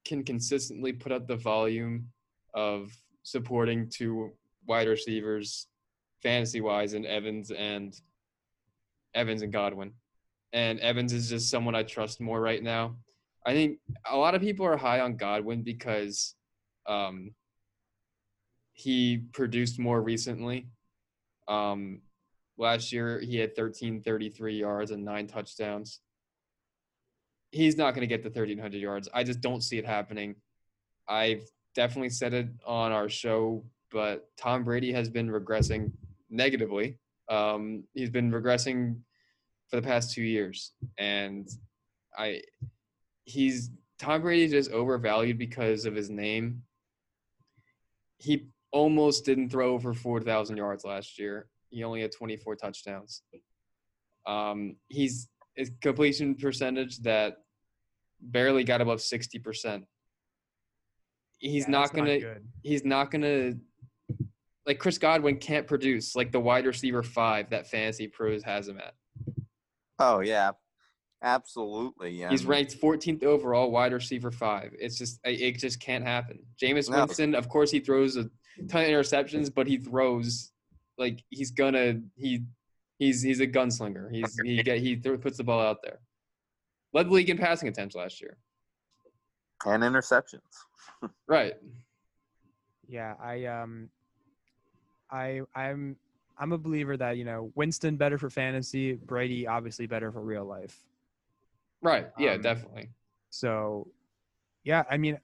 can 0.05 0.23
consistently 0.23 0.93
put 0.93 1.11
up 1.11 1.27
the 1.27 1.35
volume 1.35 2.09
of 2.53 2.91
supporting 3.23 3.89
two 3.89 4.31
wide 4.67 4.87
receivers, 4.87 5.67
fantasy 6.21 6.61
wise, 6.61 6.93
in 6.93 7.05
Evans 7.05 7.51
and 7.51 7.99
Evans 9.15 9.41
and 9.41 9.51
Godwin. 9.51 9.93
And 10.53 10.79
Evans 10.79 11.13
is 11.13 11.29
just 11.29 11.49
someone 11.49 11.75
I 11.75 11.83
trust 11.83 12.21
more 12.21 12.41
right 12.41 12.61
now. 12.61 12.95
I 13.45 13.53
think 13.53 13.79
a 14.09 14.17
lot 14.17 14.35
of 14.35 14.41
people 14.41 14.65
are 14.65 14.77
high 14.77 14.99
on 14.99 15.15
Godwin 15.15 15.63
because 15.63 16.35
um, 16.87 17.31
he 18.73 19.23
produced 19.31 19.79
more 19.79 20.01
recently. 20.01 20.67
Um, 21.47 22.01
last 22.59 22.91
year 22.91 23.19
he 23.19 23.37
had 23.37 23.49
1333 23.49 24.55
yards 24.55 24.91
and 24.91 25.03
nine 25.03 25.25
touchdowns. 25.25 26.01
He's 27.51 27.77
not 27.77 27.95
going 27.95 28.01
to 28.01 28.07
get 28.07 28.21
the 28.21 28.29
1300 28.29 28.77
yards. 28.77 29.09
I 29.13 29.23
just 29.23 29.41
don't 29.41 29.63
see 29.63 29.79
it 29.79 29.85
happening. 29.85 30.35
I've 31.07 31.41
definitely 31.73 32.09
said 32.09 32.33
it 32.33 32.49
on 32.65 32.91
our 32.91 33.09
show, 33.09 33.63
but 33.91 34.29
Tom 34.37 34.63
Brady 34.63 34.91
has 34.91 35.09
been 35.09 35.29
regressing 35.29 35.91
negatively. 36.29 36.99
Um, 37.29 37.85
he's 37.93 38.11
been 38.11 38.31
regressing 38.31 38.99
for 39.69 39.77
the 39.77 39.81
past 39.81 40.13
two 40.13 40.23
years, 40.23 40.73
and 40.97 41.47
I 42.15 42.41
he's 43.23 43.71
Tom 43.97 44.21
Brady 44.21 44.43
is 44.43 44.51
just 44.51 44.71
overvalued 44.71 45.37
because 45.37 45.85
of 45.85 45.95
his 45.95 46.09
name. 46.09 46.63
He 48.17 48.47
almost 48.71 49.25
didn't 49.25 49.49
throw 49.49 49.79
for 49.79 49.93
4,000 49.93 50.57
yards 50.57 50.83
last 50.83 51.17
year. 51.17 51.47
He 51.69 51.83
only 51.83 52.01
had 52.01 52.11
24 52.11 52.55
touchdowns. 52.55 53.21
Um, 54.25 54.75
he's 54.87 55.29
a 55.57 55.65
completion 55.81 56.35
percentage 56.35 56.99
that 56.99 57.35
barely 58.21 58.63
got 58.63 58.81
above 58.81 58.99
60%. 58.99 59.83
He's 61.39 61.63
Yeah, 61.65 61.69
not 61.71 61.93
gonna. 61.93 62.19
good. 62.19 62.47
he's 62.63 62.83
not 62.83 63.11
gonna. 63.11 63.53
Like 64.65 64.77
Chris 64.77 64.97
Godwin 64.97 65.37
can't 65.37 65.65
produce 65.65 66.15
like 66.15 66.31
the 66.31 66.39
wide 66.39 66.65
receiver 66.65 67.01
five 67.01 67.49
that 67.51 67.69
Fantasy 67.69 68.07
Pros 68.07 68.43
has 68.43 68.67
him 68.67 68.77
at. 68.77 68.93
Oh 69.99 70.19
yeah, 70.19 70.51
absolutely. 71.23 72.11
Yeah. 72.11 72.29
He's 72.29 72.45
ranked 72.45 72.79
14th 72.79 73.23
overall, 73.23 73.71
wide 73.71 73.93
receiver 73.93 74.31
five. 74.31 74.73
It's 74.77 74.97
just 74.97 75.21
it 75.23 75.39
it 75.39 75.57
just 75.59 75.79
can't 75.79 76.03
happen. 76.03 76.39
Jameis 76.61 76.89
No. 76.89 76.97
Winston, 77.05 77.35
of 77.35 77.47
course, 77.47 77.71
he 77.71 77.79
throws 77.79 78.17
a 78.17 78.23
ton 78.67 78.83
of 78.83 78.89
interceptions, 78.89 79.51
but 79.53 79.65
he 79.65 79.77
throws 79.77 80.51
like 80.99 81.23
he's 81.29 81.51
gonna 81.51 82.01
he 82.17 82.43
he's 82.99 83.21
he's 83.21 83.39
a 83.39 83.47
gunslinger. 83.47 84.11
He's 84.11 84.37
he 84.43 84.61
get 84.61 84.79
he 84.79 84.95
throw, 84.95 85.17
puts 85.17 85.37
the 85.37 85.43
ball 85.43 85.59
out 85.61 85.81
there. 85.81 85.99
Led 86.93 87.07
the 87.07 87.13
league 87.13 87.29
in 87.29 87.37
passing 87.37 87.69
attempts 87.69 87.95
last 87.95 88.21
year. 88.21 88.37
and 89.65 89.83
interceptions. 89.83 90.41
Right. 91.27 91.53
Yeah, 92.87 93.13
I 93.21 93.45
um, 93.45 93.89
I 95.11 95.41
I'm 95.55 95.95
I'm 96.37 96.51
a 96.51 96.57
believer 96.57 96.97
that 96.97 97.17
you 97.17 97.23
know 97.23 97.51
Winston 97.55 97.95
better 97.95 98.17
for 98.17 98.29
fantasy, 98.29 98.93
Brady 98.93 99.47
obviously 99.47 99.87
better 99.87 100.11
for 100.11 100.21
real 100.21 100.43
life. 100.45 100.77
Right. 101.81 102.07
Yeah, 102.17 102.33
Um, 102.33 102.41
definitely. 102.41 102.89
So, 103.29 103.87
yeah, 104.65 104.83
I 104.89 104.97
mean, 104.97 105.17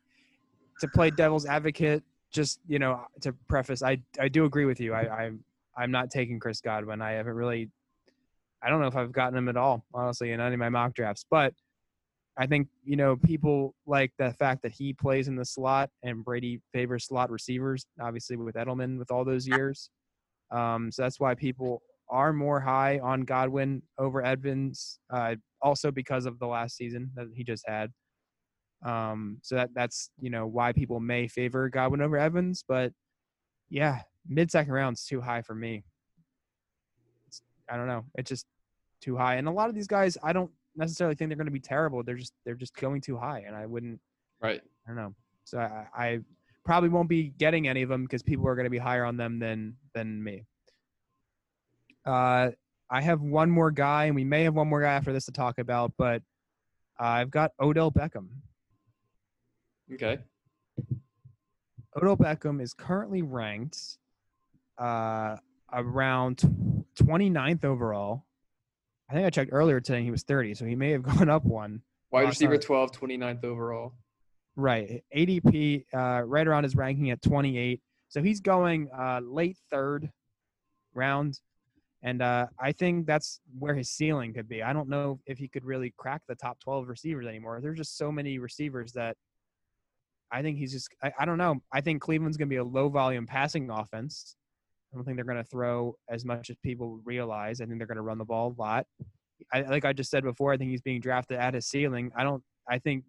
to 0.79 0.87
play 0.87 1.09
devil's 1.09 1.45
advocate, 1.45 2.03
just 2.31 2.59
you 2.67 2.79
know, 2.79 3.01
to 3.21 3.33
preface, 3.47 3.81
I 3.81 3.97
I 4.19 4.27
do 4.29 4.45
agree 4.45 4.65
with 4.65 4.79
you. 4.79 4.93
I 4.93 5.23
I'm 5.25 5.43
I'm 5.77 5.91
not 5.91 6.09
taking 6.09 6.39
Chris 6.39 6.61
Godwin. 6.61 7.01
I 7.01 7.11
haven't 7.11 7.33
really, 7.33 7.69
I 8.63 8.69
don't 8.69 8.81
know 8.81 8.87
if 8.87 8.95
I've 8.95 9.11
gotten 9.11 9.37
him 9.37 9.49
at 9.49 9.57
all, 9.57 9.85
honestly, 9.93 10.31
in 10.31 10.39
any 10.39 10.53
of 10.53 10.59
my 10.59 10.69
mock 10.69 10.93
drafts. 10.93 11.25
But 11.29 11.53
I 12.37 12.47
think 12.47 12.67
you 12.83 12.97
know 12.97 13.15
people 13.15 13.75
like 13.85 14.11
the 14.17 14.33
fact 14.33 14.61
that 14.63 14.73
he 14.73 14.93
plays 14.93 15.27
in 15.27 15.35
the 15.35 15.45
slot 15.45 15.89
and 16.03 16.23
Brady 16.23 16.61
favors 16.73 17.05
slot 17.05 17.29
receivers, 17.29 17.85
obviously 18.01 18.35
with 18.35 18.55
Edelman 18.55 18.97
with 18.97 19.11
all 19.11 19.23
those 19.23 19.47
years. 19.47 19.89
Um, 20.51 20.91
so 20.91 21.01
that's 21.03 21.19
why 21.19 21.35
people 21.35 21.81
are 22.09 22.33
more 22.33 22.59
high 22.59 22.99
on 22.99 23.21
Godwin 23.21 23.81
over 23.97 24.21
Evans. 24.21 24.99
Uh, 25.09 25.35
also 25.65 25.91
because 25.91 26.27
of 26.27 26.37
the 26.37 26.45
last 26.45 26.77
season 26.77 27.09
that 27.15 27.27
he 27.33 27.43
just 27.43 27.63
had. 27.67 27.91
Um, 28.85 29.39
so 29.41 29.55
that 29.55 29.69
that's 29.73 30.11
you 30.19 30.29
know 30.29 30.45
why 30.45 30.71
people 30.73 30.99
may 30.99 31.27
favor 31.27 31.69
Godwin 31.69 32.01
over 32.01 32.17
Evans, 32.17 32.63
but 32.67 32.93
yeah, 33.69 34.01
mid 34.27 34.51
second 34.51 34.73
round's 34.73 35.05
too 35.05 35.21
high 35.21 35.41
for 35.41 35.55
me. 35.55 35.83
It's, 37.27 37.41
I 37.69 37.77
don't 37.77 37.87
know, 37.87 38.05
it's 38.15 38.29
just 38.29 38.45
too 39.01 39.15
high, 39.17 39.35
and 39.35 39.47
a 39.47 39.51
lot 39.51 39.69
of 39.69 39.75
these 39.75 39.87
guys, 39.87 40.17
I 40.23 40.33
don't 40.33 40.51
necessarily 40.75 41.15
think 41.15 41.29
they're 41.29 41.37
going 41.37 41.45
to 41.47 41.51
be 41.51 41.59
terrible. 41.59 42.03
They're 42.03 42.15
just 42.15 42.33
they're 42.45 42.55
just 42.55 42.75
going 42.75 43.01
too 43.01 43.17
high, 43.17 43.43
and 43.47 43.55
I 43.55 43.65
wouldn't, 43.65 43.99
Right. 44.41 44.61
I 44.85 44.89
don't 44.89 44.97
know. 44.97 45.13
So 45.45 45.59
I, 45.59 45.87
I 45.95 46.19
probably 46.63 46.89
won't 46.89 47.09
be 47.09 47.29
getting 47.37 47.67
any 47.67 47.83
of 47.83 47.89
them 47.89 48.03
because 48.03 48.23
people 48.23 48.47
are 48.47 48.55
going 48.55 48.65
to 48.65 48.71
be 48.71 48.77
higher 48.77 49.05
on 49.05 49.17
them 49.17 49.39
than 49.39 49.75
than 49.93 50.23
me. 50.23 50.43
Uh, 52.05 52.51
I 52.89 53.01
have 53.01 53.21
one 53.21 53.49
more 53.49 53.71
guy, 53.71 54.05
and 54.05 54.15
we 54.15 54.23
may 54.23 54.43
have 54.43 54.53
one 54.53 54.67
more 54.67 54.81
guy 54.81 54.93
after 54.93 55.11
this 55.11 55.25
to 55.25 55.31
talk 55.31 55.57
about, 55.57 55.93
but 55.97 56.21
uh, 56.99 57.05
I've 57.05 57.31
got 57.31 57.51
Odell 57.59 57.91
Beckham. 57.91 58.27
Okay. 59.93 60.19
Odell 61.95 62.17
Beckham 62.17 62.61
is 62.61 62.73
currently 62.73 63.21
ranked 63.21 63.97
uh, 64.77 65.37
around 65.71 66.37
tw- 66.39 67.03
29th 67.03 67.65
overall. 67.65 68.25
I 69.09 69.13
think 69.13 69.25
I 69.25 69.29
checked 69.29 69.51
earlier 69.53 69.79
today 69.79 70.03
he 70.03 70.11
was 70.11 70.23
30, 70.23 70.55
so 70.55 70.65
he 70.65 70.75
may 70.75 70.91
have 70.91 71.03
gone 71.17 71.29
up 71.29 71.45
one. 71.45 71.81
Wide 72.11 72.27
receiver 72.27 72.53
sorry. 72.53 72.87
12, 72.87 72.91
29th 72.91 73.43
overall. 73.43 73.93
Right. 74.55 75.03
ADP 75.15 75.85
uh, 75.93 76.21
right 76.21 76.47
around 76.47 76.63
his 76.63 76.75
ranking 76.75 77.11
at 77.11 77.21
28. 77.21 77.81
So 78.07 78.21
he's 78.21 78.39
going 78.39 78.89
uh, 78.97 79.19
late 79.23 79.57
third 79.69 80.09
round. 80.93 81.39
And 82.01 82.21
uh, 82.21 82.47
I 82.59 82.71
think 82.71 83.07
that's 83.07 83.41
where 83.57 83.73
his 83.73 83.89
ceiling 83.89 84.33
could 84.33 84.47
be. 84.47 84.61
I 84.61 84.73
don't 84.73 84.89
know 84.89 85.19
if 85.25 85.37
he 85.37 85.47
could 85.47 85.65
really 85.65 85.93
crack 85.97 86.21
the 86.27 86.35
top 86.35 86.59
12 86.59 86.87
receivers 86.87 87.25
anymore. 87.25 87.59
There's 87.61 87.77
just 87.77 87.97
so 87.97 88.11
many 88.11 88.37
receivers 88.37 88.93
that 88.93 89.17
I 90.31 90.41
think 90.41 90.57
he's 90.57 90.71
just, 90.71 90.89
I, 91.03 91.11
I 91.19 91.25
don't 91.25 91.37
know. 91.37 91.61
I 91.73 91.81
think 91.81 92.01
Cleveland's 92.01 92.37
going 92.37 92.47
to 92.47 92.53
be 92.53 92.57
a 92.57 92.63
low 92.63 92.89
volume 92.89 93.25
passing 93.25 93.69
offense. 93.69 94.35
I 94.95 94.97
don't 94.97 95.03
think 95.03 95.17
they're 95.17 95.25
going 95.25 95.43
to 95.43 95.43
throw 95.43 95.97
as 96.09 96.23
much 96.23 96.49
as 96.49 96.55
people 96.63 97.01
realize. 97.03 97.59
I 97.59 97.65
think 97.65 97.79
they're 97.79 97.87
going 97.87 97.97
to 97.97 98.01
run 98.01 98.17
the 98.17 98.23
ball 98.23 98.55
a 98.57 98.61
lot. 98.61 98.85
I, 99.51 99.63
like 99.63 99.83
I 99.83 99.91
just 99.91 100.09
said 100.09 100.23
before, 100.23 100.53
I 100.53 100.57
think 100.57 100.71
he's 100.71 100.81
being 100.81 101.01
drafted 101.01 101.37
at 101.37 101.53
his 101.53 101.67
ceiling. 101.67 102.13
I 102.15 102.23
don't, 102.23 102.41
I 102.69 102.79
think 102.79 103.03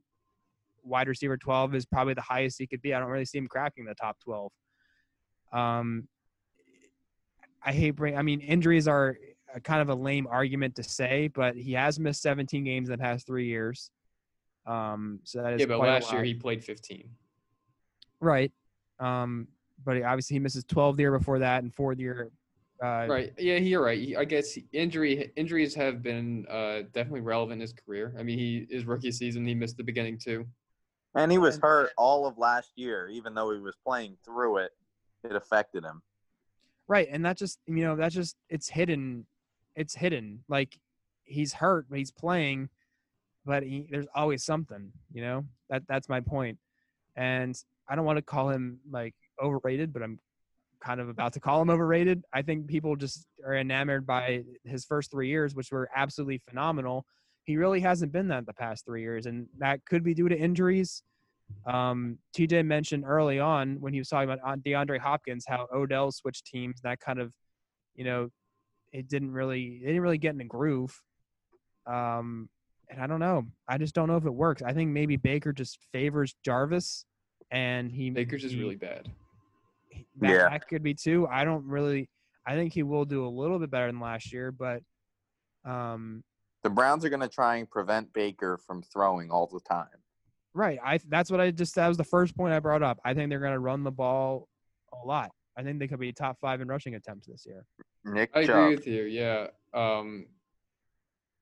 wide 0.83 1.07
receiver 1.07 1.37
12 1.37 1.77
is 1.77 1.87
probably 1.87 2.15
the 2.15 2.23
highest 2.23 2.59
he 2.59 2.67
could 2.67 2.83
be. 2.83 2.93
I 2.93 2.99
don't 2.99 3.09
really 3.09 3.25
see 3.25 3.39
him 3.39 3.47
cracking 3.47 3.85
the 3.85 3.95
top 3.95 4.17
12. 4.25 4.51
Um, 5.53 6.09
I 7.65 7.73
hate 7.73 7.93
bring. 7.93 8.19
I 8.19 8.23
mean, 8.23 8.41
injuries 8.41 8.89
are 8.89 9.17
a 9.55 9.61
kind 9.61 9.81
of 9.81 9.89
a 9.89 9.95
lame 9.95 10.27
argument 10.29 10.75
to 10.77 10.83
say, 10.83 11.29
but 11.29 11.55
he 11.55 11.73
has 11.75 12.01
missed 12.01 12.21
17 12.21 12.65
games 12.65 12.89
in 12.89 12.93
the 12.93 12.99
past 12.99 13.29
three 13.29 13.47
years. 13.47 13.93
Um, 14.67 15.21
so 15.23 15.41
that 15.41 15.53
is 15.53 15.61
Yeah, 15.61 15.67
but 15.67 15.79
last 15.79 16.13
year 16.13 16.25
he 16.25 16.35
played 16.35 16.65
15. 16.65 17.09
right. 18.19 18.51
Um, 18.99 19.47
but 19.85 20.01
obviously 20.03 20.35
he 20.35 20.41
misses 20.41 20.65
12 20.65 20.97
the 20.97 21.03
year 21.03 21.17
before 21.17 21.39
that 21.39 21.63
and 21.63 21.75
four 21.75 21.95
the 21.95 22.03
year. 22.03 22.31
Uh, 22.83 23.07
Right. 23.09 23.33
Yeah, 23.39 23.57
you're 23.57 23.83
right. 23.83 23.99
He- 23.99 24.17
I 24.17 24.25
guess 24.25 24.59
injury 24.73 25.33
injuries 25.37 25.75
have 25.75 26.03
been 26.03 26.47
uh, 26.49 26.83
definitely 26.93 27.23
relevant 27.23 27.55
in 27.55 27.61
his 27.61 27.73
career. 27.73 28.15
I 28.19 28.23
mean, 28.23 28.39
he 28.39 28.67
his 28.71 28.85
rookie 28.85 29.13
season 29.13 29.47
he 29.47 29.55
missed 29.55 29.77
the 29.77 29.85
beginning 29.85 30.19
too. 30.19 30.47
And 31.15 31.33
he 31.33 31.39
was 31.39 31.57
hurt 31.57 31.91
all 31.97 32.27
of 32.27 32.37
last 32.37 32.73
year, 32.77 33.09
even 33.09 33.33
though 33.33 33.51
he 33.51 33.59
was 33.59 33.75
playing 33.85 34.19
through 34.25 34.59
it. 34.59 34.73
It 35.25 35.35
affected 35.35 35.83
him. 35.85 36.03
Right, 36.89 37.09
and 37.11 37.25
that 37.25 37.37
just 37.39 37.59
you 37.67 37.83
know 37.85 37.97
that 37.97 38.13
just 38.13 38.37
it's 38.49 38.69
hidden, 38.69 39.27
it's 39.75 39.95
hidden. 39.95 40.45
Like 40.49 40.79
he's 41.25 41.55
hurt, 41.55 41.87
but 41.89 41.99
he's 41.99 42.13
playing, 42.13 42.69
but 43.45 43.63
he, 43.63 43.87
there's 43.91 44.07
always 44.15 44.45
something. 44.45 44.93
You 45.13 45.23
know 45.23 45.45
that 45.71 45.83
that's 45.89 46.09
my 46.09 46.21
point, 46.21 46.59
and 47.17 47.59
I 47.89 47.97
don't 47.97 48.05
want 48.05 48.19
to 48.19 48.23
call 48.23 48.51
him 48.51 48.79
like 48.91 49.15
overrated, 49.43 49.93
but 49.93 50.03
I'm 50.03 50.19
kind 50.81 51.01
of 51.01 51.09
about 51.09 51.33
to 51.35 51.41
call 51.41 51.63
him 51.63 51.71
overrated. 51.71 52.23
I 52.33 52.43
think 52.43 52.67
people 52.67 52.97
just 52.97 53.27
are 53.45 53.57
enamored 53.57 54.07
by 54.07 54.45
his 54.65 54.85
first 54.85 55.11
three 55.11 55.29
years, 55.29 55.55
which 55.55 55.71
were 55.73 55.89
absolutely 55.95 56.39
phenomenal. 56.49 57.05
He 57.45 57.57
really 57.57 57.81
hasn't 57.81 58.13
been 58.13 58.29
that 58.29 58.47
the 58.47 58.55
past 58.55 58.85
three 58.85 59.03
years, 59.03 59.27
and 59.27 59.47
that 59.59 59.85
could 59.85 60.03
be 60.03 60.15
due 60.15 60.29
to 60.29 60.37
injuries. 60.37 61.03
Um, 61.65 62.19
TJ 62.37 62.65
mentioned 62.65 63.05
early 63.07 63.39
on 63.39 63.81
when 63.81 63.93
he 63.93 64.01
was 64.01 64.09
talking 64.09 64.29
about 64.29 64.63
DeAndre 64.65 64.99
Hopkins 64.99 65.45
how 65.47 65.69
Odell 65.73 66.11
switched 66.11 66.47
teams. 66.47 66.81
That 66.83 66.99
kind 67.01 67.21
of, 67.21 67.33
you 67.95 68.05
know, 68.05 68.31
it 68.93 69.09
didn't 69.09 69.31
really, 69.33 69.81
it 69.83 69.87
didn't 69.87 70.01
really 70.03 70.19
get 70.19 70.35
in 70.35 70.41
a 70.41 70.45
groove. 70.45 71.01
Um, 71.87 72.49
and 72.89 73.01
I 73.01 73.07
don't 73.07 73.21
know. 73.21 73.45
I 73.69 73.79
just 73.79 73.95
don't 73.95 74.09
know 74.09 74.17
if 74.17 74.27
it 74.27 74.35
works. 74.35 74.63
I 74.63 74.73
think 74.73 74.91
maybe 74.91 75.17
Baker 75.17 75.53
just 75.53 75.79
favors 75.93 76.35
Jarvis, 76.45 77.05
and 77.51 77.91
he 77.91 78.11
Baker's 78.11 78.43
just 78.43 78.55
he- 78.55 78.61
really 78.61 78.77
bad. 78.77 79.09
That, 80.21 80.31
Yeah. 80.31 80.49
that 80.49 80.69
could 80.69 80.83
be 80.83 80.95
too. 80.95 81.27
I 81.31 81.45
don't 81.45 81.65
really. 81.67 82.09
I 82.47 82.55
think 82.55 82.73
he 82.73 82.83
will 82.83 83.05
do 83.05 83.27
a 83.27 83.29
little 83.29 83.59
bit 83.59 83.71
better 83.71 83.87
than 83.87 83.99
last 84.01 84.33
year, 84.33 84.53
but 84.53 84.83
um, 85.65 86.23
The 86.63 86.71
Browns 86.71 87.05
are 87.05 87.09
going 87.09 87.21
to 87.21 87.29
try 87.29 87.57
and 87.57 87.69
prevent 87.69 88.13
Baker 88.13 88.59
from 88.67 88.83
throwing 88.83 89.31
all 89.31 89.47
the 89.49 89.61
time. 89.69 89.89
right. 90.55 90.79
I 90.85 90.99
that's 91.09 91.31
what 91.31 91.41
I 91.41 91.51
just 91.51 91.75
that 91.75 91.89
was 91.89 91.97
the 91.97 92.05
first 92.05 92.37
point 92.37 92.53
I 92.55 92.61
brought 92.61 92.83
up. 92.83 92.99
I 93.05 93.15
think 93.15 93.31
they're 93.31 93.41
going 93.41 93.53
to 93.53 93.59
run 93.59 93.83
the 93.83 93.91
ball 93.91 94.49
a 94.93 95.07
lot. 95.07 95.31
I 95.59 95.63
think 95.63 95.79
they 95.81 95.89
could 95.89 95.99
be 96.01 96.13
top 96.13 96.39
five 96.41 96.61
in 96.61 96.69
rushing 96.69 96.95
attempts 96.95 97.27
this 97.27 97.45
year. 97.47 97.65
Nick 98.05 98.31
I 98.35 98.45
Chubb. 98.47 98.57
agree 98.59 98.77
with 98.77 98.87
you. 98.87 99.03
Yeah. 99.05 99.49
Um, 99.75 100.27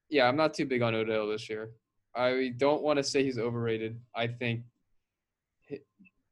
yeah, 0.09 0.27
I'm 0.29 0.37
not 0.37 0.55
too 0.55 0.65
big 0.67 0.81
on 0.83 0.95
Odell 0.95 1.29
this 1.29 1.51
year. 1.51 1.71
I 2.17 2.53
don't 2.57 2.83
want 2.83 2.97
to 2.99 3.03
say 3.03 3.25
he's 3.25 3.39
overrated. 3.39 4.01
I 4.15 4.29
think 4.29 4.63
hi- 5.69 5.81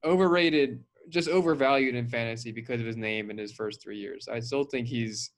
overrated, 0.04 0.82
just 1.08 1.28
overvalued 1.28 1.94
in 1.94 2.06
fantasy 2.08 2.52
because 2.52 2.80
of 2.80 2.86
his 2.86 2.96
name 2.96 3.30
in 3.30 3.38
his 3.38 3.52
first 3.52 3.82
three 3.82 3.98
years. 3.98 4.28
I 4.28 4.40
still 4.40 4.64
think 4.64 4.86
he's 4.86 5.30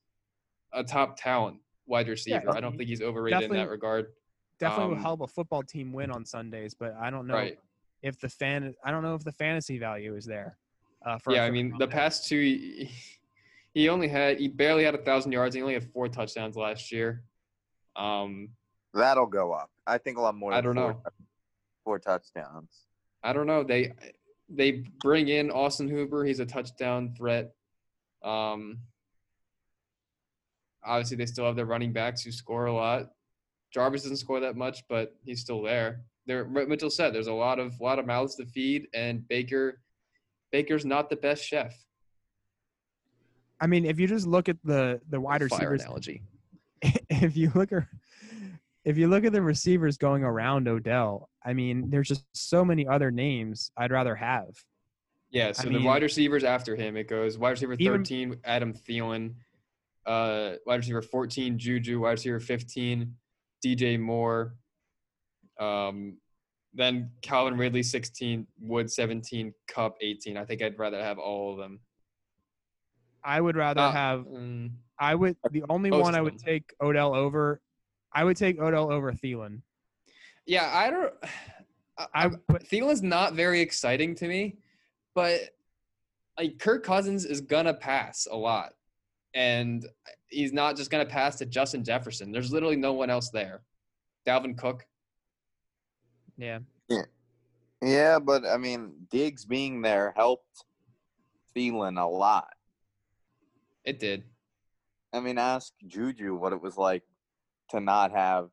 a 0.73 0.83
top 0.85 1.17
talent 1.19 1.59
wide 1.87 2.09
receiver. 2.09 2.51
I 2.51 2.61
don't 2.61 2.77
think 2.77 2.89
he's 2.89 3.03
overrated 3.03 3.43
in 3.43 3.51
that 3.53 3.69
regard. 3.69 4.13
Definitely 4.59 4.91
will 4.91 4.97
Um, 4.99 5.03
help 5.03 5.21
a 5.21 5.27
football 5.27 5.63
team 5.63 5.93
win 5.93 6.11
on 6.11 6.25
Sundays, 6.25 6.75
but 6.75 6.95
I 6.95 7.11
don't 7.11 7.27
know 7.27 7.35
Right. 7.35 7.59
if 8.03 8.19
the 8.19 8.29
fan. 8.29 8.75
I 8.85 8.91
don't 8.91 9.03
know 9.03 9.15
if 9.15 9.25
the 9.25 9.33
fantasy 9.33 9.79
value 9.79 10.15
is 10.17 10.25
there. 10.25 10.59
Uh, 11.05 11.19
for 11.19 11.33
a 11.33 11.35
Yeah, 11.37 11.45
I 11.45 11.51
mean, 11.51 11.77
the 11.79 11.89
past 11.89 12.29
two, 12.29 12.41
he- 12.41 12.91
he 13.75 13.89
only 13.89 14.09
had, 14.09 14.39
he 14.39 14.49
barely 14.49 14.85
had 14.85 14.95
a 14.95 15.03
thousand 15.03 15.33
yards. 15.33 15.55
He 15.55 15.61
only 15.61 15.75
had 15.75 15.85
four 15.93 16.09
touchdowns 16.09 16.57
last 16.57 16.91
year. 16.93 17.25
Um, 17.97 18.51
That'll 18.95 19.27
go 19.27 19.53
up. 19.53 19.71
I 19.87 19.99
think 19.99 20.19
a 20.19 20.21
lot 20.21 20.29
have 20.29 20.35
more 20.37 20.53
I 20.53 20.61
don't 20.61 20.75
four, 20.75 20.93
know. 20.93 21.03
four 21.85 21.99
touchdowns. 21.99 22.87
I 23.25 23.33
don't 23.33 23.47
know. 23.47 23.65
They 23.65 23.93
they 24.49 24.85
bring 25.01 25.29
in 25.29 25.51
Austin 25.51 25.89
Hooper. 25.89 26.25
He's 26.25 26.41
a 26.41 26.47
touchdown 26.47 27.15
threat. 27.17 27.53
Um, 28.23 28.79
obviously, 30.85 31.17
they 31.17 31.27
still 31.27 31.47
have 31.47 31.57
their 31.57 31.67
running 31.67 31.93
backs 31.93 32.23
who 32.23 32.33
score 32.33 32.67
a 32.67 32.73
lot. 32.73 33.11
Jarvis 33.73 34.03
doesn't 34.03 34.19
score 34.19 34.41
that 34.41 34.57
much, 34.57 34.85
but 34.89 35.17
he's 35.25 35.41
still 35.41 35.63
there. 35.63 36.03
There, 36.27 36.45
what 36.45 36.69
Mitchell 36.69 36.91
said, 36.91 37.13
there's 37.15 37.27
a 37.27 37.33
lot 37.33 37.59
of 37.59 37.79
lot 37.81 37.99
of 37.99 38.07
mouths 38.07 38.37
to 38.37 38.47
feed, 38.47 38.89
and 38.95 39.27
Baker, 39.29 39.81
Baker's 40.53 40.85
not 40.85 41.11
the 41.11 41.17
best 41.17 41.45
chef. 41.45 41.75
I 43.61 43.67
mean, 43.67 43.85
if 43.85 43.99
you 43.99 44.07
just 44.07 44.27
look 44.27 44.49
at 44.49 44.57
the 44.65 45.01
the 45.11 45.21
wide 45.21 45.41
Fire 45.49 45.71
receivers, 45.71 45.83
analogy. 45.83 46.23
if 46.83 47.37
you 47.37 47.51
look 47.55 47.73
at 47.73 47.85
if 48.85 48.99
you 48.99 49.09
look 49.09 49.25
at 49.25 49.33
the 49.33 49.43
receivers 49.43 49.97
going 49.97 50.23
around 50.23 50.69
Odell, 50.69 51.29
I 51.45 51.53
mean, 51.53 51.91
there's 51.91 52.09
just 52.09 52.25
so 52.33 52.65
many 52.65 52.87
other 52.87 53.11
names 53.11 53.71
I'd 53.77 53.91
rather 53.93 54.15
have. 54.15 54.55
Yeah, 55.31 55.53
so 55.53 55.65
the 55.65 55.71
mean- 55.75 55.85
wide 55.85 56.03
receivers 56.03 56.45
after 56.45 56.77
him, 56.77 56.97
it 56.97 57.09
goes 57.09 57.37
wide 57.39 57.51
receiver 57.51 57.75
Even- 57.75 58.01
13, 58.05 58.41
Adam 58.45 58.73
Thielen, 58.73 59.35
uh, 60.07 60.55
wide 60.67 60.77
receiver 60.77 61.03
14, 61.03 61.59
Juju, 61.59 62.01
wide 62.01 62.13
receiver 62.13 62.41
15, 62.41 63.17
DJ 63.65 63.99
Moore, 63.99 64.55
um, 65.59 66.19
then 66.73 67.11
Calvin 67.23 67.57
Ridley 67.57 67.83
16, 67.83 68.47
Wood 68.61 68.91
17, 68.91 69.53
Kupp 69.69 69.97
18. 70.01 70.37
I 70.37 70.45
think 70.45 70.63
I'd 70.63 70.79
rather 70.79 71.03
have 71.03 71.19
all 71.19 71.53
of 71.53 71.59
them. 71.59 71.81
I 73.23 73.41
would 73.41 73.57
rather 73.57 73.81
Uh, 73.81 73.93
have. 73.93 74.21
mm, 74.27 74.71
I 74.99 75.15
would. 75.15 75.37
The 75.51 75.65
only 75.69 75.91
one 75.91 76.15
I 76.15 76.21
would 76.21 76.35
them. 76.35 76.47
take 76.47 76.75
Odell 76.81 77.15
over. 77.15 77.61
I 78.13 78.23
would 78.25 78.37
take 78.37 78.59
Odell 78.61 78.93
over 78.93 79.13
Thielen. 79.13 79.63
Yeah, 80.47 80.71
I 80.73 80.91
don't. 80.91 81.13
I, 81.97 82.07
I 82.13 82.25
I, 82.25 82.29
but 82.49 82.65
Thielen's 82.69 83.03
not 83.03 83.35
very 83.35 83.61
exciting 83.61 84.17
to 84.17 84.27
me, 84.27 84.57
but 85.15 85.41
like 86.37 86.59
Kirk 86.59 86.85
Cousins 86.85 87.25
is 87.25 87.41
gonna 87.41 87.75
pass 87.75 88.27
a 88.31 88.37
lot, 88.37 88.73
and 89.33 89.87
he's 90.29 90.53
not 90.53 90.77
just 90.77 90.91
gonna 90.91 91.07
pass 91.07 91.37
to 91.37 91.47
Justin 91.47 91.85
Jefferson. 91.85 92.33
There's 92.33 92.53
literally 92.53 92.77
no 92.77 92.93
one 92.93 93.11
else 93.11 93.31
there. 93.31 93.63
Dalvin 94.27 94.57
Cook. 94.57 94.87
Yeah. 96.37 96.61
yeah, 96.89 97.03
Yeah, 97.81 98.19
but 98.19 98.45
I 98.45 98.57
mean, 98.57 98.93
Diggs 99.11 99.45
being 99.45 99.83
there 99.83 100.13
helped 100.17 100.65
Thielen 101.55 102.01
a 102.01 102.07
lot. 102.07 102.49
It 103.85 104.01
did. 104.01 104.25
I 105.13 105.21
mean, 105.21 105.39
ask 105.39 105.73
Juju 105.87 106.35
what 106.35 106.53
it 106.53 106.61
was 106.61 106.77
like 106.77 107.05
to 107.71 107.81
not 107.81 108.11
have 108.11 108.49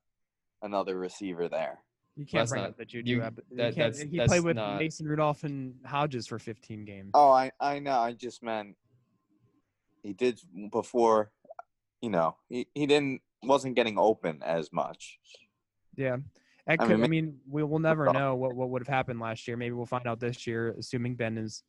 another 0.62 0.97
receiver 0.97 1.47
there. 1.49 1.80
you 2.18 2.26
can't 2.26 2.41
that's 2.41 2.51
bring 2.51 2.62
not- 2.64 2.72
up 2.72 2.78
the 2.78 2.86
Juju. 2.86 3.09
you- 3.09 3.24
ep- 3.24 3.39
you 3.49 3.57
that- 3.57 3.74
can't- 3.76 3.93
that's- 3.93 3.99
he 4.12 4.18
that's 4.18 4.28
played 4.30 4.43
with 4.43 4.57
not- 4.57 4.80
Mason 4.80 5.07
Rudolph 5.07 5.43
and 5.43 5.76
Hodges 5.86 6.28
for 6.28 6.38
15 6.39 6.84
games. 6.86 7.12
Oh, 7.14 7.32
I 7.32 7.51
I 7.59 7.80
know. 7.80 7.97
I 7.97 8.12
just 8.14 8.43
meant 8.43 8.76
he 10.03 10.14
did 10.14 10.39
before. 10.72 11.32
You 12.01 12.09
know, 12.09 12.36
he, 12.49 12.68
he 12.74 12.86
didn't 12.88 13.22
wasn't 13.43 13.76
getting 13.76 13.97
open 13.97 14.41
as 14.43 14.72
much. 14.74 15.20
Yeah. 15.95 16.18
I, 16.68 16.74
I 16.74 16.78
could, 16.78 16.89
mean, 16.89 17.03
I 17.03 17.07
mean, 17.07 17.39
we 17.49 17.64
will 17.64 17.80
never 17.80 18.12
know 18.12 18.36
what, 18.36 18.55
what 18.55 18.70
would 18.70 18.82
have 18.82 18.88
happened 18.88 19.20
last 19.20 19.47
year. 19.47 19.57
Maybe 19.57 19.74
we'll 19.74 19.86
find 19.88 20.05
out 20.07 20.20
this 20.20 20.45
year, 20.45 20.76
assuming 20.78 21.16
Ben 21.16 21.38
is 21.38 21.64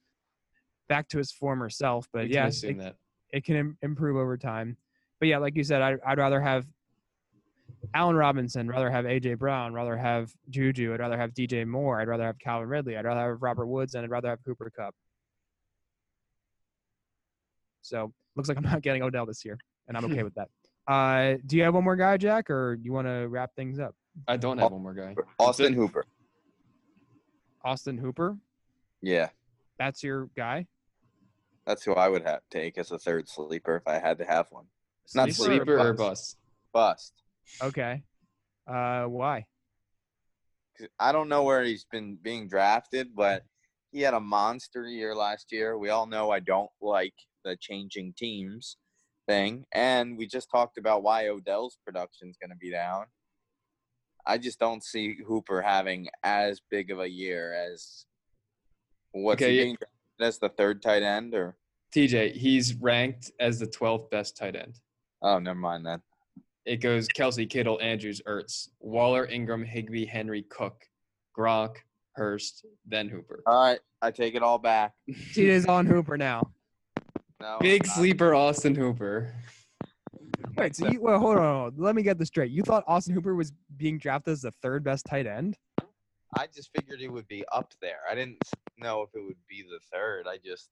back 0.88 1.08
to 1.10 1.18
his 1.18 1.32
former 1.32 1.70
self. 1.70 2.08
But 2.12 2.24
We 2.24 2.28
can 2.34 2.34
yeah, 2.52 2.68
it, 2.88 2.96
it 3.32 3.44
can 3.44 3.56
im- 3.56 3.78
improve 3.82 4.16
over 4.16 4.36
time. 4.36 4.76
But 5.18 5.28
yeah, 5.28 5.38
like 5.38 5.56
you 5.56 5.64
said, 5.64 5.80
I, 5.82 5.96
I'd 6.06 6.18
rather 6.18 6.40
have 6.40 6.66
Allen 7.94 8.16
Robinson, 8.16 8.68
rather 8.68 8.90
have 8.90 9.04
AJ 9.04 9.38
Brown, 9.38 9.72
rather 9.74 9.96
have 9.96 10.32
Juju, 10.50 10.94
I'd 10.94 11.00
rather 11.00 11.16
have 11.18 11.32
DJ 11.34 11.66
Moore, 11.66 12.00
I'd 12.00 12.08
rather 12.08 12.24
have 12.24 12.38
Calvin 12.38 12.68
Ridley, 12.68 12.96
I'd 12.96 13.04
rather 13.04 13.20
have 13.32 13.42
Robert 13.42 13.66
Woods, 13.66 13.94
and 13.94 14.04
I'd 14.04 14.10
rather 14.10 14.28
have 14.28 14.42
Cooper 14.44 14.70
Kupp. 14.74 14.94
So 17.82 18.12
looks 18.36 18.48
like 18.48 18.56
I'm 18.58 18.64
not 18.64 18.82
getting 18.82 19.02
Odell 19.02 19.26
this 19.26 19.44
year, 19.44 19.58
and 19.88 19.96
I'm 19.96 20.04
okay 20.06 20.22
with 20.24 20.34
that. 20.34 20.48
Uh, 20.86 21.38
do 21.46 21.56
you 21.56 21.62
have 21.64 21.74
one 21.74 21.84
more 21.84 21.96
guy, 21.96 22.16
Jack, 22.16 22.50
or 22.50 22.78
you 22.80 22.92
want 22.92 23.06
to 23.06 23.26
wrap 23.28 23.54
things 23.54 23.78
up? 23.78 23.94
I 24.26 24.36
don't 24.36 24.58
have 24.58 24.72
one 24.72 24.82
more 24.82 24.94
guy. 24.94 25.14
Austin. 25.38 25.72
Hooper. 25.72 26.04
Austin 27.64 27.96
Hooper, 27.96 28.36
Yeah, 29.00 29.28
that's 29.78 30.02
your 30.02 30.28
guy. 30.36 30.66
that's 31.64 31.84
who 31.84 31.94
I 31.94 32.08
would 32.08 32.24
have 32.24 32.40
take 32.50 32.76
as 32.76 32.90
a 32.90 32.98
third 32.98 33.28
sleeper 33.28 33.76
if 33.76 33.86
I 33.86 34.00
had 34.00 34.18
to 34.18 34.24
have 34.24 34.46
one. 34.50 34.64
Not 35.14 35.30
Sleeper 35.30 35.52
or 35.52 35.56
Sleeper 35.58 35.88
or 35.90 35.92
bust? 35.92 36.36
bust? 36.72 37.21
Okay. 37.62 38.02
Uh, 38.66 39.04
why? 39.04 39.46
I 40.98 41.12
don't 41.12 41.28
know 41.28 41.42
where 41.42 41.62
he's 41.62 41.86
been 41.90 42.18
being 42.22 42.48
drafted, 42.48 43.14
but 43.14 43.44
he 43.92 44.00
had 44.00 44.14
a 44.14 44.20
monster 44.20 44.86
year 44.86 45.14
last 45.14 45.52
year. 45.52 45.78
We 45.78 45.90
all 45.90 46.06
know 46.06 46.30
I 46.30 46.40
don't 46.40 46.70
like 46.80 47.14
the 47.44 47.56
changing 47.60 48.14
teams 48.16 48.76
thing, 49.28 49.64
and 49.72 50.16
we 50.16 50.26
just 50.26 50.50
talked 50.50 50.78
about 50.78 51.02
why 51.02 51.28
Odell's 51.28 51.78
production 51.84 52.28
is 52.28 52.36
going 52.40 52.50
to 52.50 52.56
be 52.56 52.70
down. 52.70 53.06
I 54.26 54.38
just 54.38 54.58
don't 54.58 54.84
see 54.84 55.16
Hooper 55.26 55.62
having 55.62 56.08
as 56.22 56.60
big 56.70 56.90
of 56.90 57.00
a 57.00 57.08
year 57.08 57.52
as 57.52 58.06
what's 59.12 59.42
Okay, 59.42 59.52
he 59.52 59.62
being 59.62 59.76
drafted 59.76 60.26
as 60.26 60.38
the 60.38 60.48
third 60.48 60.80
tight 60.80 61.02
end 61.02 61.34
or 61.34 61.56
TJ, 61.94 62.34
he's 62.34 62.74
ranked 62.74 63.30
as 63.38 63.58
the 63.58 63.66
12th 63.66 64.10
best 64.10 64.36
tight 64.36 64.56
end. 64.56 64.80
oh 65.22 65.38
never 65.38 65.58
mind 65.58 65.84
then. 65.84 66.00
It 66.64 66.76
goes 66.76 67.08
Kelce, 67.08 67.48
Kittle, 67.48 67.80
Andrews, 67.80 68.22
Ertz, 68.26 68.68
Waller, 68.80 69.26
Ingram, 69.26 69.64
Higbee, 69.64 70.06
Henry, 70.06 70.42
Cook, 70.42 70.80
Gronk, 71.36 71.76
Hurst, 72.14 72.64
then 72.86 73.08
Hooper. 73.08 73.42
All 73.46 73.64
right, 73.64 73.80
I 74.00 74.10
take 74.10 74.34
it 74.34 74.42
all 74.42 74.58
back. 74.58 74.92
He 75.06 75.48
is 75.48 75.66
on 75.66 75.86
Hooper 75.86 76.16
now. 76.16 76.52
No, 77.40 77.58
Big 77.60 77.86
sleeper 77.86 78.34
Austin 78.34 78.74
Hooper. 78.74 79.34
Wait, 80.56 80.76
so 80.76 80.88
you, 80.88 81.00
well, 81.00 81.18
hold 81.18 81.38
on, 81.38 81.42
hold 81.42 81.72
on. 81.78 81.84
Let 81.84 81.96
me 81.96 82.02
get 82.02 82.18
this 82.18 82.28
straight. 82.28 82.52
You 82.52 82.62
thought 82.62 82.84
Austin 82.86 83.14
Hooper 83.14 83.34
was 83.34 83.52
being 83.76 83.98
drafted 83.98 84.32
as 84.32 84.42
the 84.42 84.52
third 84.62 84.84
best 84.84 85.06
tight 85.06 85.26
end? 85.26 85.56
I 86.34 86.46
just 86.54 86.70
figured 86.74 87.00
it 87.00 87.08
would 87.08 87.26
be 87.26 87.44
up 87.52 87.72
there. 87.80 87.98
I 88.10 88.14
didn't 88.14 88.38
know 88.78 89.02
if 89.02 89.10
it 89.14 89.24
would 89.24 89.36
be 89.48 89.62
the 89.62 89.80
third. 89.92 90.26
I 90.28 90.38
just 90.44 90.68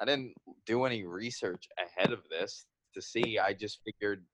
I 0.00 0.04
didn't 0.04 0.34
do 0.64 0.84
any 0.84 1.04
research 1.04 1.68
ahead 1.78 2.12
of 2.12 2.20
this 2.30 2.64
to 2.94 3.02
see. 3.02 3.38
I 3.38 3.52
just 3.52 3.80
figured 3.84 4.24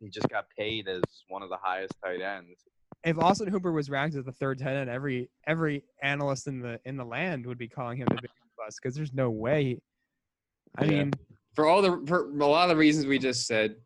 he 0.00 0.08
just 0.08 0.28
got 0.28 0.46
paid 0.56 0.88
as 0.88 1.02
one 1.28 1.42
of 1.42 1.48
the 1.48 1.56
highest 1.60 1.94
tight 2.04 2.20
ends. 2.20 2.64
If 3.04 3.18
Austin 3.18 3.48
Hooper 3.48 3.72
was 3.72 3.90
ranked 3.90 4.16
as 4.16 4.24
the 4.24 4.32
third 4.32 4.58
tight 4.58 4.74
end, 4.74 4.90
every 4.90 5.30
every 5.46 5.84
analyst 6.02 6.46
in 6.46 6.60
the 6.60 6.80
in 6.84 6.96
the 6.96 7.04
land 7.04 7.46
would 7.46 7.58
be 7.58 7.68
calling 7.68 7.96
him 7.98 8.06
the 8.10 8.16
big 8.20 8.30
bust 8.56 8.78
because 8.82 8.94
there's 8.96 9.12
no 9.12 9.30
way. 9.30 9.80
I 10.76 10.84
Yeah. 10.84 10.90
mean, 11.04 11.12
For 11.54 11.66
all 11.66 11.80
the 11.82 12.04
for 12.06 12.28
a 12.30 12.46
lot 12.46 12.64
of 12.64 12.70
the 12.70 12.76
reasons 12.76 13.06
we 13.06 13.18
just 13.18 13.46
said, 13.46 13.76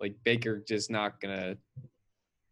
like 0.00 0.14
Baker 0.24 0.62
just 0.66 0.90
not 0.90 1.20
gonna. 1.20 1.56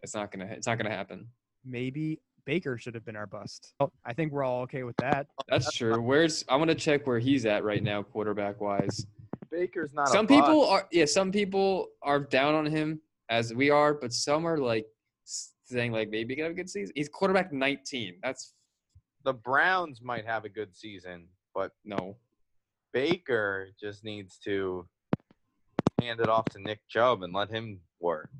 It's 0.02 0.14
not 0.14 0.30
gonna. 0.30 0.46
It's 0.46 0.66
not 0.66 0.78
gonna 0.78 0.94
happen. 0.94 1.26
maybe 1.64 2.20
Baker 2.44 2.78
should 2.78 2.94
have 2.94 3.04
been 3.04 3.16
our 3.16 3.26
bust. 3.26 3.74
I 4.06 4.12
think 4.14 4.32
we're 4.32 4.44
all 4.44 4.62
okay 4.62 4.82
with 4.82 4.96
that. 4.98 5.26
That's 5.48 5.72
true. 5.72 6.00
Where's 6.00 6.44
I 6.48 6.56
want 6.56 6.68
to 6.68 6.74
check 6.74 7.06
where 7.06 7.18
he's 7.18 7.44
at 7.46 7.64
right 7.64 7.82
now, 7.82 8.02
quarterback 8.02 8.60
wise. 8.60 9.06
Baker's 9.50 9.92
not. 9.92 10.08
Some 10.08 10.24
a 10.24 10.28
people 10.28 10.60
bust. 10.60 10.72
are 10.72 10.88
yeah, 10.92 11.04
some 11.04 11.32
people 11.32 11.88
are 12.02 12.20
down 12.20 12.54
on 12.54 12.66
him 12.66 13.00
as 13.28 13.54
we 13.54 13.70
are, 13.70 13.94
but 13.94 14.12
some 14.12 14.46
are 14.46 14.58
like 14.58 14.86
saying 15.24 15.92
like 15.92 16.10
maybe 16.10 16.32
he 16.32 16.36
can 16.36 16.44
have 16.44 16.52
a 16.52 16.56
good 16.56 16.70
season. 16.70 16.92
He's 16.96 17.08
quarterback 17.08 17.52
19. 17.52 18.16
That's 18.22 18.54
The 19.24 19.34
Browns 19.34 20.00
might 20.02 20.24
have 20.26 20.44
a 20.44 20.48
good 20.48 20.74
season, 20.74 21.28
but 21.54 21.72
no. 21.84 22.16
Baker 22.92 23.68
just 23.78 24.02
needs 24.04 24.38
to 24.44 24.86
hand 26.00 26.20
it 26.20 26.28
off 26.28 26.46
to 26.46 26.60
Nick 26.60 26.80
Chubb 26.88 27.22
and 27.22 27.34
let 27.34 27.50
him 27.50 27.80
work. 28.00 28.30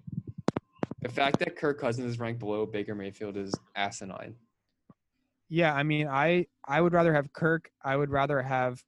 The 1.03 1.09
fact 1.09 1.39
that 1.41 1.57
Kirk 1.57 1.81
Cousins 1.81 2.11
is 2.11 2.19
ranked 2.19 2.41
below 2.41 2.67
Baker 2.67 2.95
Mayfield 2.95 3.37
is 3.37 3.53
asinine. 3.77 4.35
Yeah, 5.49 5.75
I 5.75 5.83
mean, 5.83 6.09
I 6.09 6.47
I 6.67 6.81
would 6.81 6.93
rather 6.93 7.15
have 7.15 7.33
Kirk. 7.33 7.71
I 7.85 7.97
would 7.97 8.11
rather 8.11 8.43
have, 8.43 8.83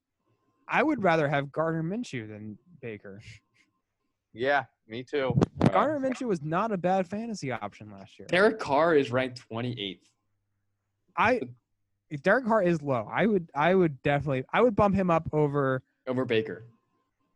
I 0.70 0.82
would 0.82 1.02
rather 1.02 1.28
have 1.28 1.50
Gardner 1.50 1.82
Minshew 1.82 2.28
than 2.28 2.56
Baker. 2.80 3.20
Yeah, 4.32 4.64
me 4.86 5.02
too. 5.02 5.32
Wow. 5.60 5.68
Gardner 5.68 6.08
Minshew 6.08 6.28
was 6.28 6.40
not 6.42 6.70
a 6.70 6.76
bad 6.76 7.06
fantasy 7.08 7.50
option 7.50 7.90
last 7.90 8.18
year. 8.18 8.28
Derek 8.28 8.60
Carr 8.60 8.94
is 8.94 9.10
ranked 9.10 9.42
28th. 9.50 9.98
I, 11.16 11.40
if 12.10 12.22
Derek 12.22 12.44
Carr 12.46 12.62
is 12.62 12.80
low, 12.80 13.08
I 13.12 13.26
would 13.26 13.50
I 13.54 13.74
would 13.74 14.00
definitely 14.02 14.44
I 14.52 14.62
would 14.62 14.76
bump 14.76 14.94
him 14.94 15.10
up 15.10 15.28
over 15.32 15.82
over 16.06 16.24
Baker. 16.24 16.64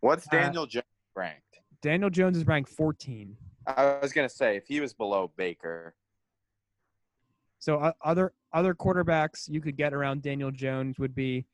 What's 0.01 0.26
Uh, 0.28 0.30
Daniel 0.30 0.66
Jones 0.66 0.85
ranked? 1.16 1.41
Daniel 1.82 2.11
Jones 2.11 2.37
is 2.37 2.47
ranked 2.47 2.70
14. 2.70 3.37
I 3.66 3.99
was 4.01 4.12
gonna 4.12 4.28
say 4.28 4.57
if 4.57 4.66
he 4.68 4.80
was 4.80 4.93
below 4.95 5.32
Baker, 5.37 5.95
So 7.59 7.78
uh, 7.78 7.93
other 8.03 8.32
other 8.53 8.74
quarterbacks 8.74 9.49
you 9.51 9.61
could 9.61 9.76
get 9.76 9.93
around 9.93 10.22
Daniel 10.22 10.51
Jones 10.53 10.99
would 10.99 11.14
be 11.14 11.47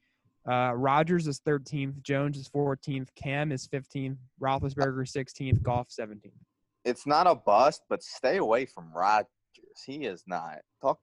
uh, 0.48 0.72
Rodgers 0.74 1.26
is 1.26 1.40
13th, 1.40 2.02
Jones 2.02 2.36
is 2.38 2.48
14th, 2.48 3.08
Cam 3.14 3.52
is 3.52 3.66
15th, 3.68 4.16
Roethlisberger 4.40 5.06
16th, 5.06 5.62
Goff 5.62 5.88
17th. 5.88 6.30
it's 6.84 7.06
not 7.06 7.26
a 7.26 7.34
bust, 7.34 7.82
but 7.88 8.02
stay 8.02 8.38
away 8.38 8.66
from 8.66 8.92
Rodgers. 8.94 9.28
He 9.86 10.04
is 10.04 10.24
not 10.26 10.58
talk 10.80 10.98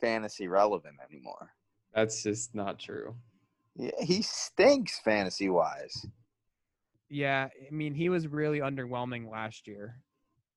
fantasy 0.00 0.48
relevant 0.48 0.96
anymore. 1.10 1.50
That's 1.94 2.22
just 2.22 2.54
not 2.54 2.78
true. 2.78 3.14
Yeah, 3.76 3.90
he 4.00 4.22
stinks 4.22 4.98
fantasy 5.00 5.48
wise. 5.48 6.06
Yeah, 7.08 7.48
I 7.66 7.70
mean 7.70 7.94
he 7.94 8.08
was 8.08 8.26
really 8.26 8.58
underwhelming 8.58 9.30
last 9.30 9.66
year. 9.66 10.02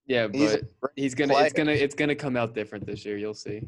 Yeah, 0.08 0.28
but 0.28 0.34
great 0.34 0.64
he's 0.96 1.16
gonna 1.16 1.38
it's 1.38 1.54
gonna 1.54 1.72
it's 1.72 1.96
gonna 1.96 2.16
come 2.16 2.36
out 2.36 2.54
different 2.56 2.86
this 2.86 3.06
year. 3.06 3.18
You'll 3.18 3.34
see. 3.34 3.68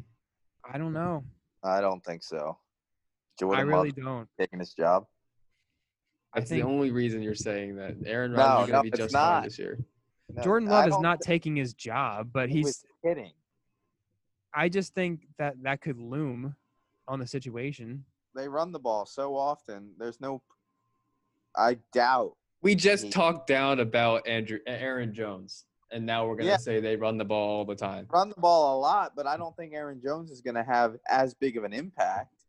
I 0.69 0.77
don't 0.77 0.93
know. 0.93 1.23
I 1.63 1.79
don't 1.81 2.03
think 2.03 2.23
so. 2.23 2.57
Jordan 3.39 3.59
I 3.59 3.61
really 3.63 3.91
Love 3.91 4.05
don't. 4.05 4.29
taking 4.39 4.59
his 4.59 4.73
job. 4.73 5.05
I 6.33 6.39
That's 6.39 6.49
think 6.49 6.63
the 6.63 6.67
only 6.69 6.91
reason 6.91 7.21
you're 7.21 7.35
saying 7.35 7.75
that. 7.75 7.95
Aaron 8.05 8.31
No, 8.33 8.37
Rodgers 8.37 8.65
is 8.67 8.71
gonna 8.71 8.77
no, 8.77 8.83
be 8.83 8.97
just 8.97 9.13
not. 9.13 9.33
fine 9.39 9.43
this 9.43 9.59
year. 9.59 9.79
No, 10.33 10.43
Jordan 10.43 10.69
Love 10.69 10.87
is 10.87 10.95
don't 10.97 11.21
taking 11.21 11.55
his 11.55 11.73
job, 11.73 12.29
but 12.33 12.49
he 12.49 12.59
he's 12.61 12.83
kidding. 13.03 13.33
I 14.53 14.69
just 14.69 14.93
think 14.93 15.27
that 15.37 15.55
that 15.63 15.81
could 15.81 15.99
loom 15.99 16.55
on 17.07 17.19
the 17.19 17.27
situation. 17.27 18.05
They 18.35 18.47
run 18.47 18.71
the 18.71 18.79
ball 18.79 19.05
so 19.05 19.35
often. 19.35 19.91
There's 19.97 20.19
no. 20.19 20.41
I 21.55 21.77
doubt. 21.91 22.35
We 22.63 22.73
just 22.75 23.05
He- 23.05 23.09
talked 23.11 23.45
down 23.47 23.79
about 23.79 24.27
Andrew 24.27 24.57
Aaron 24.65 25.13
Jones, 25.13 25.65
and 25.91 26.03
now 26.05 26.25
we're 26.27 26.35
gonna 26.35 26.49
Yeah. 26.49 26.57
say 26.57 26.79
they 26.79 26.95
run 26.95 27.17
the 27.19 27.25
ball 27.25 27.57
all 27.59 27.65
the 27.65 27.75
time. 27.75 28.07
Run 28.09 28.29
the 28.29 28.39
ball 28.39 28.77
a 28.77 28.79
lot, 28.79 29.15
but 29.15 29.27
I 29.27 29.37
don't 29.37 29.55
think 29.55 29.73
Aaron 29.73 30.01
Jones 30.01 30.31
is 30.31 30.41
going 30.41 30.55
to 30.55 30.63
have 30.63 30.97
as 31.07 31.33
big 31.35 31.57
of 31.57 31.63
an 31.63 31.73
impact. 31.73 32.42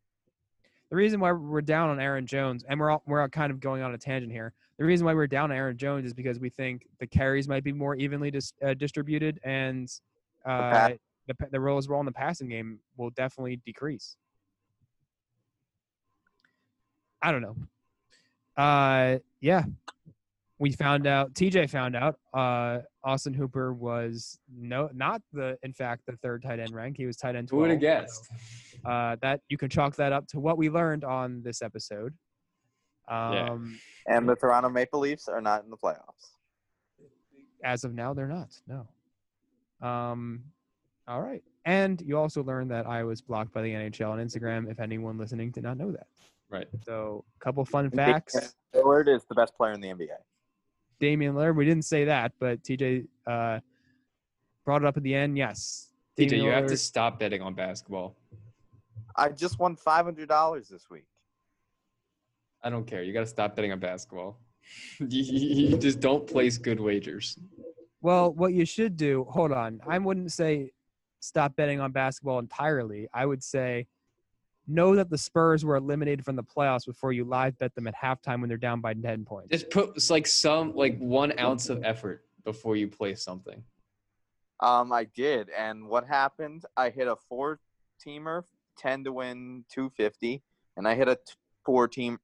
The 0.91 0.97
reason 0.97 1.19
why 1.19 1.33
we're 1.33 1.61
down 1.61 1.91
on 1.91 1.99
Aaron 1.99 2.27
Jones, 2.27 2.65
and 2.69 2.79
we're 2.79 2.91
all, 2.91 3.03
we're 3.07 3.21
all 3.21 3.29
kind 3.29 3.51
of 3.51 3.59
going 3.61 3.83
on 3.83 3.95
a 3.95 3.99
tangent 3.99 4.31
here. 4.33 4.53
The 4.79 4.85
reason 4.85 5.07
why 5.07 5.15
we're 5.15 5.27
down 5.27 5.51
on 5.51 5.57
Aaron 5.57 5.77
Jones 5.77 6.05
is 6.07 6.13
because 6.13 6.39
we 6.39 6.51
think 6.51 6.87
the 7.01 7.07
carries 7.07 7.49
might 7.49 7.65
be 7.65 7.73
more 7.73 7.95
evenly 7.97 8.31
dis, 8.31 8.53
uh, 8.65 8.75
distributed, 8.75 9.41
and 9.45 9.89
uh, 10.45 10.71
pass- 10.71 10.93
the 11.27 11.35
pa- 11.35 11.47
the 11.51 11.61
roles 11.61 11.89
role 11.89 12.01
in 12.01 12.07
the 12.07 12.13
passing 12.13 12.49
game 12.49 12.79
will 12.97 13.11
definitely 13.11 13.57
decrease. 13.65 14.17
I 17.23 17.33
don't 17.33 17.41
know. 17.41 17.57
Uh, 18.63 19.19
yeah, 19.41 19.65
we 20.59 20.73
found 20.73 21.07
out. 21.07 21.33
TJ 21.33 21.71
found 21.71 21.97
out. 21.97 22.19
Uh, 22.35 22.81
Austin 23.03 23.33
Hooper 23.33 23.73
was 23.73 24.39
no, 24.55 24.91
not 24.95 25.23
the 25.33 25.59
in 25.63 25.73
fact 25.73 26.03
the 26.07 26.17
third 26.17 26.43
tight 26.43 26.59
end 26.61 26.73
rank. 26.75 26.97
He 26.99 27.07
was 27.07 27.17
tight 27.17 27.37
end. 27.37 27.49
Who 27.51 27.57
would 27.59 27.71
have 27.71 27.81
12. 27.81 28.03
guessed? 28.03 28.29
Uh, 28.85 29.17
that 29.23 29.41
you 29.49 29.57
can 29.57 29.69
chalk 29.69 29.97
that 29.97 30.13
up 30.13 30.27
to 30.29 30.41
what 30.41 30.59
we 30.59 30.71
learned 30.71 31.05
on 31.05 31.43
this 31.43 31.63
episode. 31.63 32.15
Yeah. 33.09 33.51
Um, 33.51 33.79
And 34.07 34.29
the 34.29 34.37
Toronto 34.37 34.69
Maple 34.69 35.01
Leafs 35.01 35.29
are 35.29 35.41
not 35.41 35.65
in 35.65 35.71
the 35.71 35.77
playoffs. 35.77 36.33
As 37.63 37.85
of 37.85 37.95
now, 37.95 38.13
they're 38.15 38.29
not. 38.29 38.59
No. 38.67 38.87
Um, 39.87 40.45
all 41.09 41.21
right. 41.21 41.43
And 41.65 42.01
you 42.03 42.19
also 42.19 42.43
learned 42.43 42.71
that 42.71 42.87
I 42.87 43.05
was 43.05 43.23
blocked 43.23 43.53
by 43.53 43.63
the 43.63 43.73
NHL 43.73 44.11
on 44.11 44.19
Instagram. 44.19 44.71
If 44.71 44.81
anyone 44.81 45.17
listening 45.19 45.51
did 45.51 45.63
not 45.63 45.79
know 45.79 45.91
that, 45.93 46.07
Right. 46.51 46.67
so 46.85 47.25
a 47.41 47.45
couple 47.45 47.65
fun 47.65 47.91
facts. 47.91 48.55
Lillard 48.75 49.09
is 49.09 49.25
the 49.25 49.35
best 49.35 49.57
player 49.57 49.73
in 49.73 49.81
the 49.81 49.89
NBA. 49.89 50.09
Damian 51.01 51.35
Lillard. 51.35 51.57
We 51.57 51.65
didn't 51.65 51.85
say 51.85 52.05
that, 52.05 52.33
but 52.39 52.63
TJ 52.63 53.07
uh, 53.27 53.61
brought 54.65 54.83
it 54.83 54.87
up 54.87 54.97
at 54.97 55.03
the 55.03 55.15
end. 55.15 55.37
Yes. 55.39 55.91
TJ, 56.19 56.29
Damian 56.31 56.47
you 56.47 56.53
have 56.53 56.67
to 56.67 56.77
stop 56.77 57.19
betting 57.19 57.43
on 57.43 57.55
basketball. 57.55 58.15
I 59.17 59.29
just 59.29 59.59
won 59.59 59.77
five 59.77 60.05
hundred 60.05 60.29
dollars 60.29 60.69
this 60.69 60.91
week. 60.91 61.07
I 62.63 62.71
don't 62.71 62.87
care. 62.87 63.03
You 63.03 63.13
got 63.13 63.21
to 63.21 63.27
stop 63.27 63.55
betting 63.55 63.73
on 63.73 63.79
basketball. 63.79 64.39
you, 64.99 65.77
just 65.77 66.01
don't 66.01 66.27
place 66.27 66.57
good 66.57 66.81
wagers. 66.81 67.39
Well, 68.01 68.33
what 68.33 68.55
you 68.55 68.65
should 68.65 68.97
do, 68.97 69.27
hold 69.29 69.53
on. 69.53 69.81
I 69.87 69.99
wouldn't 69.99 70.33
say 70.33 70.73
stop 71.21 71.57
betting 71.57 71.81
on 71.81 71.93
basketball 71.93 72.39
entirely. 72.39 73.09
I 73.13 73.27
would 73.27 73.43
say 73.43 73.87
know 74.67 74.97
that 74.97 75.11
the 75.11 75.19
Spurs 75.19 75.65
were 75.65 75.77
eliminated 75.77 76.25
from 76.25 76.37
the 76.37 76.43
playoffs 76.43 76.87
before 76.87 77.13
you 77.13 77.25
live 77.25 77.59
bet 77.59 77.75
them 77.75 77.87
at 77.87 77.95
halftime 77.95 78.41
when 78.41 78.49
they're 78.49 78.57
down 78.57 78.81
by 78.81 78.95
10 78.95 79.25
points. 79.25 79.51
Just 79.51 79.71
put 79.71 80.11
like 80.11 80.27
some 80.27 80.75
like 80.75 80.99
one 80.99 81.39
ounce 81.39 81.69
of 81.69 81.85
effort 81.85 82.25
before 82.45 82.77
you 82.77 82.89
play 82.89 83.15
something. 83.15 83.63
Um, 84.61 84.93
I 84.93 85.05
did, 85.05 85.51
and 85.51 85.89
what 85.89 86.07
happened? 86.07 86.65
I 86.77 86.89
hit 86.91 87.09
a 87.09 87.17
four 87.17 87.59
teamer 88.05 88.45
10 88.79 89.05
to 89.05 89.13
win 89.13 89.65
250, 89.73 90.43
and 90.77 90.87
I 90.87 90.95
hit 90.95 91.09
a 91.09 91.17
t- 91.17 91.35
four 91.65 91.89
team 91.89 92.19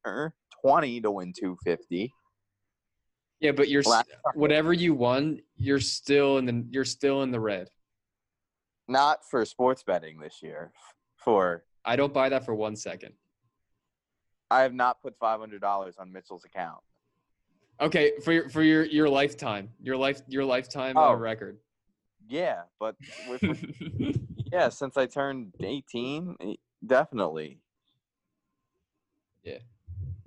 20 0.63 1.01
to 1.01 1.11
win 1.11 1.33
250. 1.33 2.13
Yeah, 3.41 3.53
but 3.53 3.69
you're 3.69 3.83
whatever 4.35 4.73
you 4.73 4.93
won, 4.95 5.41
you're 5.57 5.81
still 5.81 6.37
in 6.37 6.45
the 6.45 6.65
you're 6.71 6.85
still 6.85 7.23
in 7.23 7.31
the 7.31 7.41
red. 7.41 7.69
Not 8.87 9.21
for 9.31 9.45
sports 9.47 9.83
betting 9.83 10.21
this 10.21 10.41
year. 10.43 10.73
For 11.17 11.65
I 11.85 11.97
don't 11.97 12.13
buy 12.13 12.29
that 12.29 12.45
for 12.45 12.55
one 12.55 12.77
second. 12.77 13.15
I 14.51 14.61
have 14.61 14.75
not 14.75 15.01
put 15.01 15.17
five 15.19 15.41
hundred 15.41 15.63
dollars 15.63 15.95
on 15.99 16.13
Mitchell's 16.13 16.45
account. 16.45 16.81
Okay, 17.81 18.13
for 18.23 18.33
your 18.33 18.49
for 18.51 18.63
your 18.63 18.85
your 18.85 19.09
lifetime, 19.09 19.71
your 19.81 19.97
life 19.97 20.21
your 20.29 20.45
lifetime 20.45 20.99
oh. 20.99 21.13
uh, 21.13 21.15
record. 21.15 21.59
Yeah, 22.29 22.63
but 22.79 22.95
yeah, 24.53 24.69
since 24.69 24.97
I 24.97 25.07
turned 25.07 25.55
eighteen, 25.61 26.37
eh, 26.41 26.55
definitely. 26.85 27.61
Yeah. 29.43 29.59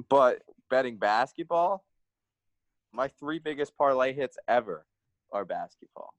But 0.10 0.42
betting 0.70 0.98
basketball, 0.98 1.84
my 2.92 3.08
three 3.20 3.40
biggest 3.40 3.78
parlay 3.78 4.14
hits 4.14 4.38
ever 4.48 4.86
are 5.32 5.46
basketball. 5.46 6.14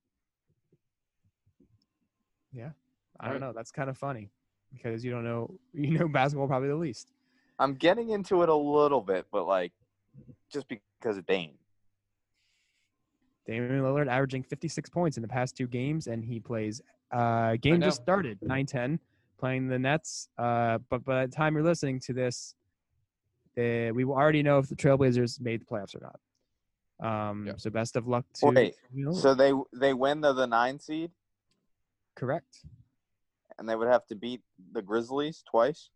Yeah. 2.53 2.71
I 3.19 3.31
don't 3.31 3.41
know. 3.41 3.53
That's 3.53 3.71
kind 3.71 3.89
of 3.89 3.97
funny 3.97 4.31
because 4.73 5.05
you 5.05 5.11
don't 5.11 5.25
know 5.25 5.59
you 5.73 5.99
know 5.99 6.09
basketball 6.09 6.49
probably 6.49 6.69
the 6.69 6.77
least. 6.77 7.13
I'm 7.59 7.75
getting 7.75 8.11
into 8.11 8.43
it 8.43 8.49
a 8.49 8.55
little 8.55 9.01
bit, 9.01 9.27
but 9.31 9.47
like 9.47 9.73
just 10.53 10.67
because 10.69 11.17
of 11.17 11.27
Dane. 11.27 11.55
Damian 13.47 13.83
Lillard 13.83 14.09
averaging 14.09 14.43
56 14.43 14.89
points 14.91 15.17
in 15.17 15.23
the 15.23 15.29
past 15.29 15.57
two 15.57 15.67
games, 15.67 16.07
and 16.07 16.25
he 16.25 16.41
plays. 16.41 16.81
Uh, 17.13 17.57
game 17.57 17.81
just 17.81 18.03
started 18.03 18.39
9-10, 18.41 18.99
playing 19.39 19.69
the 19.69 19.79
Nets. 19.79 20.29
Uh, 20.39 20.79
but 20.89 21.05
by 21.05 21.27
the 21.27 21.33
time 21.33 21.55
you're 21.55 21.63
listening 21.63 22.01
to 22.01 22.13
this, 22.13 22.55
eh, 23.57 23.91
we 23.91 24.05
will 24.05 24.15
already 24.15 24.43
know 24.43 24.59
if 24.59 24.69
the 24.69 24.75
Trailblazers 24.75 25.41
made 25.41 25.61
the 25.61 25.67
playoffs 25.67 25.95
or 25.95 26.01
not. 26.01 26.19
Um, 27.01 27.47
Yep. 27.47 27.61
So 27.61 27.71
best 27.71 27.97
of 27.97 28.07
luck 28.07 28.25
to. 28.41 28.47
Wait, 28.47 28.75
Damian 28.91 29.13
Lillard. 29.13 29.21
So 29.21 29.35
they 29.35 29.53
they 29.73 29.93
win 29.93 30.21
the, 30.21 30.33
the 30.33 30.47
nine 30.47 30.79
seed, 30.79 31.11
correct. 32.17 32.65
and 33.59 33.69
they 33.69 33.77
would 33.77 33.89
have 33.89 34.07
to 34.07 34.15
beat 34.15 34.41
the 34.73 34.81
Grizzlies 34.81 35.43
twice. 35.49 35.91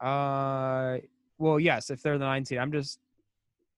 Uh, 0.00 0.98
well, 1.38 1.58
yes, 1.58 1.90
if 1.90 2.02
they're 2.02 2.18
the 2.18 2.24
nine 2.24 2.44
seed, 2.44 2.58
I'm 2.58 2.72
just 2.72 3.00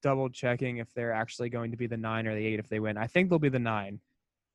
double 0.03 0.29
checking 0.29 0.79
if 0.79 0.93
they're 0.95 1.13
actually 1.13 1.49
going 1.51 1.71
to 1.71 1.77
be 1.77 1.87
the 1.87 1.97
nine 1.97 2.27
or 2.27 2.35
the 2.35 2.45
eight 2.45 2.59
if 2.59 2.69
they 2.69 2.81
win. 2.81 2.97
I 2.97 3.07
think 3.07 3.29
they'll 3.31 3.39
be 3.39 3.49
the 3.49 3.59
nine, 3.59 4.01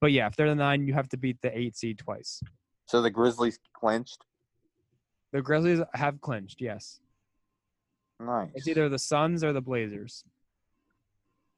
but 0.01 0.11
yeah, 0.11 0.27
if 0.27 0.35
they're 0.35 0.49
the 0.49 0.55
nine, 0.55 0.87
you 0.87 0.93
have 0.93 1.09
to 1.09 1.17
beat 1.17 1.41
the 1.41 1.57
eight 1.57 1.75
seed 1.77 1.97
twice. 1.99 2.41
So 2.87 3.01
the 3.01 3.09
Grizzlies 3.11 3.59
clinched. 3.73 4.23
The 5.31 5.41
Grizzlies 5.41 5.81
have 5.93 6.21
clinched. 6.21 6.61
Yes, 6.61 6.99
Nice. 8.19 8.51
it's 8.55 8.67
either 8.67 8.87
the 8.89 8.99
Suns 8.99 9.43
or 9.43 9.53
the 9.53 9.61
Blazers. 9.61 10.23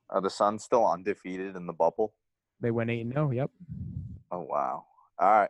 Are 0.10 0.22
the 0.22 0.30
Suns 0.30 0.64
still 0.64 0.88
undefeated 0.88 1.56
in 1.56 1.68
the 1.68 1.74
bubble? 1.74 2.14
They 2.62 2.72
went 2.72 2.90
eight 2.90 3.02
and 3.02 3.14
zero. 3.14 3.30
Yep. 3.32 3.52
Oh 4.32 4.42
wow! 4.42 4.86
All 5.20 5.30
right. 5.30 5.50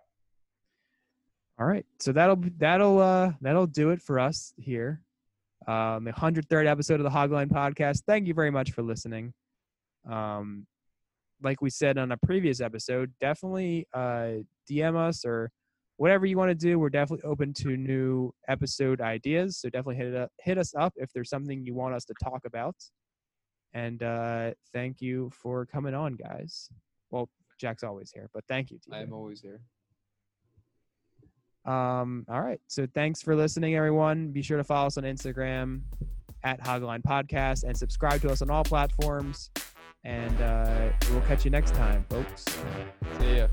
All 1.60 1.66
right, 1.66 1.86
so 2.00 2.12
that'll 2.12 2.36
be- 2.36 2.50
that'll 2.58 3.00
uh 3.00 3.32
that'll 3.42 3.66
do 3.68 3.90
it 3.92 4.02
for 4.02 4.20
us 4.20 4.54
here. 4.58 5.02
Um, 5.68 6.04
the 6.04 6.12
103rd 6.12 6.68
episode 6.68 7.00
of 7.00 7.04
the 7.04 7.10
Hogline 7.10 7.50
Podcast. 7.50 8.04
Thank 8.06 8.28
you 8.28 8.34
very 8.34 8.52
much 8.52 8.72
for 8.72 8.84
listening. 8.84 9.34
Um, 10.10 10.68
like 11.42 11.62
we 11.62 11.70
said 11.70 11.98
on 11.98 12.12
a 12.12 12.18
previous 12.18 12.62
episode, 12.62 13.12
definitely 13.22 13.88
uh 13.94 14.42
DM 14.70 14.96
us 14.96 15.26
or 15.26 15.52
whatever 15.98 16.26
you 16.26 16.38
want 16.38 16.50
to 16.50 16.56
do. 16.56 16.80
We're 16.80 16.90
definitely 16.90 17.28
open 17.30 17.54
to 17.56 17.76
new 17.76 18.34
episode 18.48 19.02
ideas. 19.02 19.58
So 19.58 19.70
definitely 19.70 19.98
hit 19.98 20.08
it 20.08 20.16
up, 20.16 20.32
hit 20.40 20.58
us 20.58 20.74
up 20.76 20.94
if 20.96 21.12
there's 21.14 21.30
something 21.30 21.66
you 21.66 21.74
want 21.74 21.96
us 21.96 22.06
to 22.06 22.14
talk 22.24 22.42
about. 22.46 22.76
And 23.74 24.02
uh, 24.02 24.52
thank 24.74 25.02
you 25.02 25.30
for 25.34 25.66
coming 25.66 25.94
on, 25.94 26.16
guys. 26.16 26.70
Well, 27.12 27.30
Jack's 27.60 27.84
always 27.84 28.12
here, 28.12 28.30
but 28.34 28.44
thank 28.48 28.72
you. 28.72 28.80
I'm 28.92 29.14
always 29.14 29.42
here. 29.42 29.62
Um, 31.68 32.26
all 32.30 32.42
right. 32.42 32.60
So 32.68 32.88
thanks 32.96 33.22
for 33.22 33.36
listening, 33.36 33.76
everyone. 33.76 34.30
Be 34.30 34.42
sure 34.42 34.58
to 34.58 34.64
follow 34.64 34.88
us 34.88 34.98
on 34.98 35.04
Instagram 35.04 35.82
at 36.44 36.64
Hogline 36.64 37.04
Podcast 37.04 37.64
and 37.64 37.78
subscribe 37.78 38.22
to 38.22 38.30
us 38.30 38.42
on 38.42 38.50
all 38.50 38.64
platforms. 38.64 39.52
And 40.06 40.42
uh, 40.42 40.90
we'll 41.12 41.22
catch 41.22 41.44
you 41.44 41.52
next 41.52 41.76
time, 41.76 42.06
folks. 42.10 42.46
See 43.20 43.38
ya. 43.38 43.48